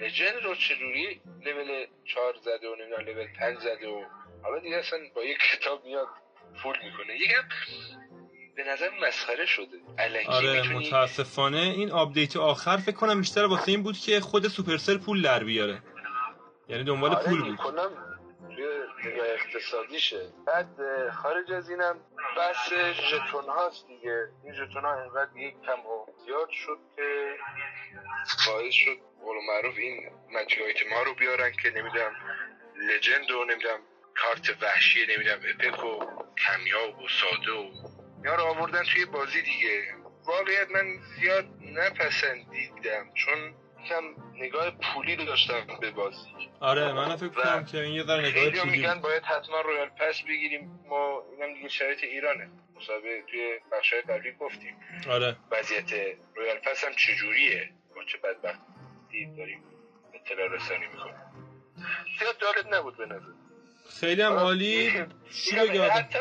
[0.00, 4.04] legend رو چجوری level 4 زده و نمی‌دونم لول 5 زده و
[4.42, 6.08] حالا دیگه اصلا با یک کتاب میاد
[6.62, 7.16] full می‌کنه.
[7.16, 7.42] یکم
[8.56, 9.80] به نظر مسخره شده.
[9.98, 11.58] الکی آره می‌تونی متاسفانه.
[11.58, 15.82] این update آخر فکر کنم بیشتر واسه این بود که خود Supercell پول در بیاره.
[16.68, 17.56] یعنی دنبال آره پول بود.
[17.56, 17.88] کلا
[18.54, 18.66] توی
[19.04, 20.20] نگاه اقتصادیشه.
[20.46, 20.68] بعد
[21.10, 21.96] خارج از اینم
[22.36, 22.72] بحث
[23.10, 24.28] ژتون هاست دیگه.
[24.44, 27.36] این ژتون ها انقدر یک کم و زیاد شد که
[28.46, 32.12] باعث شد قول معروف این magic item ا رو بیارن که نمی‌دونم
[32.76, 33.78] legend و نمی‌دونم
[34.14, 35.98] کارت وحشی نمی‌دونم epic و
[36.46, 37.91] کمیاب و ساده و
[38.24, 39.82] اینا رو آوردن توی بازی دیگه.
[40.26, 43.54] واقعیت من زیاد نپسندیدم چون
[43.84, 44.02] یکم
[44.34, 46.28] نگاه پولی داشتم به بازی.
[46.60, 49.00] آره من فکر کنم که این یه ذره نگاه خیلی پولی میگن.
[49.00, 50.80] باید حتما Royale Pass بگیریم.
[50.88, 52.50] ما اینم دیگه شرایط ایرانه.
[52.76, 54.76] مسابقه توی بخشای قبلی گفتیم.
[55.08, 55.36] آره.
[55.50, 55.92] وضعیت
[56.36, 59.62] Royale Pass هم چجوریه؟ ما چه بدبختی داریم
[60.14, 61.14] اطلاع رسانی می‌کنیم؟
[62.18, 63.32] زیاد جالب نبود به نظر.
[64.00, 64.90] خیلی هم عالی.
[65.30, 66.18] چی میگم بگم؟ حتی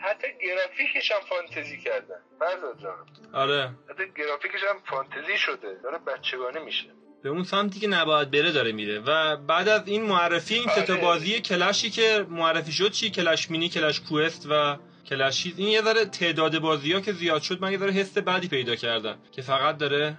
[0.00, 3.70] حتی گرافیکش هم فانتزی کردن فرزاد جان آره.
[3.90, 5.74] حتی گرافیکش هم فانتزی شده.
[5.82, 6.86] داره بچگانه میشه.
[7.22, 9.00] به اون سمتی که نباید بره داره میره.
[9.00, 11.02] و بعد از این معرفی این سه تا آره.
[11.02, 14.76] بازی کلشی که معرفی شد چی؟ کلش مینی کلش کوست و
[15.08, 15.58] کلش چیز.
[15.58, 18.74] این یه ذره تعداد بازی ها که زیاد شد من یه ذره حس بدی پیدا
[18.76, 20.16] کردم که فقط داره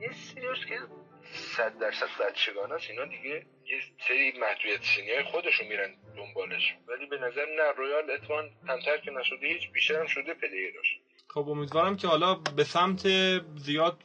[0.00, 0.78] یه سریاش که
[1.56, 7.16] صد درصد بچگانه اینا دیگه یه سری محدودیت سنی های خودشون میرن دنبالش ولی به
[7.16, 12.08] نظر نه رویال اتوان کمتر که نشده هیچ بیشتر هم شده پلیراش خب امیدوارم که
[12.08, 13.08] حالا به سمت
[13.56, 13.98] زیاد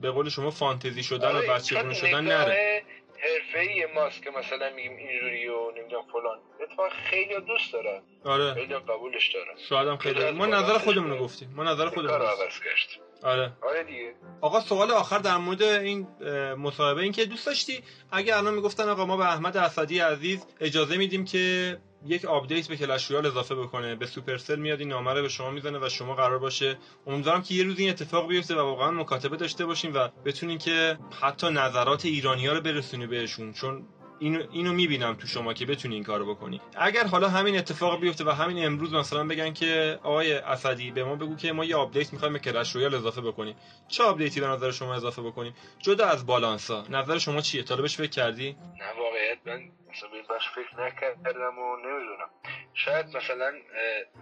[0.00, 2.82] به قول شما فانتزی شدن و آره، بچه شدن نره.
[3.22, 6.38] حرفه‌ای ماست که مثلا میگیم اینجوری و نمی‌دونم فلان.
[6.62, 8.02] اتفاقا خیلی دوست دارن.
[8.24, 8.54] آره.
[8.54, 9.54] خیلی قبولش دارن.
[9.68, 10.30] شاید هم خیلی.
[10.30, 11.52] ما نظر خودمون رو گفتیم.
[11.56, 12.26] ما نظر خودمون رو.
[12.26, 13.02] عوض کرد.
[13.22, 13.52] آره.
[13.62, 14.14] آره دیگه.
[14.40, 16.06] آقا سوال آخر در مورد این
[16.54, 17.02] مصاحبه.
[17.02, 17.82] این که دوست داشتی؟
[18.12, 21.76] اگه الان می‌گفتن آقا ما به احمد اسدی عزیز اجازه میدیم که
[22.06, 23.94] یک update به Clash Royale اضافه بکنه.
[23.94, 26.78] به Supercell میاد این نامه رو به شما می‌زنه و شما قرار باشه.
[27.06, 30.98] امیدوارم که یه روز این اتفاق بیفته و واقعا مکاتبه داشته باشیم و بتونین که
[31.20, 33.52] حتی نظرات ایرانی ها رو برسونی بهشون.
[33.52, 33.86] چون
[34.18, 36.60] اینو اینو می‌بینم تو شما که بتونی این کارو بکنی.
[36.76, 41.16] اگر حالا همین اتفاق بیفته و همین امروز مثلا بگن که آقای اسدی به ما
[41.16, 43.56] بگو که ما یه update می‌خوایم به Clash Royale اضافه بکنیم.
[43.88, 47.96] چه update ی به نظر شما اضافه بکنیم؟ جدا از بالانسا نظر شما چیه؟ بهش
[47.96, 52.30] فکر کردی؟ نه واقعیت من مثلا به این بخش فکر نکردم و نمی‌دونم.
[52.74, 53.52] شاید مثلا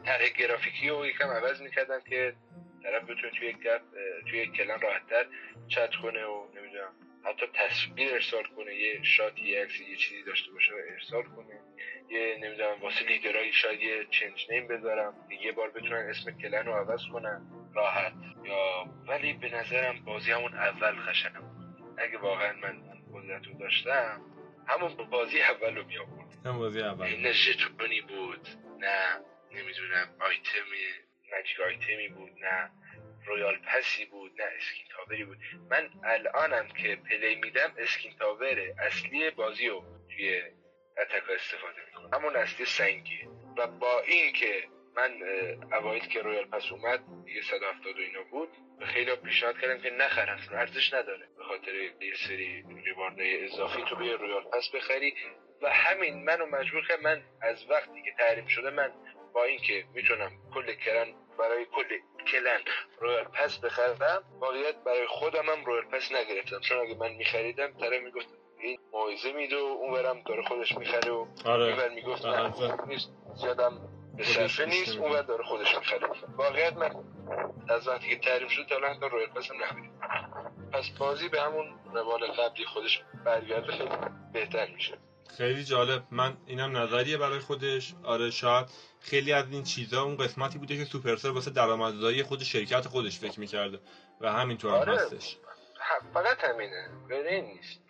[0.05, 2.35] طرح گرافیکی رو یکم عوض می‌کردم که
[2.83, 3.83] طرف بتونه توی یک گپ
[4.31, 5.27] توی یک clan راحتتر
[5.69, 6.93] چت کنه و نمی‌دونم
[7.25, 8.75] حتی تصویر ارسال کنه.
[8.75, 11.61] یه shot ی یه عکسی یه چیزی داشته باشه و ارسال کنه.
[12.09, 15.15] یه نمی‌دونم واسه لیدرایی شاید یه change name بذارم.
[15.41, 17.47] یه بار بتونن اسم clan رو عوض کنن.
[17.75, 18.13] راحت.
[18.45, 20.95] یا ولی به نظرم بازی همون اول
[21.41, 21.51] بود.
[21.99, 24.21] اگه واقعا من اون قدرت رو داشتم
[24.71, 26.47] همون بازی اول رو میآورد.
[26.47, 27.07] هم بازی اول.
[27.07, 28.49] نه ژتونی بود.
[28.79, 29.21] نه
[29.53, 30.67] نمی‌دونم item
[31.33, 32.71] magic item ی بود نه
[33.27, 35.39] Royale Pass ی بود نه skin tower ی بود.
[35.71, 40.43] من الانم که play میدم skin tower اصلی بازی رو توی
[40.99, 42.11] attack ا استفاده می‌کنم.
[42.15, 43.29] همون اصلی سنگیه
[43.59, 45.23] و با این که من
[45.73, 48.49] اوایل که Royale Pass اومد دیگه 170 و اینا بود
[48.81, 49.91] خیلی پیشنهاد کردم که
[50.47, 51.29] چون ارزش نداره.
[51.51, 55.15] خاطر یه سری reward های اضافی تو به Royale Pass بخری
[55.63, 58.93] و همین منو مجبور کرد من از وقتی که تحریم شده من
[59.35, 61.99] با اینکه می‌تونم کل clan برای کل
[62.33, 62.61] clan
[63.01, 66.61] Royale Pass بخرم واقعیت برای خودم هم Royale Pass نگرفتم.
[66.61, 68.29] چون اگه من میخریدم طرف می‌گفت
[68.61, 71.65] این موعظه میده و اون برم داره خودش می‌خره و آره.
[71.65, 72.87] این بر می‌گفت نه آره.
[72.87, 73.11] نیست.
[73.35, 73.81] زیادم
[74.17, 74.97] به صرفه نیست.
[74.97, 76.09] اون داره خودش می‌خره.
[76.37, 76.91] واقعیت من
[77.69, 80.00] از وقتی که تحریم شد تا الان رویال پس هم نخریدم
[80.73, 83.91] پس بازی به همون روال قبلی خودش برگرده خیلی
[84.33, 84.99] بهتر میشه.
[85.37, 86.03] خیلی جالب.
[86.11, 87.95] من اینم نظریه برای خودش.
[88.03, 88.67] آره شاید
[89.01, 93.41] خیلی از این چیزا اون قسمتی بوده که سوپرسل واسه درآمدزایی خود شرکت خودش فکر
[93.41, 93.81] می‌کرده
[94.21, 94.95] و همینطور هم آره.
[94.95, 95.37] هستش.
[96.15, 96.89] فقط همینه.
[97.09, 97.81] غیر نیست.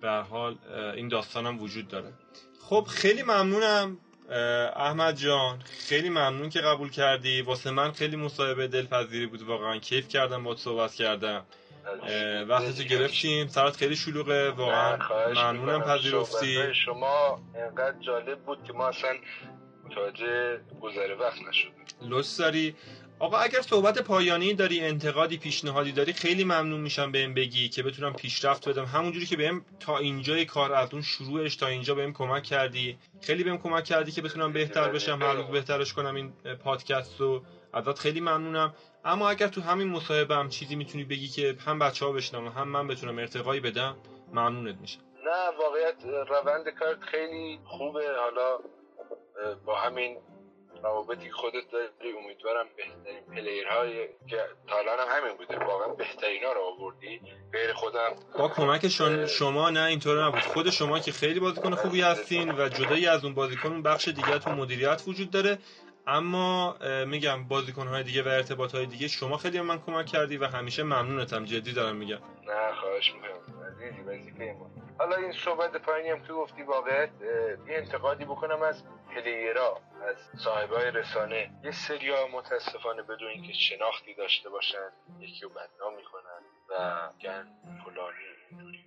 [0.00, 0.58] به حال
[0.96, 2.12] این داستان هم وجود داره.
[2.60, 3.98] خب خیلی ممنونم
[4.76, 5.62] احمد جان.
[5.88, 7.42] خیلی ممنون که قبول کردی.
[7.42, 9.78] واسه من خیلی مصاحبه دلپذیری بود واقعا.
[9.78, 11.46] کیف کردم با صحبت کردم.
[12.48, 13.48] وقتی تو گرفتیم.
[13.48, 14.98] سرات خیلی شلوغه واقعا.
[15.34, 15.82] ممنونم.
[15.82, 16.74] پذیرفتی.
[16.74, 19.10] شما انقدر جالب بود که ما اصلا
[19.84, 21.72] متوجه گذر وقت نشدیم.
[22.02, 22.74] لطف داری.
[23.18, 28.12] آقا اگر صحبت پایانی داری انتقادی پیشنهادی داری خیلی ممنون میشم بهم بگی که بتونم
[28.12, 28.84] پیشرفت بدم.
[28.84, 32.98] همونجوری که بهم تا اینجای کار از اون شروعش تا اینجا بهم کمک کردی.
[33.20, 36.32] خیلی بهم کمک کردی که بتونم بهتر بشم روز بهترش کنم این
[36.64, 37.42] پادکست رو.
[37.72, 38.74] ازت خیلی ممنونم.
[39.04, 42.68] اما اگر تو همین مصاحبه هم چیزی می‌تونی بگی که هم بچه ها بشنم هم
[42.68, 43.96] من بتونم ارتقایی بدم
[44.32, 45.00] ممنونت میشم.
[45.24, 48.16] نه واقعیت روند کارت خیلی خوبه.
[48.18, 48.58] حالا
[49.66, 50.18] با همین
[50.82, 54.36] روابطی خودت داری امیدوارم بهترین پلیرهای که
[54.68, 57.20] تا هم همین بوده واقعا بهترین ها رو آوردی.
[57.52, 58.10] غیر خودم.
[58.38, 60.40] با کمک شن- شما نه اینطور نبود.
[60.40, 64.38] خود شما که خیلی بازیکن خوبی هستین و جدایی از اون بازیکن اون بخش دیگه
[64.38, 65.58] تو مدیریت وجود داره.
[66.06, 66.76] اما
[67.06, 70.82] میگم بازیکن های دیگه و ارتباط های دیگه شما خیلی من کمک کردی و همیشه
[70.82, 71.44] ممنونتم.
[71.44, 72.18] جدی دارم میگم.
[72.46, 73.32] نه خواهش می‌کنم.
[74.98, 77.10] حالا این صحبت پایینی هم که گفتی واقعیت
[77.68, 78.84] یه انتقادی بکنم از
[79.14, 81.50] پلیرها از صاحبای رسانه.
[81.64, 84.88] یه سریا متاسفانه بدون اینکه شناختی داشته باشن
[85.20, 87.46] یکی رو بدنام می‌کنن و گن
[87.84, 88.16] فلانی
[88.50, 88.84] اینجوری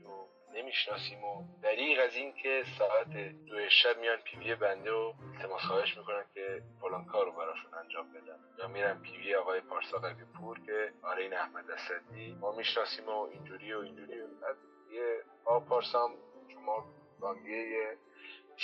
[0.56, 3.10] نمی‌شناسیم و دریغ از این که ساعت
[3.48, 8.14] دو شب میان پیوی بنده و التماس خواهش می‌کنن که فلان کار رو براشون انجام
[8.14, 8.40] بدن.
[8.60, 12.38] یا میرن پیوی آقای پارسا قوی پور که این احمد اسدی.
[12.42, 14.22] ما می‌شناسیم و اینجوری و اینجوری.
[14.22, 14.56] و بعد
[14.92, 16.14] یه آقا پارسا هم
[16.54, 16.86] شما
[17.20, 17.98] بانگیه یه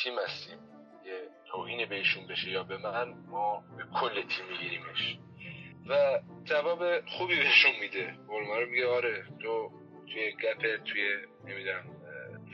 [0.04, 0.60] تیم هستیم.
[1.06, 5.18] یه توهین بهشون بشه یا به من ما به کل تیم میگیریمش.
[5.90, 8.18] و جواب خوبی بهشون میده.
[8.28, 9.81] قولما رو میگه آره تو
[10.12, 12.02] توی گپ توی نمی‌دونم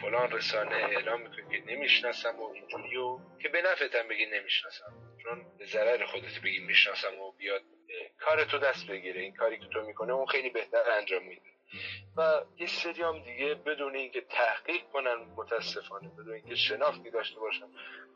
[0.02, 4.94] فلان رسانه اعلام می‌کنی که نمی‌شناسم و اینجوری و که به نفعتم بگی نمی‌شناسم.
[5.24, 7.62] چون به ضرر خودت بگی می‌شناسم و بیاد
[8.20, 9.22] کار تو دست بگیره.
[9.22, 11.42] این کاری که تو می‌کنه اون خیلی بهتر انجام میده.
[12.18, 17.66] و یه سری هم دیگه بدون اینکه تحقیق کنن متاسفانه بدون اینکه شناختی داشته باشن.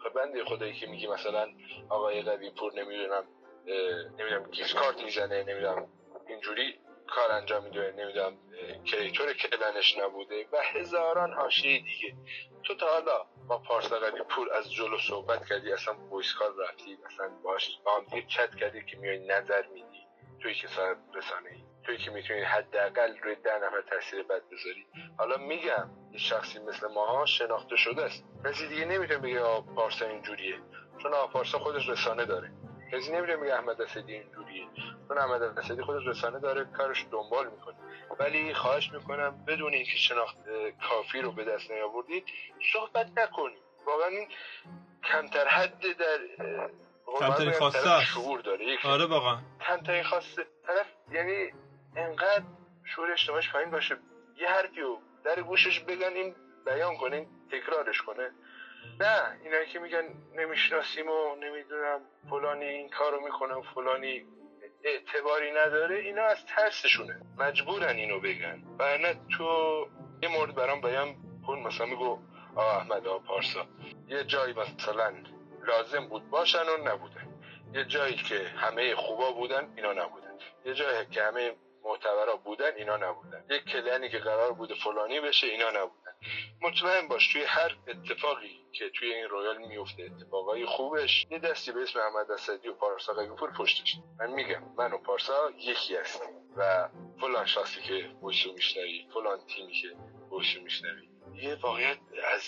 [0.03, 1.49] خب بنده خدایی که میگی مثلا
[1.89, 3.27] آقای قوی پور نمی‌دونم
[4.17, 5.87] نمی‌دونم گیفت کارت می‌زنه نمی‌دونم
[6.27, 6.79] اینجوری
[7.11, 8.37] کار انجام میده نمی‌دونم
[8.85, 12.15] کریتور کلنش نبوده و هزاران حاشیه دیگه.
[12.63, 17.29] تو تا حالا با پارسا پور از جلو صحبت کردی اصلا voice call رفتی مثلا
[17.43, 20.07] باش با هم دیگه چت کردی که میای نظر میدی.
[20.41, 24.85] توی که صاحب رسانه ای توی که می‌تونی حداقل روی ده نفر تاثیر بد بذاری.
[25.17, 28.23] حالا میگم یه شخصی مثل ماها شناخته شده است.
[28.45, 30.59] کسی دیگه نمی‌تونه بگه آ پارسا اینجوریه.
[31.01, 32.51] چون پارسا خودش رسانه داره.
[32.91, 34.67] کسی نمی‌تونه بگه احمد اسدی اینجوریه.
[35.07, 37.75] چون احمد اسدی خودش رسانه داره کارش دنبال می‌کنه.
[38.19, 40.37] ولی خواهش می‌کنم بدون اینکه شناخت
[40.89, 42.25] کافی رو به دست نیاوردید
[42.73, 44.27] صحبت نکنید واقعا این
[45.03, 46.19] کمتر حد در
[47.19, 48.05] کمترین خواسته است.
[48.05, 48.65] شعور داره.
[48.65, 49.37] یک آره واقعا.
[49.67, 51.51] کمترین خواسته طرف یعنی
[51.95, 52.43] انقدر
[52.95, 53.97] شعور اجتماعیش پایین باشه.
[54.37, 56.35] یه حرفی رو در گوشش بگن این
[56.65, 58.31] بیان کنه این تکرارش کنه.
[58.99, 60.03] نه اینایی که میگن
[60.35, 64.25] نمی‌شناسیم و نمی‌دونم فلانی این کارو می‌کنه و فلانی
[64.83, 67.21] اعتباری نداره اینا از ترسشونه.
[67.37, 68.63] مجبورن اینو بگن.
[68.79, 69.87] و نه تو
[70.21, 71.15] یه مورد برام بیان
[71.47, 72.19] کن مثلا میگو
[72.55, 73.65] آه احمد آه پارسا.
[74.07, 75.13] یه جایی مثلا
[75.67, 77.27] لازم بود باشن و نبودن.
[77.73, 80.37] یه جایی که همه خوبا بودن اینا نبودن.
[80.65, 83.45] یه جایی که همه معتبرا بودن اینا نبودن.
[83.49, 86.10] یه کلنی که قرار بوده فلانی بشه اینا نبودن.
[86.61, 91.81] مطمئن باش توی هر اتفاقی که توی این رویال میفته اتفاقای خوبش یه دستی به
[91.81, 96.89] اسم احمد اسدی و پارسا قویپور پشتش من میگم من و پارسا یکی هستیم و
[97.21, 99.87] فلان شخصی که ویسو میشنوی فلان تیمی که
[100.31, 101.09] ویسو میشنوی.
[101.33, 101.97] یه واقعیت
[102.33, 102.43] از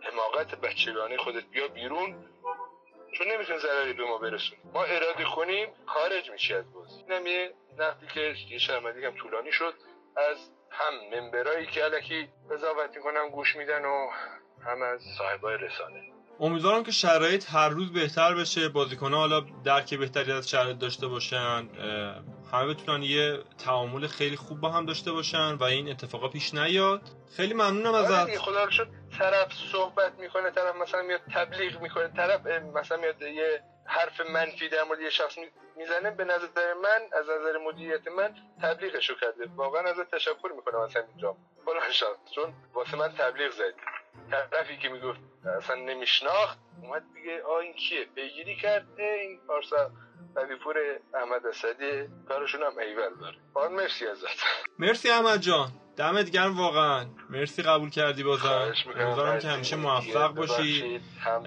[0.00, 2.24] حماقت بچگانه خودت بیا بیرون
[3.12, 7.02] چون نمی‌تونه ضرری به ما برسونه ما اراده کنیم خارج میشی از بازی.
[7.08, 9.74] اینم یه نقدی که یه شرمندی هم طولانی شد
[10.16, 14.10] از هم ممبرایی که علکی قضاوت می‌کنن گوش میدن و
[14.66, 16.00] هم از صاحبای رسانه.
[16.40, 18.68] امیدوارم که شرایط هر روز بهتر بشه.
[18.68, 21.68] بازیکن‌ها حالا درک بهتری از شرایط داشته باشن.
[22.52, 27.02] همه بتونن یه تعامل خیلی خوب با هم داشته باشن و این اتفاقا پیش نیاد.
[27.36, 28.38] خیلی ممنونم آره ازت.
[28.38, 28.88] خدا رو شد
[29.18, 34.82] طرف صحبت می‌کنه طرف مثلا میاد تبلیغ می‌کنه طرف مثلا میاد یه حرف منفی در
[34.84, 39.46] مورد یه شخص می- می‌زنه به نظر من از نظر مدیریت من تبلیغشو کرده.
[39.56, 43.72] واقعا ازت تشکر می‌کنم مثلا اینجا فلان شخص چون واسه من تبلیغ زدی
[44.50, 45.18] طرفی که می‌گفت
[45.58, 49.90] اصلا نمیشناخت اومد دیگه آ این کیه؟ پیگیری کرد اه، این پارسا
[50.34, 50.76] قویپور
[51.14, 53.36] احمد اسدی کارشون هم ایول داره.
[53.54, 54.26] آن مرسی ازت.
[54.78, 55.68] مرسی احمد جان.
[56.00, 58.72] دمت گرم واقعا مرسی قبول کردی بازم.
[58.96, 59.48] امیدوارم که.
[59.48, 61.00] همیشه موفق باشی.
[61.20, 61.32] هم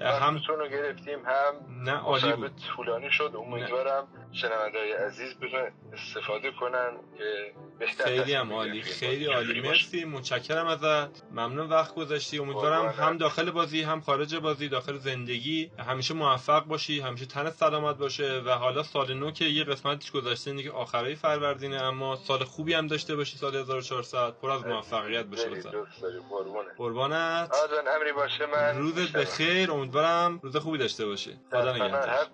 [0.68, 8.04] گرفتیم هم نه عالی بود طولانی شد امیدوارم شنوندههای عزیز بتونن استفاده کنن که بهتر
[8.04, 8.82] خیلی هم عالی.
[8.82, 9.60] خیلی عالی.
[9.60, 11.22] مرسی متشکرم ازت.
[11.30, 12.38] ممنون وقت گذاشتی.
[12.38, 12.86] امیدوارم.
[12.88, 15.70] هم داخل بازی هم خارج بازی داخل زندگی.
[15.78, 20.50] همیشه موفق باشی همیشه تن سلامت باشه و حالا سال نو که یه قسمتش گذاشته
[20.50, 25.24] اینه که آخرای فروردینه اما سال خوبی هم داشته باشی سال 1400 پر از موفقیت
[25.24, 25.44] باشه
[26.76, 27.50] قربانت.
[27.96, 28.46] امری باشه.
[28.46, 29.12] من روزت.
[29.12, 29.70] بخیر.
[29.70, 31.38] امیدوارم روز خوبی داشته باشی.
[31.50, 32.28] خدا نگهدار.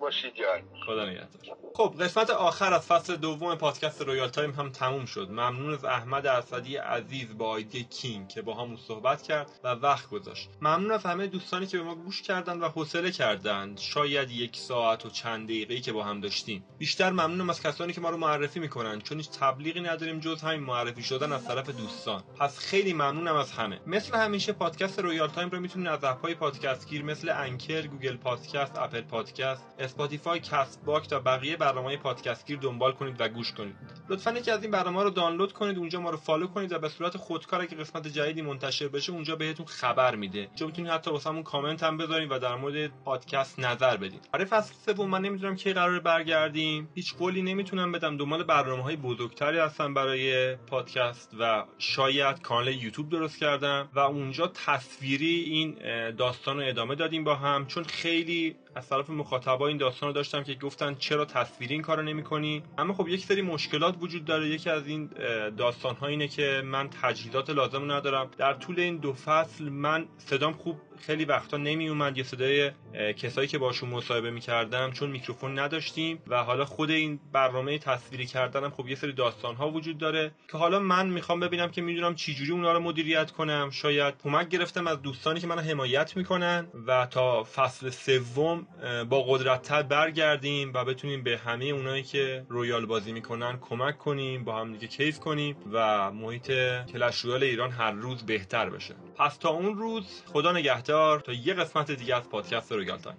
[0.85, 1.27] خدا نگهدار.
[1.73, 1.90] خب.
[1.99, 5.27] قسمت آخر از فصل دوم پادکست Royale Time هم تموم شد.
[5.31, 10.49] ممنون از احمد اسدی عزیز با ID King که باهامون صحبت کرد و وقت گذاشت.
[10.61, 15.05] ممنون از همه دوستانی که به ما گوش کردن و حوصله کردند شاید یک ساعت
[15.05, 16.63] و چند دقیقه‌ای که با هم داشتیم.
[16.77, 20.63] بیشتر ممنونم از کسانی که ما رو معرفی می‌کنن چون هیچ تبلیغی نداریم جز همین
[20.63, 22.23] معرفی شدن از طرف دوستان.
[22.39, 23.79] پس خیلی ممنونم از همه.
[23.87, 28.17] مثل همیشه پادکست Royale Time رو می‌تونید از app های پادکست گیر مثل Anchor Google
[28.17, 33.75] Podcasts Apple Podcasts Spotify Castbox و بقیه برنامه پادکست گیر دنبال کنید و گوش کنید.
[34.09, 36.89] لطفا یکی از این برنامه رو دانلود کنید اونجا ما رو فالو کنید و به
[36.89, 40.39] صورت خودکار اگه قسمت جدیدی منتشر بشه اونجا بهتون خبر میده.
[40.39, 44.29] اینجا می‌تونید حتی واسمون کامنت هم بذارید و در مورد پادکست نظر بدید.
[44.33, 46.89] برای فصل سوم من نمی‌دونم کی قرار برگردیم.
[46.95, 48.17] هیچ قولی نمی‌تونم بدم.
[48.17, 53.89] دنبال برنامه های بزرگتری هستم برای پادکست و شاید کانال یوتیوب درست کردم.
[53.93, 55.75] و اونجا تصویری این
[56.15, 57.65] داستان رو ادامه دادیم با هم.
[57.67, 62.01] چون خیلی از طرف مخاطبا این داستان رو داشتم که گفتن چرا تصویری این کارو
[62.01, 64.47] نمی‌کنی؟ اما خب یک سری مشکلات وجود داره.
[64.49, 65.09] یکی از این
[65.57, 68.29] داستان ها اینه که من تجهیزات لازم ندارم.
[68.37, 72.71] در طول این دو فصل من صدام خوب خیلی وقتا نمی اومد یه صدای
[73.17, 78.69] کسایی که باشون مصاحبه می‌کردم چون میکروفون نداشتیم و حالا خود این برنامه تصویری کردنم
[78.69, 82.51] خب یه سری داستان ها وجود داره که حالا من می‌خوام ببینم که می‌دونم چجوری
[82.51, 83.69] اونا رو مدیریت کنم.
[83.71, 88.67] شاید کمک گرفتم از دوستانی که منو حمایت می‌کنن و تا فصل سوم
[89.09, 94.59] با قدرت برگردیم و بتونیم به همه اونایی که Royale بازی می‌کنن کمک کنیم با
[94.59, 96.51] هم دیگه کیف کنیم و محیط
[96.93, 98.95] Clash Royale ایران هر روز بهتر بشه.
[99.21, 103.17] پس تا اون روز خدا نگهدار تا یه قسمت دیگه از پادکست Royale Time